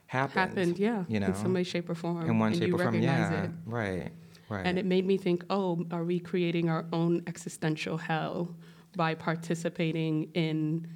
happened. 0.07 0.35
happened, 0.35 0.79
yeah, 0.79 1.05
You 1.09 1.21
know? 1.21 1.27
in 1.27 1.35
some 1.35 1.55
way, 1.55 1.65
shape, 1.65 1.89
or 1.91 1.95
form. 1.95 2.29
In 2.29 2.39
one 2.39 2.53
and 2.53 2.61
shape 2.61 2.69
you 2.69 2.75
or 2.77 2.79
form, 2.79 2.95
yeah. 3.01 3.45
it. 3.45 3.51
Right, 3.67 4.11
right. 4.49 4.67
And 4.67 4.79
it 4.79 4.87
made 4.87 5.07
me 5.07 5.17
think, 5.17 5.45
oh, 5.51 5.85
are 5.91 6.05
we 6.05 6.21
creating 6.21 6.69
our 6.69 6.85
own 6.93 7.23
existential 7.27 7.97
hell 7.97 8.55
by 8.97 9.15
participating 9.15 10.31
in 10.35 10.89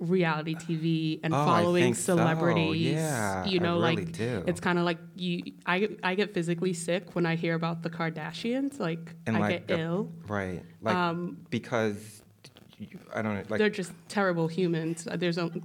reality 0.00 0.54
TV 0.54 1.20
and 1.22 1.32
Oh, 1.34 1.44
following 1.44 1.82
think 1.84 1.96
so. 1.96 2.16
celebrities? 2.16 2.92
Yeah, 2.94 3.44
you 3.44 3.60
I 3.60 3.62
know, 3.62 3.74
really 3.80 3.96
like 3.96 4.12
do. 4.12 4.42
it's 4.46 4.60
kind 4.60 4.78
of 4.78 4.84
like 4.84 4.98
you. 5.14 5.52
I 5.66 5.90
I 6.02 6.14
get 6.14 6.34
physically 6.34 6.72
sick 6.72 7.14
when 7.14 7.26
I 7.26 7.36
hear 7.36 7.54
about 7.54 7.82
the 7.82 7.90
Kardashians. 7.90 8.80
Like 8.80 9.14
And 9.26 9.36
I 9.36 9.40
like 9.40 9.50
get 9.50 9.68
the- 9.68 9.78
ill. 9.80 10.12
Right. 10.26 10.62
Like, 10.82 10.94
Um, 10.96 11.38
because, 11.50 12.22
I 13.14 13.22
don't 13.22 13.34
know, 13.34 13.42
like. 13.48 13.58
They're 13.58 13.68
just 13.70 13.92
terrible 14.08 14.48
humans. 14.48 15.06
There's 15.16 15.38
only 15.38 15.62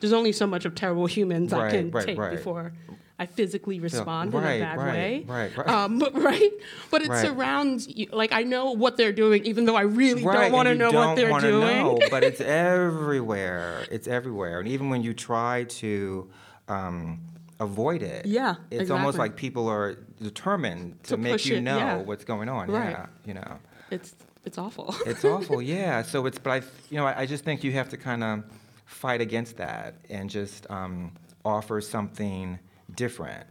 there's 0.00 0.12
only 0.12 0.32
so 0.32 0.46
much 0.46 0.64
of 0.64 0.74
terrible 0.74 1.06
humans 1.06 1.52
I 1.52 1.70
can 1.70 1.90
right, 1.90 2.06
take 2.06 2.18
right. 2.18 2.32
before 2.32 2.72
I 3.18 3.26
physically 3.26 3.78
respond 3.78 4.34
in 4.34 4.40
right, 4.40 4.54
a 4.54 4.60
bad 4.64 4.78
right, 4.78 4.92
way. 4.92 5.24
right, 5.28 5.56
right. 5.56 5.68
Um, 5.68 5.98
but 6.04 6.14
right, 6.20 6.50
but 6.90 7.02
it 7.02 7.08
Right. 7.08 7.24
surrounds 7.24 7.86
you. 7.88 8.08
Like 8.12 8.32
I 8.32 8.42
know 8.42 8.72
what 8.72 8.96
they're 8.96 9.12
doing, 9.12 9.44
even 9.44 9.64
though 9.66 9.76
I 9.76 9.82
really 9.82 10.22
don't 10.22 10.52
want 10.52 10.66
to 10.68 10.74
know 10.74 10.90
what 10.90 11.14
don't 11.14 11.16
they're 11.16 11.40
doing. 11.40 11.76
Know, 11.78 11.98
but 12.10 12.24
it's 12.24 12.40
everywhere. 12.40 13.84
It's 13.90 14.08
everywhere, 14.08 14.60
and 14.60 14.68
even 14.68 14.90
when 14.90 15.02
you 15.02 15.14
try 15.14 15.64
to 15.64 16.30
um, 16.68 17.20
avoid 17.60 18.02
it, 18.02 18.26
Yeah, 18.26 18.56
it's 18.70 18.90
almost 18.90 19.18
like 19.18 19.36
people 19.36 19.68
are 19.68 19.96
determined 20.20 21.02
to, 21.04 21.10
To 21.10 21.16
make 21.16 21.44
you 21.46 21.56
it, 21.56 21.60
know 21.62 21.76
yeah. 21.78 21.96
what's 21.98 22.24
going 22.24 22.48
on. 22.48 22.70
Yeah, 22.70 23.06
you 23.24 23.34
know, 23.34 23.58
It's 23.90 24.14
it's 24.44 24.58
awful. 24.58 24.94
it's 25.06 25.24
awful. 25.24 25.62
Yeah. 25.62 26.02
So 26.02 26.26
it's, 26.26 26.38
but 26.38 26.50
I, 26.50 26.56
you 26.90 26.96
know, 26.96 27.06
I, 27.06 27.20
I 27.20 27.26
just 27.26 27.44
think 27.44 27.62
you 27.62 27.72
have 27.72 27.88
to 27.90 27.96
kind 27.96 28.24
of 28.24 28.42
fight 28.84 29.20
against 29.20 29.56
that 29.58 29.94
and 30.10 30.28
just 30.28 30.68
um, 30.70 31.12
offer 31.44 31.80
something 31.80 32.58
different, 32.94 33.46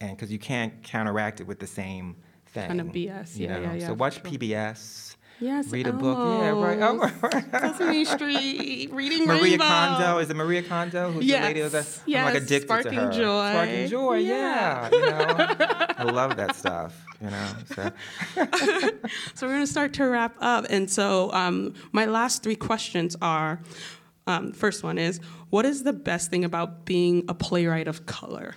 and 0.00 0.16
because 0.16 0.30
you 0.32 0.38
can't 0.38 0.82
counteract 0.82 1.40
it 1.40 1.46
with 1.46 1.58
the 1.60 1.66
same 1.66 2.16
thing. 2.46 2.68
Kind 2.68 2.80
of 2.80 2.88
BS. 2.88 3.38
Yeah, 3.38 3.58
yeah, 3.58 3.74
yeah, 3.74 3.86
So 3.86 3.94
watch 3.94 4.14
sure. 4.14 4.22
PBS. 4.24 5.16
Yes, 5.40 5.66
Read 5.72 5.88
a 5.88 5.92
book. 5.92 6.16
Yeah, 6.16 6.50
right. 6.50 6.78
Oh, 6.80 7.40
Sesame 7.72 8.04
Street, 8.04 8.88
reading 8.92 9.26
Maria 9.26 9.42
Rainbow. 9.42 9.64
Kondo 9.64 10.18
is 10.18 10.30
it 10.30 10.36
Maria 10.36 10.62
Kondo 10.62 11.10
who's 11.10 11.26
the 11.26 11.32
lady 11.32 11.60
of 11.60 11.72
Yes, 11.72 11.98
the? 12.06 12.16
I'm 12.16 12.24
like 12.26 12.34
addicted 12.36 12.68
Sparking 12.68 12.92
to 12.92 13.00
her. 13.06 13.10
Joy. 13.12 13.50
Sparking 13.50 13.88
joy. 13.88 14.16
Yeah. 14.18 14.88
you 14.92 15.00
know, 15.10 15.36
I 15.98 16.02
love 16.04 16.36
that 16.36 16.54
stuff. 16.54 17.04
You 17.20 17.30
know. 17.30 17.48
So 17.74 17.90
So 19.34 19.46
we're 19.48 19.54
going 19.54 19.60
to 19.62 19.66
start 19.66 19.92
to 19.94 20.04
wrap 20.04 20.36
up. 20.40 20.66
And 20.70 20.88
so 20.88 21.32
um, 21.32 21.74
my 21.90 22.06
last 22.06 22.44
three 22.44 22.56
questions 22.56 23.16
are 23.20 23.58
um, 24.26 24.52
first 24.52 24.82
one 24.82 24.98
is, 24.98 25.20
what 25.50 25.64
is 25.64 25.82
the 25.82 25.92
best 25.92 26.30
thing 26.30 26.44
about 26.44 26.84
being 26.84 27.24
a 27.28 27.34
playwright 27.34 27.88
of 27.88 28.06
color? 28.06 28.54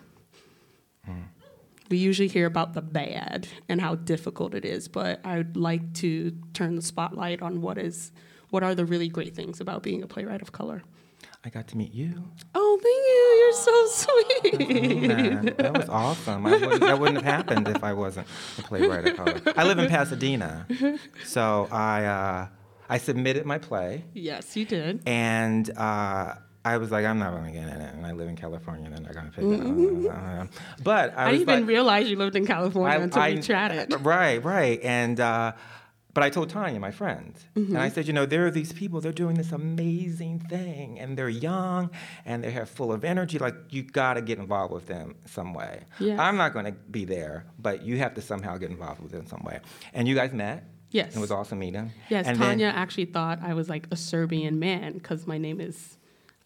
We 1.90 1.96
usually 1.96 2.28
hear 2.28 2.46
about 2.46 2.74
the 2.74 2.82
bad 2.82 3.48
and 3.70 3.80
how 3.80 3.96
difficult 3.96 4.54
it 4.54 4.66
is, 4.66 4.90
but 4.90 5.26
I'd 5.26 5.56
like 5.56 5.94
to 5.94 6.32
turn 6.54 6.76
the 6.76 6.82
spotlight 6.82 7.42
on 7.42 7.62
what 7.62 7.78
is 7.78 8.12
what 8.50 8.62
are 8.62 8.76
the 8.76 8.86
really 8.86 9.08
great 9.08 9.34
things 9.34 9.62
about 9.62 9.84
being 9.84 10.04
a 10.04 10.08
playwright 10.08 10.42
of 10.42 10.52
color. 10.52 10.84
I 11.46 11.50
got 11.50 11.68
to 11.70 11.78
meet 11.78 11.94
you. 11.94 12.26
Oh, 12.54 12.80
thank 12.84 13.06
you. 13.08 13.24
You're 13.40 13.54
so 13.54 13.88
sweet. 14.60 15.08
Man, 15.08 15.56
that 15.58 15.78
was 15.78 15.88
awesome. 15.88 16.46
I 16.46 16.52
wouldn't, 16.58 16.82
that 16.82 17.00
wouldn't 17.00 17.24
have 17.24 17.34
happened 17.34 17.70
if 17.70 17.82
I 17.82 17.94
wasn't 17.94 18.28
a 18.58 18.64
playwright 18.64 19.08
of 19.08 19.16
color. 19.16 19.42
I 19.56 19.64
live 19.64 19.80
in 19.80 19.88
Pasadena, 19.88 20.68
so 21.24 21.70
I 21.72 22.04
uh, 22.04 22.48
I 22.90 22.98
submitted 22.98 23.46
my 23.46 23.58
play, 23.58 24.04
yes, 24.14 24.56
you 24.56 24.66
did. 24.66 25.02
and 25.06 25.70
uh, 25.78 26.36
I 26.66 26.78
was 26.78 26.92
like, 26.92 27.06
I'm 27.06 27.20
not 27.20 27.32
going 27.32 27.46
to 27.46 27.52
get 27.52 27.64
in 27.64 27.82
it, 27.82 27.94
and 27.94 28.06
I 28.06 28.12
live 28.12 28.28
in 28.28 28.36
California. 28.36 28.86
and 28.86 28.94
They're 28.94 29.04
not 29.04 29.14
going 29.14 29.32
to 29.32 29.32
pick 29.32 30.06
it 30.06 30.10
up. 30.12 30.50
But 30.84 31.18
I, 31.18 31.28
I, 31.28 31.32
didn't 31.32 31.42
even 31.44 31.60
like, 31.62 31.68
realize 31.68 32.10
you 32.10 32.18
lived 32.18 32.36
in 32.36 32.46
California 32.46 33.00
until 33.00 33.24
we 33.24 33.42
chatted. 33.42 33.94
Right, 34.06 34.44
right. 34.44 34.82
And 34.84 35.20
uh, 35.20 35.54
but 36.14 36.24
I 36.24 36.30
told 36.32 36.52
Tonya, 36.52 36.80
my 36.80 36.90
friend, 36.90 37.36
and 37.56 37.68
Mm-hmm. 37.68 37.78
I 37.78 37.90
said, 37.90 38.08
you 38.08 38.14
know, 38.14 38.26
there 38.26 38.48
are 38.48 38.52
these 38.52 38.74
people. 38.74 39.00
They're 39.02 39.12
doing 39.12 39.36
this 39.36 39.52
amazing 39.52 40.40
thing, 40.40 41.00
and 41.00 41.16
they're 41.16 41.30
young, 41.30 41.92
and 42.26 42.44
they're 42.44 42.66
full 42.66 42.92
of 42.92 43.06
energy. 43.06 43.38
Like 43.38 43.54
you 43.70 43.84
got 43.84 44.16
to 44.16 44.22
get 44.22 44.40
involved 44.40 44.74
with 44.74 44.88
them 44.88 45.16
some 45.26 45.54
way. 45.54 45.84
Yes. 46.00 46.20
I'm 46.20 46.36
not 46.36 46.54
going 46.54 46.66
to 46.66 46.72
be 46.72 47.06
there, 47.06 47.46
but 47.60 47.84
you 47.84 48.00
have 48.00 48.16
to 48.16 48.22
somehow 48.22 48.58
get 48.58 48.72
involved 48.72 49.00
with 49.00 49.12
them 49.12 49.28
some 49.28 49.44
way. 49.44 49.60
And 49.94 50.08
you 50.08 50.16
guys 50.16 50.34
met. 50.34 50.64
Yes. 50.92 51.16
It 51.16 51.20
was 51.20 51.32
awesome 51.32 51.60
meeting. 51.60 51.92
Yes, 52.10 52.28
and 52.28 52.40
then- 52.40 52.60
Tonya 52.60 52.74
actually 52.74 53.06
thought 53.06 53.40
I 53.44 53.54
was 53.54 53.68
like 53.70 53.88
a 53.92 53.96
Serbian 53.96 54.58
man 54.60 54.94
because 54.94 55.28
my 55.28 55.38
name 55.38 55.60
is 55.60 55.98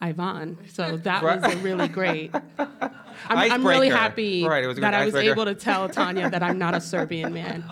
Ivan. 0.02 0.58
So 0.74 0.98
that 0.98 1.22
Right. 1.24 1.42
was 1.42 1.54
a 1.54 1.58
really 1.58 1.88
great. 1.88 2.34
I'm, 2.58 3.52
I'm 3.52 3.68
really 3.68 3.90
happy 3.90 4.44
Right, 4.44 4.66
was 4.68 4.78
that 4.80 4.94
I 4.96 5.06
was 5.06 5.14
able 5.16 5.46
to 5.46 5.54
tell 5.54 5.88
Tonya 5.90 6.32
that 6.32 6.42
I'm 6.42 6.58
not 6.58 6.74
a 6.74 6.82
Serbian 6.82 7.34
man. 7.34 7.64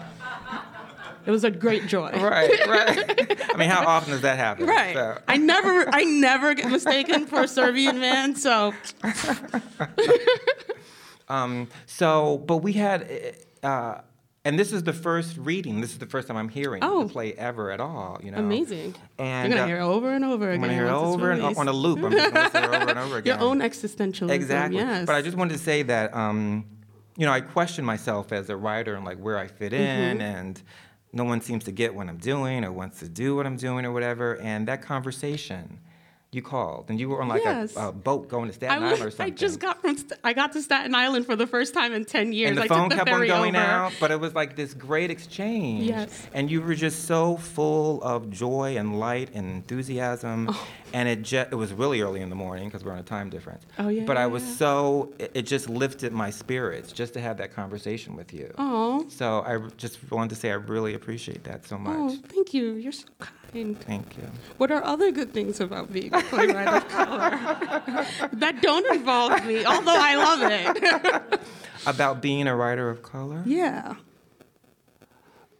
It 1.25 1.31
was 1.31 1.43
a 1.43 1.51
great 1.51 1.87
joy. 1.87 2.11
Right, 2.11 2.65
right. 2.67 3.41
I 3.53 3.57
mean, 3.57 3.69
how 3.69 3.85
often 3.85 4.11
does 4.13 4.21
that 4.21 4.37
happen? 4.37 4.65
Right. 4.67 4.93
So- 4.95 5.17
I 5.27 5.37
never 5.37 5.87
I 5.93 6.03
never 6.03 6.53
get 6.53 6.69
mistaken 6.71 7.25
for 7.25 7.41
a 7.43 7.47
Serbian 7.47 7.99
man, 7.99 8.35
so 8.35 8.73
Um, 11.27 11.67
so, 11.85 12.39
but 12.39 12.57
we 12.57 12.73
had, 12.73 13.35
uh, 13.61 13.99
and 14.49 14.57
this 14.57 14.73
is 14.73 14.81
the 14.81 14.93
first 14.93 15.37
reading. 15.37 15.79
This 15.79 15.91
is 15.91 15.99
the 15.99 16.07
first 16.07 16.27
time 16.27 16.35
I'm 16.35 16.49
hearing 16.49 16.83
Oh. 16.83 17.03
the 17.03 17.09
play 17.13 17.33
ever 17.33 17.69
at 17.69 17.79
all. 17.79 18.19
You 18.23 18.31
know, 18.31 18.39
amazing. 18.39 18.95
And 19.19 19.47
You're 19.49 19.57
gonna 19.59 19.63
uh, 19.65 19.67
hear 19.75 19.77
it 19.81 19.83
over 19.95 20.11
and 20.11 20.25
over 20.25 20.45
I'm 20.51 20.55
again. 20.55 20.61
gonna 20.61 20.73
hear 20.73 20.87
it 20.87 20.91
once 20.91 21.05
it's 21.05 21.15
over 21.15 21.31
and 21.31 21.57
on 21.57 21.67
a 21.67 21.71
loop. 21.71 21.99
I'm 22.03 22.11
just 22.11 22.33
gonna 22.33 22.65
it 22.67 22.81
over 22.81 22.89
and 22.89 22.99
over 22.99 23.17
again. 23.17 23.37
Your 23.39 23.47
own 23.47 23.59
existentialism. 23.59 24.31
Exactly. 24.31 24.79
Yes. 24.79 25.05
But 25.05 25.13
I 25.15 25.21
just 25.21 25.37
wanted 25.37 25.53
to 25.53 25.59
say 25.59 25.83
that, 25.83 26.15
um, 26.15 26.65
you 27.15 27.27
know, 27.27 27.31
I 27.31 27.41
question 27.41 27.85
myself 27.85 28.31
as 28.31 28.49
a 28.49 28.57
writer 28.57 28.95
and 28.95 29.05
like 29.05 29.19
where 29.19 29.37
I 29.37 29.45
fit 29.45 29.71
in, 29.71 30.17
Mhm. 30.17 30.21
and 30.21 30.63
no 31.13 31.23
one 31.25 31.41
seems 31.41 31.63
to 31.65 31.71
get 31.71 31.93
what 31.93 32.07
I'm 32.09 32.17
doing 32.17 32.65
or 32.65 32.71
wants 32.71 32.99
to 32.99 33.07
do 33.07 33.35
what 33.35 33.45
I'm 33.45 33.55
doing 33.57 33.85
or 33.85 33.91
whatever. 33.91 34.37
And 34.41 34.67
that 34.67 34.81
conversation, 34.81 35.79
you 36.31 36.43
called, 36.43 36.85
and 36.89 36.99
you 36.99 37.09
were 37.09 37.21
on 37.23 37.27
like 37.27 37.43
Yes. 37.43 37.75
a, 37.75 37.87
a 37.87 37.91
boat 37.91 38.29
going 38.29 38.47
to 38.49 38.53
Staten 38.53 38.83
was- 38.83 38.93
Island 38.99 39.07
or 39.07 39.11
something. 39.11 39.33
I 39.33 39.35
just 39.35 39.59
got 39.59 39.81
from 39.81 39.97
St- 39.97 40.13
I 40.23 40.33
got 40.33 40.51
to 40.53 40.61
Staten 40.61 40.93
Island 40.93 41.25
for 41.25 41.35
the 41.35 41.47
first 41.47 41.73
time 41.73 41.91
in 41.91 42.05
ten 42.05 42.33
years. 42.33 42.49
and 42.49 42.57
the 42.59 42.63
I 42.63 42.67
phone 42.67 42.89
took 42.89 42.99
the 42.99 43.05
kept 43.05 43.09
on 43.09 43.27
going 43.27 43.55
over. 43.55 43.65
out, 43.65 43.93
but 43.99 44.11
it 44.11 44.19
was 44.19 44.35
like 44.35 44.55
this 44.55 44.73
great 44.75 45.09
exchange. 45.09 45.85
Yes. 45.85 46.27
And 46.33 46.51
you 46.51 46.61
were 46.61 46.75
just 46.75 47.05
so 47.05 47.37
full 47.37 48.03
of 48.03 48.29
joy 48.29 48.77
and 48.77 48.99
light 48.99 49.31
and 49.33 49.49
enthusiasm. 49.49 50.49
Oh. 50.51 50.67
And 50.91 51.07
it 51.07 51.21
just, 51.21 51.51
it 51.51 51.55
was 51.55 51.71
really 51.71 52.01
early 52.01 52.19
in 52.21 52.29
the 52.29 52.35
morning 52.35 52.67
because 52.67 52.83
we're 52.83 52.93
on 52.93 52.97
a 52.97 53.03
time 53.03 53.29
difference. 53.29 53.63
Oh, 53.77 53.89
yeah, 53.89 54.05
But 54.05 54.17
I 54.17 54.25
was 54.25 54.43
yeah. 54.43 54.53
so, 54.55 55.13
it, 55.19 55.31
it 55.35 55.41
just 55.43 55.69
lifted 55.69 56.11
my 56.13 56.31
spirits 56.31 56.91
just 56.91 57.13
to 57.13 57.21
have 57.21 57.37
that 57.37 57.53
conversation 57.53 58.15
with 58.15 58.33
you. 58.33 58.51
Oh. 58.57 59.05
So 59.09 59.41
I 59.45 59.59
just 59.77 60.11
wanted 60.11 60.29
to 60.31 60.35
say 60.35 60.49
I 60.49 60.55
really 60.55 60.95
appreciate 60.95 61.43
that 61.43 61.67
so 61.67 61.75
oh, 61.75 61.79
much. 61.79 62.13
Oh, 62.13 62.27
thank 62.27 62.55
you. 62.55 62.73
You're 62.73 62.91
so 62.91 63.05
kind. 63.19 63.31
Thank 63.51 64.17
you. 64.17 64.23
What 64.57 64.71
are 64.71 64.83
other 64.83 65.11
good 65.11 65.33
things 65.33 65.59
about 65.59 65.91
being 65.91 66.13
a 66.13 66.21
playwright 66.21 66.67
of 66.67 66.87
color 66.89 67.29
that 68.33 68.61
don't 68.61 68.85
involve 68.95 69.43
me? 69.45 69.65
Although 69.65 69.97
I 69.97 70.15
love 70.15 70.39
it. 70.43 71.41
About 71.87 72.21
being 72.21 72.45
a 72.47 72.55
writer 72.55 72.89
of 72.89 73.01
color? 73.01 73.41
yeah. 73.45 73.95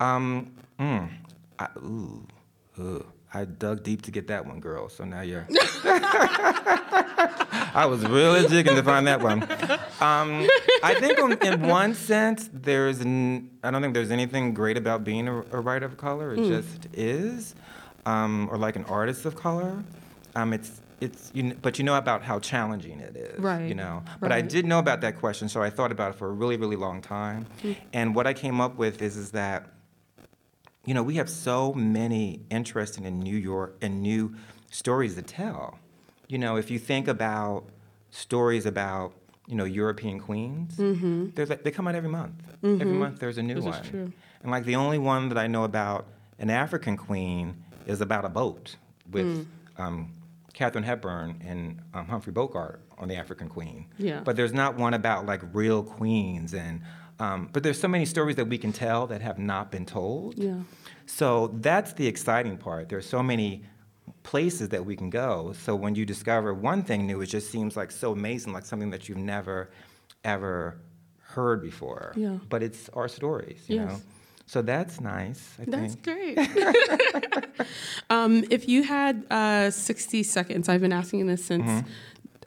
Um, 0.02 0.52
mm, 0.80 1.10
I, 1.58 1.68
ooh, 1.78 2.28
ooh. 2.80 3.06
I 3.34 3.46
dug 3.46 3.84
deep 3.84 4.02
to 4.04 4.12
get 4.12 4.28
that 4.28 4.46
one, 4.46 4.60
girl. 4.60 4.90
So 4.90 5.04
now 5.06 5.22
you're. 5.22 5.46
I 7.72 7.86
was 7.88 8.04
really 8.06 8.48
digging 8.48 8.76
to 8.76 8.84
find 8.84 9.06
that 9.08 9.22
one. 9.22 9.44
Um, 10.02 10.48
I 10.84 10.96
think, 11.00 11.20
on, 11.20 11.34
in 11.34 11.62
one 11.68 11.94
sense, 11.94 12.50
there's. 12.52 13.02
N- 13.02 13.52
I 13.64 13.70
don't 13.72 13.82
think 13.82 13.94
there's 13.94 14.12
anything 14.12 14.54
great 14.54 14.78
about 14.78 15.04
being 15.04 15.28
a, 15.28 15.38
a 15.52 15.60
writer 15.60 15.86
of 15.86 15.98
color. 15.98 16.34
It 16.34 16.40
Mm. 16.40 16.48
just 16.50 16.88
is, 16.94 17.56
um, 18.10 18.50
or 18.52 18.58
like 18.58 18.76
an 18.76 18.86
artist 18.86 19.26
of 19.26 19.36
color. 19.36 19.84
Um, 20.36 20.54
it's. 20.54 20.82
It's, 21.02 21.32
you, 21.34 21.56
but 21.62 21.80
you 21.80 21.86
know 21.86 21.96
about 21.96 22.24
how 22.24 22.40
challenging 22.40 23.00
it 23.00 23.16
is, 23.16 23.40
Right, 23.40 23.70
You 23.70 23.74
know, 23.74 24.04
but 24.20 24.34
I 24.34 24.42
did 24.42 24.66
know 24.66 24.80
about 24.80 25.00
that 25.00 25.18
question, 25.18 25.48
so 25.48 25.62
I 25.64 25.70
thought 25.70 25.94
about 25.94 26.10
it 26.12 26.18
for 26.18 26.28
a 26.28 26.34
really, 26.34 26.58
really 26.58 26.76
long 26.76 27.02
time. 27.02 27.48
Mm. 27.64 27.76
And 27.94 28.14
what 28.16 28.28
I 28.28 28.34
came 28.34 28.60
up 28.60 28.76
with 28.76 29.02
is, 29.02 29.16
is 29.16 29.32
that 29.32 29.60
you 30.86 30.94
know, 30.94 31.02
we 31.02 31.16
have 31.16 31.30
so 31.30 31.74
many 31.74 32.42
interesting 32.50 33.06
and 33.06 33.22
New 33.22 33.38
York 33.38 33.78
and 33.82 34.02
new 34.02 34.36
stories 34.72 35.16
to 35.16 35.22
tell. 35.22 35.80
You 36.28 36.38
know, 36.38 36.58
if 36.58 36.70
you 36.70 36.78
think 36.80 37.08
about 37.08 37.64
stories 38.10 38.66
about, 38.66 39.14
you 39.48 39.56
know, 39.56 39.64
European 39.64 40.20
queens, 40.20 40.76
Mhm. 40.78 41.34
they're 41.34 41.46
like, 41.46 41.64
they 41.64 41.72
come 41.72 41.88
out 41.88 41.96
every 41.96 42.10
month. 42.10 42.34
Every 42.62 42.88
Mhm. 42.88 43.00
month 43.00 43.20
there's 43.20 43.38
a 43.38 43.44
new 43.44 43.56
This 43.56 43.66
is 43.66 43.70
one. 43.72 43.84
true. 43.84 44.12
And 44.42 44.52
like 44.52 44.66
the 44.66 44.76
only 44.76 44.98
one 44.98 45.30
that 45.30 45.38
I 45.38 45.48
know 45.48 45.64
about 45.64 46.08
an 46.40 46.50
African 46.50 46.98
queen 46.98 47.56
is 47.88 48.02
about 48.02 48.26
a 48.26 48.30
boat 48.30 48.76
with 49.12 49.26
Mm. 49.26 49.46
um, 49.78 50.14
Katharine 50.54 50.84
Hepburn 50.84 51.42
and 51.46 51.80
um, 51.94 52.08
Humphrey 52.08 52.34
Bogart 52.34 52.82
on 52.98 53.08
the 53.08 53.16
African 53.16 53.48
Queen. 53.50 53.86
Yeah. 53.98 54.22
But 54.24 54.36
there's 54.36 54.54
not 54.54 54.76
one 54.78 54.94
about 54.94 55.26
like 55.26 55.42
real 55.54 55.84
queens 55.84 56.54
and. 56.54 56.82
Um, 57.22 57.50
but 57.52 57.64
there's 57.64 57.78
so 57.78 57.90
many 57.90 58.06
stories 58.06 58.38
that 58.38 58.46
we 58.48 58.58
can 58.58 58.72
tell 58.72 59.06
that 59.08 59.22
have 59.22 59.38
not 59.38 59.72
been 59.72 59.86
told. 59.86 60.38
Yeah. 60.38 60.60
So 61.06 61.48
that's 61.60 61.92
the 61.92 62.08
exciting 62.08 62.56
part. 62.58 62.88
There's 62.88 63.06
so 63.06 63.22
many 63.22 63.64
places 64.24 64.70
that 64.70 64.86
we 64.86 64.96
can 64.96 65.10
go. 65.10 65.52
So 65.52 65.76
when 65.76 65.96
you 65.96 66.06
discover 66.06 66.54
one 66.54 66.82
thing 66.82 67.06
new, 67.08 67.20
it 67.20 67.26
just 67.26 67.52
seems 67.52 67.76
like 67.76 67.92
so 67.92 68.14
amazing, 68.14 68.54
like 68.54 68.64
something 68.66 68.90
that 68.92 69.10
you've 69.10 69.18
never, 69.18 69.70
ever 70.24 70.78
heard 71.22 71.62
before. 71.62 72.14
Yeah. 72.16 72.38
But 72.48 72.64
it's 72.64 72.88
our 72.94 73.10
stories, 73.10 73.64
you 73.68 73.76
Yes. 73.78 73.90
know. 73.92 74.00
So 74.50 74.64
that's 74.64 75.00
nice. 75.00 75.56
I 75.62 75.66
That's 75.66 75.94
think. 75.94 76.04
great. 76.04 76.36
um, 78.10 78.44
if 78.50 78.68
you 78.68 78.82
had 78.82 79.24
uh, 79.30 79.70
60 79.70 80.24
seconds, 80.24 80.68
I've 80.68 80.82
been 80.82 80.92
asking 80.92 81.28
this 81.28 81.46
since 81.46 81.66
Mhm. 81.68 81.86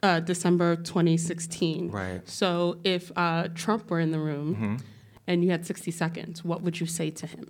uh, 0.03 0.19
December 0.19 0.75
2016. 0.75 1.91
Right. 1.91 2.27
So 2.27 2.77
if 2.83 3.09
uh, 3.15 3.47
Trump 3.55 3.89
were 3.89 4.01
in 4.01 4.11
the 4.11 4.19
room 4.19 4.55
Mhm. 4.55 4.81
and 5.27 5.45
you 5.45 5.51
had 5.51 5.65
60 5.65 5.91
seconds, 5.91 6.43
what 6.43 6.61
would 6.61 6.81
you 6.81 6.87
say 6.87 7.09
to 7.09 7.25
him? 7.25 7.49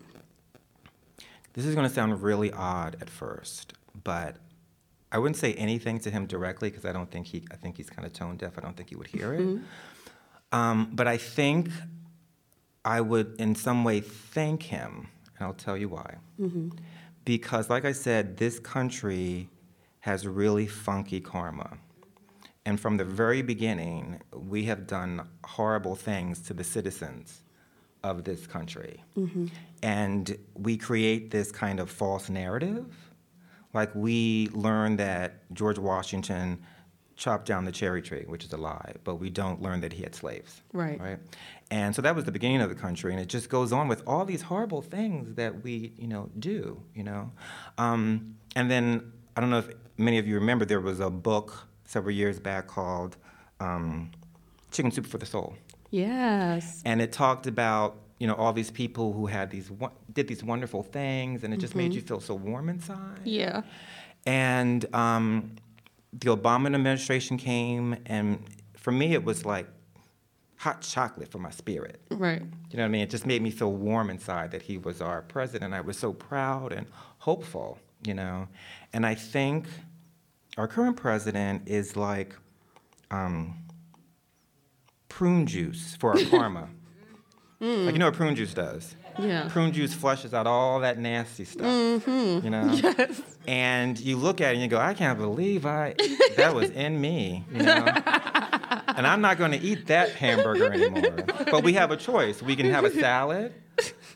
This 1.54 1.66
is 1.66 1.74
going 1.74 1.88
to 1.90 1.94
sound 1.94 2.22
really 2.22 2.52
odd 2.52 2.96
at 3.02 3.10
first, 3.10 3.74
but 4.04 4.36
I 5.12 5.18
wouldn't 5.18 5.38
say 5.38 5.56
anything 5.56 5.98
to 6.02 6.12
him 6.12 6.28
directly 6.28 6.70
because 6.70 6.86
I 6.86 6.92
don't 6.94 7.10
think 7.10 7.26
he. 7.26 7.44
I 7.52 7.56
think 7.56 7.78
he's 7.78 7.90
kind 7.90 8.06
of 8.06 8.14
tone 8.14 8.38
deaf. 8.38 8.56
I 8.60 8.62
don't 8.62 8.78
think 8.78 8.90
he 8.90 8.96
would 8.96 9.08
hear 9.08 9.34
it. 9.34 9.42
Mhm. 9.42 9.64
Um, 10.52 10.90
but 10.94 11.08
I 11.08 11.18
think 11.18 11.70
I 12.86 13.02
would, 13.02 13.36
in 13.40 13.56
some 13.56 13.84
way, 13.84 14.02
thank 14.02 14.64
him, 14.64 15.08
and 15.38 15.48
I'll 15.48 15.54
tell 15.54 15.78
you 15.78 15.90
why. 15.90 16.18
Mhm. 16.40 16.78
Because, 17.26 17.70
like 17.70 17.86
I 17.86 17.94
said, 17.94 18.38
this 18.38 18.60
country 18.60 19.50
has 20.02 20.28
really 20.28 20.68
funky 20.68 21.22
karma. 21.22 21.78
And 22.66 22.80
from 22.80 22.98
the 22.98 23.06
very 23.06 23.42
beginning, 23.42 24.22
we 24.34 24.66
have 24.66 24.88
done 24.88 25.28
horrible 25.46 25.96
things 25.96 26.42
to 26.42 26.54
the 26.54 26.64
citizens 26.64 27.44
of 28.04 28.26
this 28.26 28.46
country. 28.48 29.02
Mhm. 29.18 29.50
And 29.82 30.38
we 30.54 30.76
create 30.78 31.32
this 31.32 31.52
kind 31.52 31.80
of 31.80 31.90
false 31.90 32.30
narrative. 32.30 32.86
Like 33.74 33.94
we 33.96 34.50
learn 34.54 34.98
that 34.98 35.52
George 35.54 35.80
Washington 35.80 36.60
chopped 37.16 37.46
down 37.46 37.64
the 37.66 37.72
cherry 37.72 38.02
tree, 38.02 38.24
which 38.28 38.44
is 38.44 38.52
a 38.54 38.58
lie, 38.58 38.94
but 39.04 39.16
we 39.16 39.30
don't 39.30 39.62
learn 39.62 39.82
that 39.82 39.94
he 39.94 40.04
had 40.04 40.16
slaves. 40.16 40.62
Right. 40.74 41.00
Right. 41.00 41.20
And 41.78 41.90
so 41.96 42.00
that 42.06 42.14
was 42.18 42.24
the 42.30 42.32
beginning 42.38 42.62
of 42.66 42.70
the 42.74 42.80
country, 42.86 43.10
and 43.14 43.20
it 43.26 43.30
just 43.38 43.48
goes 43.58 43.72
on 43.78 43.86
with 43.94 44.02
all 44.06 44.24
these 44.34 44.44
horrible 44.52 44.82
things 44.96 45.24
that 45.42 45.54
we, 45.64 45.74
you 46.04 46.08
know, 46.14 46.24
do. 46.38 46.60
You 47.00 47.04
know, 47.10 47.24
um, 47.86 48.02
and 48.56 48.66
then 48.74 48.86
I 49.36 49.42
don't 49.42 49.50
know 49.54 49.62
if 49.66 49.70
many 49.98 50.18
of 50.22 50.26
you 50.28 50.36
remember 50.44 50.64
there 50.74 50.82
was 50.92 51.00
a 51.00 51.10
book 51.30 51.48
several 51.94 52.14
years 52.22 52.38
back 52.50 52.64
called 52.68 53.12
um, 53.68 54.12
"Chicken 54.74 54.92
Soup 54.92 55.08
for 55.14 55.18
the 55.24 55.26
Soul." 55.36 55.56
Yes. 55.90 56.82
and 56.86 57.02
it 57.06 57.12
talked 57.24 57.46
about 57.56 57.90
you 58.20 58.28
know 58.28 58.36
all 58.42 58.54
these 58.62 58.72
people 58.72 59.06
who 59.18 59.26
had 59.28 59.48
these 59.56 59.68
did 60.18 60.28
these 60.28 60.44
wonderful 60.44 60.82
things 61.00 61.44
and 61.44 61.50
it 61.54 61.60
just 61.66 61.76
made 61.76 61.92
Mhm. 61.92 61.96
you 61.98 62.02
feel 62.10 62.20
so 62.30 62.34
warm 62.50 62.68
inside 62.76 63.22
Yeah. 63.42 63.62
and 64.26 64.80
um, 65.04 65.52
the 66.22 66.30
obama 66.38 66.66
administration 66.74 67.38
came 67.38 67.96
and 68.16 68.26
for 68.76 68.92
me 68.92 69.14
it 69.14 69.24
was 69.24 69.46
like 69.46 69.68
hot 70.64 70.80
chocolate 70.82 71.30
for 71.30 71.40
my 71.40 71.52
spirit. 71.52 72.00
Right. 72.10 72.42
You 72.42 72.78
know 72.78 72.84
what 72.84 72.86
I 72.86 72.88
mean? 72.88 73.02
It 73.02 73.10
just 73.10 73.26
made 73.26 73.42
me 73.42 73.52
feel 73.52 73.74
warm 73.74 74.10
inside 74.10 74.52
that 74.52 74.62
he 74.62 74.78
was 74.78 75.02
our 75.02 75.22
president. 75.24 75.74
I 75.74 75.82
was 75.82 75.98
so 75.98 76.14
proud 76.14 76.72
and 76.72 76.88
hopeful, 77.18 77.80
you 78.08 78.14
know. 78.14 78.48
And 78.94 79.06
I 79.06 79.14
think 79.14 79.66
our 80.58 80.70
current 80.70 80.96
president 80.96 81.68
is 81.68 81.98
like 81.98 82.38
um, 83.12 83.58
prune 85.10 85.46
juice 85.46 85.98
for 85.98 86.12
our 86.12 86.24
karma. 86.30 86.70
Like 87.60 87.94
you 87.94 88.00
know 88.00 88.06
what 88.08 88.14
prune 88.14 88.36
juice 88.36 88.54
does? 88.54 88.96
Yeah. 89.20 89.48
Prune 89.50 89.72
juice 89.72 89.94
flushes 89.94 90.34
out 90.34 90.48
all 90.48 90.80
that 90.82 90.98
nasty 90.98 91.46
stuff. 91.46 91.66
Mhm. 91.66 92.44
You 92.44 92.50
know? 92.50 92.72
Yes. 92.98 93.22
And 93.48 94.00
you 94.00 94.16
look 94.18 94.40
at 94.42 94.52
it 94.52 94.54
and 94.54 94.62
you 94.62 94.68
go, 94.70 94.78
I 94.80 94.94
can't 94.94 95.20
believe 95.20 95.66
I 95.66 95.96
that 96.38 96.56
was 96.56 96.70
in 96.86 97.00
me, 97.02 97.44
you 97.52 97.62
know? 97.64 97.86
and 98.96 99.06
I'm 99.06 99.22
not 99.22 99.38
going 99.38 99.52
to 99.52 99.60
eat 99.60 99.88
that 99.88 100.12
hamburger 100.12 100.72
anymore. 100.72 101.26
But 101.52 101.64
we 101.64 101.74
have 101.74 101.92
a 101.92 101.98
choice. 101.98 102.42
We 102.42 102.56
can 102.56 102.70
have 102.70 102.86
a 102.86 102.92
salad, 102.92 103.54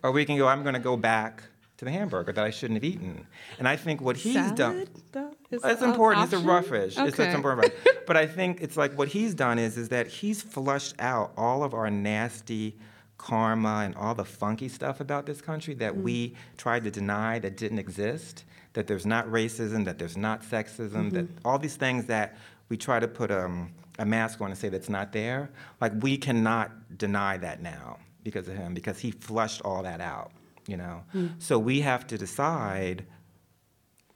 or 0.03 0.11
we 0.11 0.23
can 0.25 0.37
go, 0.37 0.47
I'm 0.47 0.63
going 0.63 0.75
to 0.75 0.79
go 0.79 0.95
back 0.95 1.43
to 1.77 1.85
the 1.85 1.91
hamburger 1.91 2.31
that 2.31 2.43
I 2.43 2.49
shouldn't 2.51 2.77
have 2.77 2.83
eaten. 2.85 3.27
And 3.59 3.67
I 3.67 3.75
think 3.75 4.01
what 4.01 4.15
he's 4.17 4.51
done. 4.53 4.55
Salad, 4.55 4.89
though, 5.11 5.31
is 5.51 5.61
It's 5.63 5.81
an 5.81 5.89
important. 5.89 6.23
It's 6.25 6.33
a 6.33 6.37
option? 6.37 6.49
roughage. 6.49 6.97
It's, 6.97 6.99
Okay. 7.13 7.25
it's 7.25 7.35
important. 7.35 7.73
but 8.07 8.15
I 8.17 8.25
think 8.27 8.61
it's 8.61 8.77
like 8.77 8.97
what 8.97 9.09
he's 9.09 9.33
done 9.35 9.59
is 9.59 9.77
is 9.77 9.89
that 9.89 10.07
he's 10.07 10.41
flushed 10.41 10.95
out 10.99 11.33
all 11.37 11.63
of 11.63 11.73
our 11.73 11.91
nasty 11.91 12.77
karma 13.17 13.81
and 13.85 13.95
all 13.95 14.13
the 14.15 14.25
funky 14.25 14.69
stuff 14.69 14.99
about 14.99 15.25
this 15.25 15.41
country 15.41 15.73
that 15.75 15.93
Mm. 15.95 16.01
we 16.03 16.35
tried 16.57 16.83
to 16.83 16.91
deny 16.91 17.39
that 17.39 17.57
didn't 17.57 17.79
exist. 17.79 18.43
That 18.73 18.85
there's 18.87 19.05
not 19.05 19.25
racism. 19.27 19.85
That 19.85 19.97
there's 19.97 20.17
not 20.17 20.43
sexism. 20.43 21.11
That 21.11 21.25
Mhm. 21.25 21.39
all 21.45 21.57
these 21.57 21.75
things 21.77 22.05
that 22.05 22.37
we 22.69 22.77
try 22.77 22.99
to 22.99 23.07
put 23.07 23.31
um, 23.31 23.71
a 23.99 24.05
mask 24.05 24.39
on 24.41 24.49
and 24.51 24.57
say 24.57 24.69
that's 24.69 24.89
not 24.89 25.11
there. 25.13 25.49
Like 25.81 25.93
we 26.01 26.17
cannot 26.17 26.97
deny 26.97 27.37
that 27.37 27.61
now 27.61 27.97
because 28.23 28.47
of 28.47 28.55
him 28.55 28.73
because 28.73 28.99
he 28.99 29.09
flushed 29.11 29.61
all 29.63 29.81
that 29.83 29.99
out. 30.01 30.31
You 30.67 30.77
know. 30.77 31.03
Mm. 31.15 31.41
So 31.41 31.57
we 31.57 31.81
have 31.81 32.05
to 32.07 32.17
decide 32.17 33.05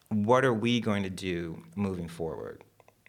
what 0.10 0.44
are 0.46 0.54
we 0.54 0.80
going 0.82 1.04
to 1.04 1.10
do 1.10 1.64
moving 1.76 2.08
forward 2.08 2.64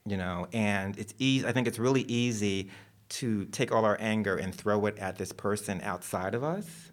you 0.07 0.17
know 0.17 0.47
and 0.53 0.97
it's 0.99 1.15
easy 1.19 1.47
i 1.47 1.53
think 1.53 1.67
it's 1.67 1.79
really 1.79 2.03
easy 2.03 2.69
to 3.13 3.45
take 3.47 3.71
all 3.73 3.85
our 3.85 3.97
anger 4.01 4.37
and 4.37 4.55
throw 4.55 4.87
it 4.87 4.99
at 4.99 5.17
this 5.17 5.33
person 5.33 5.81
outside 5.83 6.35
of 6.35 6.43
us 6.43 6.91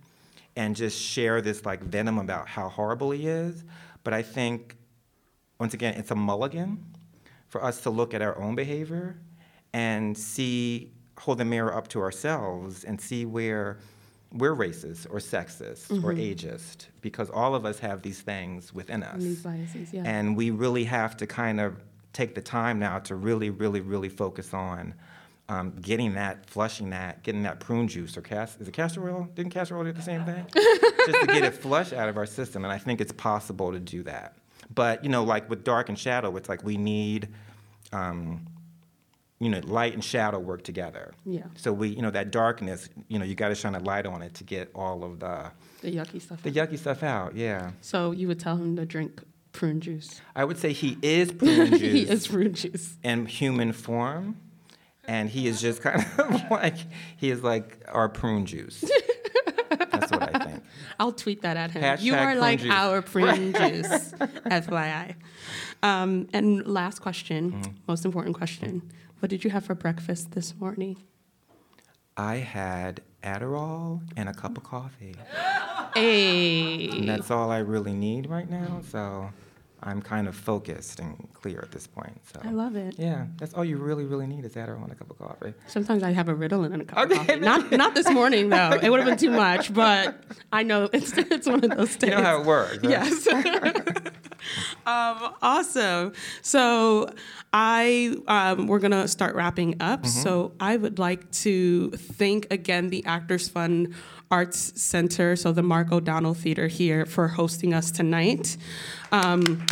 and 0.56 0.76
just 0.76 1.00
share 1.02 1.42
this 1.42 1.66
like 1.66 1.82
venom 1.84 2.18
about 2.18 2.48
how 2.48 2.68
horrible 2.68 3.12
he 3.12 3.28
is 3.28 3.64
but 4.04 4.14
i 4.14 4.22
think 4.22 4.76
once 5.60 5.74
again 5.74 5.94
it's 5.94 6.12
a 6.12 6.16
mulligan 6.16 6.84
for 7.48 7.64
us 7.64 7.82
to 7.82 7.90
look 7.90 8.14
at 8.14 8.22
our 8.22 8.38
own 8.42 8.54
behavior 8.56 9.18
and 9.74 10.18
see 10.18 10.92
hold 11.18 11.38
the 11.38 11.46
mirror 11.46 11.74
up 11.74 11.88
to 11.88 12.02
ourselves 12.02 12.84
and 12.84 13.00
see 13.00 13.26
where 13.26 13.78
we're 14.34 14.56
racist 14.56 15.08
or 15.10 15.20
sexist 15.20 15.90
or 16.04 16.14
Mhm. 16.14 16.36
ageist 16.36 16.88
because 17.02 17.30
all 17.30 17.56
of 17.56 17.66
us 17.66 17.80
have 17.80 18.02
these 18.02 18.22
things 18.22 18.74
within 18.74 19.04
us 19.04 19.22
These 19.22 19.42
biases, 19.42 19.94
yeah. 19.94 20.04
and 20.06 20.36
we 20.38 20.52
really 20.52 20.84
have 20.86 21.16
to 21.18 21.26
kind 21.28 21.60
of 21.60 21.82
take 22.14 22.36
the 22.36 22.42
time 22.42 22.78
now 22.80 23.00
to 23.00 23.16
really, 23.16 23.50
really, 23.50 23.82
really 23.82 24.10
focus 24.10 24.54
on 24.54 24.94
um, 25.50 25.74
getting 25.82 26.14
that, 26.14 26.50
flushing 26.50 26.92
that, 26.92 27.24
getting 27.24 27.44
that 27.44 27.60
prune 27.60 27.88
juice 27.90 28.16
or 28.16 28.22
cast. 28.22 28.62
Is 28.62 28.68
it 28.68 28.72
castor 28.72 29.04
oil? 29.10 29.28
Didn't 29.36 29.52
castor 29.52 29.76
oil 29.78 29.84
do 29.84 29.92
the 29.92 30.02
same 30.02 30.24
thing? 30.24 30.46
Just 30.54 31.22
to 31.22 31.28
get 31.28 31.44
it 31.44 31.56
flush 31.56 31.92
out 31.92 32.08
of 32.08 32.16
our 32.18 32.26
system, 32.26 32.64
and 32.64 32.72
I 32.72 32.78
think 32.78 33.02
it's 33.02 33.12
possible 33.12 33.72
to 33.74 33.80
do 33.80 34.04
that. 34.04 34.38
But 34.74 35.04
you 35.04 35.10
know, 35.10 35.24
like 35.24 35.50
with 35.50 35.64
dark 35.64 35.90
and 35.90 35.98
shadow, 36.00 36.36
it's 36.38 36.48
like 36.48 36.64
we 36.64 36.78
need. 36.78 37.28
Um, 37.92 38.46
you 39.42 39.48
know, 39.50 39.62
light 39.64 39.94
and 39.94 40.04
shadow 40.04 40.38
work 40.38 40.64
together. 40.66 41.14
Yeah. 41.26 41.44
So 41.56 41.72
we, 41.72 41.88
you 41.88 42.02
know, 42.02 42.12
that 42.12 42.30
darkness, 42.30 42.90
you 43.08 43.18
know, 43.18 43.24
you 43.24 43.36
got 43.36 43.48
to 43.48 43.56
shine 43.56 43.74
a 43.74 43.80
light 43.80 44.06
on 44.06 44.22
it 44.22 44.34
to 44.34 44.44
get 44.44 44.70
all 44.76 45.02
of 45.06 45.22
the 45.22 45.50
The 45.82 45.96
yucky 45.96 46.22
stuff. 46.22 46.44
the 46.44 46.52
yucky 46.52 46.78
stuff 46.78 47.04
out. 47.04 47.36
Yeah. 47.38 47.72
So 47.80 48.12
you 48.12 48.28
would 48.28 48.42
tell 48.42 48.58
him 48.58 48.76
to 48.76 48.86
drink 48.86 49.24
prune 49.54 49.80
juice. 49.80 50.20
I 50.36 50.44
would 50.44 50.58
say 50.58 50.74
he 50.74 50.98
is 51.02 51.32
prune 51.32 51.70
juice. 51.70 51.80
he 51.94 52.02
is 52.02 52.28
prune 52.28 52.54
juice. 52.54 52.98
in 53.02 53.28
human 53.28 53.72
form, 53.72 54.36
and 55.10 55.28
he 55.30 55.48
is 55.48 55.60
just 55.60 55.82
kind 55.82 56.06
of 56.20 56.52
like 56.52 56.78
he 57.18 57.32
is 57.32 57.42
like 57.44 57.68
our 57.88 58.08
prune 58.10 58.46
juice. 58.46 58.84
That's 59.92 60.12
what 60.12 60.36
I 60.36 60.40
think. 60.46 60.64
I'll 61.00 61.12
tweet 61.12 61.42
that 61.42 61.58
at 61.58 61.72
him. 61.72 61.82
Hashtag 61.84 62.02
you 62.04 62.14
are 62.16 62.36
like 62.36 62.60
juice. 62.62 62.72
our 62.72 63.02
prune 63.14 63.54
juice, 63.54 64.14
FYI. 64.46 65.16
Um, 65.82 66.28
and 66.34 66.66
last 66.68 67.00
question, 67.00 67.52
Mm-hmm. 67.52 67.72
most 67.88 68.06
important 68.06 68.36
question. 68.38 68.82
What 69.20 69.30
did 69.30 69.44
you 69.44 69.50
have 69.50 69.66
for 69.66 69.76
breakfast 69.76 70.32
this 70.32 70.54
morning? 70.60 70.98
I 72.16 72.36
had 72.38 73.02
Adderall 73.24 74.02
and 74.18 74.30
a 74.30 74.34
cup 74.34 74.58
of 74.58 74.64
coffee. 74.64 75.16
Hey. 75.96 76.88
And 76.90 77.10
that's 77.10 77.32
all 77.32 77.50
I 77.50 77.58
really 77.60 77.94
need 77.94 78.30
right 78.30 78.48
now. 78.50 78.82
So 78.92 79.32
I'm 79.90 80.02
kind 80.02 80.28
of 80.28 80.36
focused 80.36 81.00
and 81.00 81.28
clear 81.34 81.60
at 81.60 81.72
this 81.72 81.88
point. 81.88 82.20
So 82.32 82.40
I 82.44 82.52
love 82.52 82.76
it. 82.76 82.96
Yeah, 82.98 83.26
that's 83.38 83.54
all 83.56 83.66
you 83.66 83.78
really, 83.78 84.06
really 84.06 84.28
need 84.28 84.46
is 84.46 84.54
Adderall 84.54 84.84
and 84.84 84.92
a 84.92 84.96
cup 84.96 85.10
of 85.10 85.18
coffee. 85.18 85.54
Sometimes 85.68 86.04
I 86.04 86.12
have 86.12 86.30
a 86.30 86.34
Ritalin 86.36 86.74
and 86.74 86.82
a 86.84 86.86
cup 86.86 87.10
of 87.10 87.18
coffee. 87.18 87.40
Not 87.40 87.72
not 87.72 87.96
this 87.96 88.10
morning 88.10 88.50
though. 88.50 88.70
It 88.82 88.90
would 88.90 89.00
have 89.02 89.10
been 89.10 89.18
too 89.18 89.32
much, 89.32 89.74
but 89.74 90.24
I 90.52 90.64
know 90.64 90.90
it's 90.94 91.18
it's 91.18 91.48
one 91.48 91.64
of 91.64 91.72
those 91.76 91.96
days. 91.96 92.12
You 92.12 92.18
know 92.18 92.24
how 92.24 92.42
it 92.42 92.46
works. 92.46 92.78
right? 92.78 92.90
Yes. 92.90 93.28
um, 94.86 95.34
awesome. 95.42 96.14
So 96.42 97.10
I 97.52 98.16
um, 98.28 98.68
we're 98.68 98.80
gonna 98.80 99.08
start 99.08 99.36
wrapping 99.36 99.82
up. 99.82 100.06
So 100.06 100.54
I 100.60 100.78
would 100.78 101.00
like 101.00 101.30
to 101.44 101.90
thank 101.92 102.48
again 102.52 102.90
the 102.90 103.04
Actors 103.06 103.50
Fund 103.50 103.96
Arts 104.32 104.82
Center, 104.82 105.36
so 105.36 105.52
the 105.52 105.64
Mark 105.64 105.92
O'Donnell 105.92 106.34
Theater 106.34 106.68
here 106.68 107.06
for 107.06 107.28
hosting 107.28 107.74
us 107.74 107.92
tonight. 107.92 108.58
Um, 109.12 109.66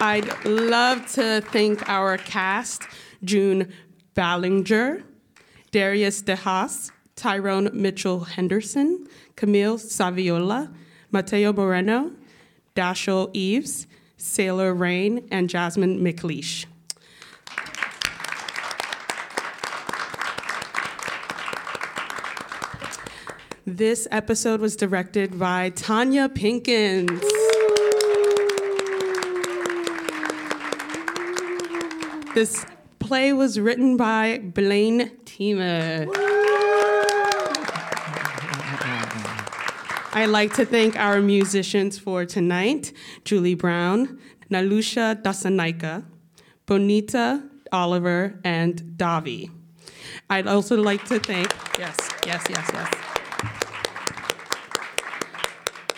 I'd 0.00 0.44
love 0.44 1.10
to 1.12 1.40
thank 1.40 1.88
our 1.88 2.18
cast, 2.18 2.82
June 3.22 3.72
Ballinger, 4.14 5.02
Darius 5.70 6.22
de 6.22 6.36
Haas, 6.36 6.90
Tyrone 7.16 7.70
Mitchell 7.72 8.20
Henderson, 8.20 9.06
Camille 9.36 9.78
Saviola, 9.78 10.74
Mateo 11.10 11.52
Moreno, 11.52 12.12
Dashiell 12.74 13.30
Eaves, 13.32 13.86
Sailor 14.16 14.74
Rain, 14.74 15.26
and 15.30 15.48
Jasmine 15.48 16.00
McLeish. 16.00 16.66
This 23.66 24.06
episode 24.10 24.60
was 24.60 24.76
directed 24.76 25.38
by 25.38 25.70
Tonya 25.70 26.28
Pinkins. 26.28 27.08
This 32.34 32.66
play 32.98 33.32
was 33.32 33.58
written 33.58 33.96
by 33.96 34.36
Blaine 34.38 35.16
Teamer. 35.24 36.08
I'd 40.12 40.26
like 40.26 40.52
to 40.56 40.66
thank 40.66 40.96
our 40.96 41.22
musicians 41.22 41.98
for 41.98 42.26
tonight 42.26 42.92
Julie 43.24 43.54
Brown, 43.54 44.18
Nalusha 44.50 45.22
Dasanaika, 45.22 46.04
Bonita 46.66 47.42
Oliver, 47.72 48.38
and 48.44 48.82
Davi. 48.98 49.50
I'd 50.28 50.46
also 50.46 50.76
like 50.76 51.06
to 51.06 51.18
thank, 51.18 51.50
yes, 51.78 51.96
yes, 52.26 52.44
yes, 52.50 52.70
yes. 52.74 53.03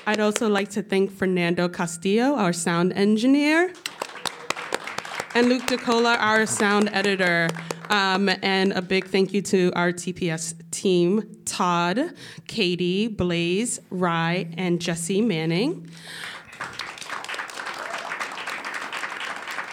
I'd 0.09 0.21
also 0.21 0.49
like 0.49 0.69
to 0.71 0.83
thank 0.83 1.11
Fernando 1.11 1.69
Castillo, 1.69 2.37
our 2.37 2.53
sound 2.53 2.93
engineer, 2.93 3.73
and 5.35 5.49
Luke 5.49 5.63
DeCola, 5.63 6.17
our 6.21 6.47
sound 6.47 6.91
editor. 6.93 7.49
Um, 7.91 8.29
and 8.41 8.73
a 8.73 8.83
big 8.83 9.07
thank 9.07 9.33
you 9.33 9.43
to 9.43 9.73
our 9.75 9.93
TPS 9.93 10.55
team 10.71 11.25
Todd, 11.45 12.15
Katie, 12.47 13.09
Blaze, 13.09 13.81
Rye, 13.91 14.49
and 14.57 14.81
Jesse 14.81 15.21
Manning. 15.21 15.89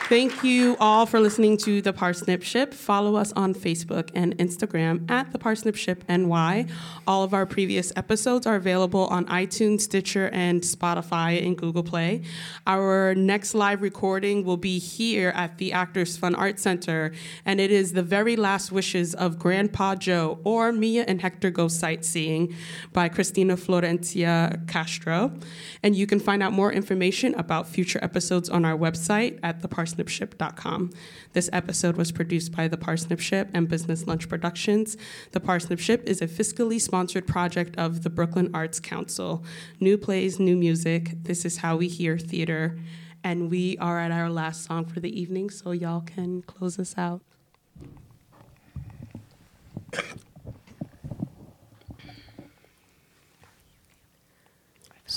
Thank 0.09 0.43
you 0.43 0.75
all 0.81 1.05
for 1.05 1.21
listening 1.21 1.55
to 1.59 1.81
The 1.81 1.93
Parsnip 1.93 2.43
Ship. 2.43 2.73
Follow 2.73 3.15
us 3.15 3.31
on 3.33 3.55
Facebook 3.55 4.09
and 4.13 4.37
Instagram 4.37 5.09
at 5.09 5.31
The 5.31 5.39
Parsnip 5.39 5.77
Ship 5.77 6.03
NY. 6.09 6.65
All 7.07 7.23
of 7.23 7.33
our 7.33 7.45
previous 7.45 7.93
episodes 7.95 8.45
are 8.45 8.55
available 8.55 9.05
on 9.07 9.25
iTunes, 9.27 9.81
Stitcher, 9.81 10.29
and 10.33 10.61
Spotify 10.61 11.43
and 11.43 11.57
Google 11.57 11.83
Play. 11.83 12.21
Our 12.67 13.15
next 13.15 13.55
live 13.55 13.81
recording 13.81 14.43
will 14.43 14.57
be 14.57 14.77
here 14.77 15.31
at 15.35 15.57
the 15.57 15.71
Actors 15.71 16.17
Fund 16.17 16.35
Arts 16.35 16.61
Center, 16.61 17.13
and 17.45 17.61
it 17.61 17.71
is 17.71 17.93
The 17.93 18.03
Very 18.03 18.35
Last 18.35 18.73
Wishes 18.73 19.15
of 19.15 19.39
Grandpa 19.39 19.95
Joe 19.95 20.37
or 20.43 20.73
Mia 20.73 21.05
and 21.07 21.21
Hector 21.21 21.49
Go 21.49 21.69
Sightseeing 21.69 22.53
by 22.91 23.07
Christina 23.07 23.55
Florencia 23.55 24.67
Castro. 24.67 25.31
And 25.81 25.95
you 25.95 26.05
can 26.07 26.19
find 26.19 26.43
out 26.43 26.51
more 26.51 26.73
information 26.73 27.33
about 27.35 27.69
future 27.69 27.99
episodes 28.03 28.49
on 28.49 28.65
our 28.65 28.77
website 28.77 29.39
at 29.41 29.61
theparsnipship.org. 29.61 29.92
theparsnipship.com. 29.95 30.91
This 31.33 31.49
episode 31.53 31.97
was 31.97 32.11
produced 32.11 32.51
by 32.51 32.67
The 32.67 32.77
Parsnip 32.77 33.19
Ship 33.19 33.49
and 33.53 33.67
Business 33.67 34.07
Lunch 34.07 34.27
Productions. 34.27 34.97
The 35.31 35.39
Parsnip 35.39 35.79
Ship 35.79 36.03
is 36.05 36.21
a 36.21 36.27
fiscally 36.27 36.79
sponsored 36.79 37.27
project 37.27 37.75
of 37.77 38.03
the 38.03 38.09
Brooklyn 38.09 38.49
Arts 38.53 38.79
Council. 38.79 39.43
New 39.79 39.97
plays, 39.97 40.39
new 40.39 40.55
music. 40.55 41.23
This 41.23 41.45
is 41.45 41.57
how 41.57 41.77
we 41.77 41.87
hear 41.87 42.17
theater. 42.17 42.77
And 43.23 43.49
we 43.49 43.77
are 43.77 43.99
at 43.99 44.11
our 44.11 44.29
last 44.29 44.65
song 44.65 44.85
for 44.85 44.99
the 44.99 45.19
evening, 45.19 45.49
so 45.49 45.71
y'all 45.71 46.01
can 46.01 46.41
close 46.41 46.77
us 46.77 46.95
out. 46.97 47.21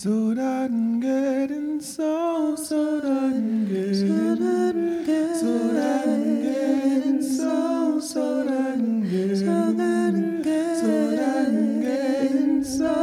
so 0.00 0.32
done 0.32 1.00
getting 1.00 1.80
so 1.80 2.54
so 2.54 2.62
so 2.64 3.00
done 3.00 3.66
getting 3.66 4.30
so 4.44 5.18
so 5.28 5.68
done 5.74 6.40
getting 6.40 7.20
so 7.24 7.42
done 7.64 7.82
getting 7.82 7.82
so 7.82 7.98
so 7.98 8.44
done 8.44 9.02
getting 9.10 9.34
so 9.34 11.16
done 11.16 11.82
getting 11.82 12.62
so 12.62 12.94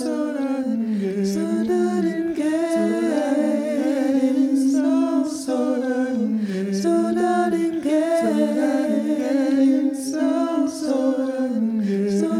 so 0.00 0.34
done 0.34 0.98
getting 0.98 1.24
so 1.24 1.46
so 2.74 3.00
done 3.00 3.44
getting 3.78 4.56
so 4.72 5.28
so 5.28 5.80
done 5.80 6.46
getting 6.46 6.82
so 6.82 7.12
done 7.14 7.80
getting 7.80 8.10
so 8.10 8.24
so 8.24 8.54
done 8.56 9.14
getting 9.14 9.94
so 9.94 10.66
so 10.66 10.82
so 10.82 10.98
done 11.30 12.20
so 12.20 12.39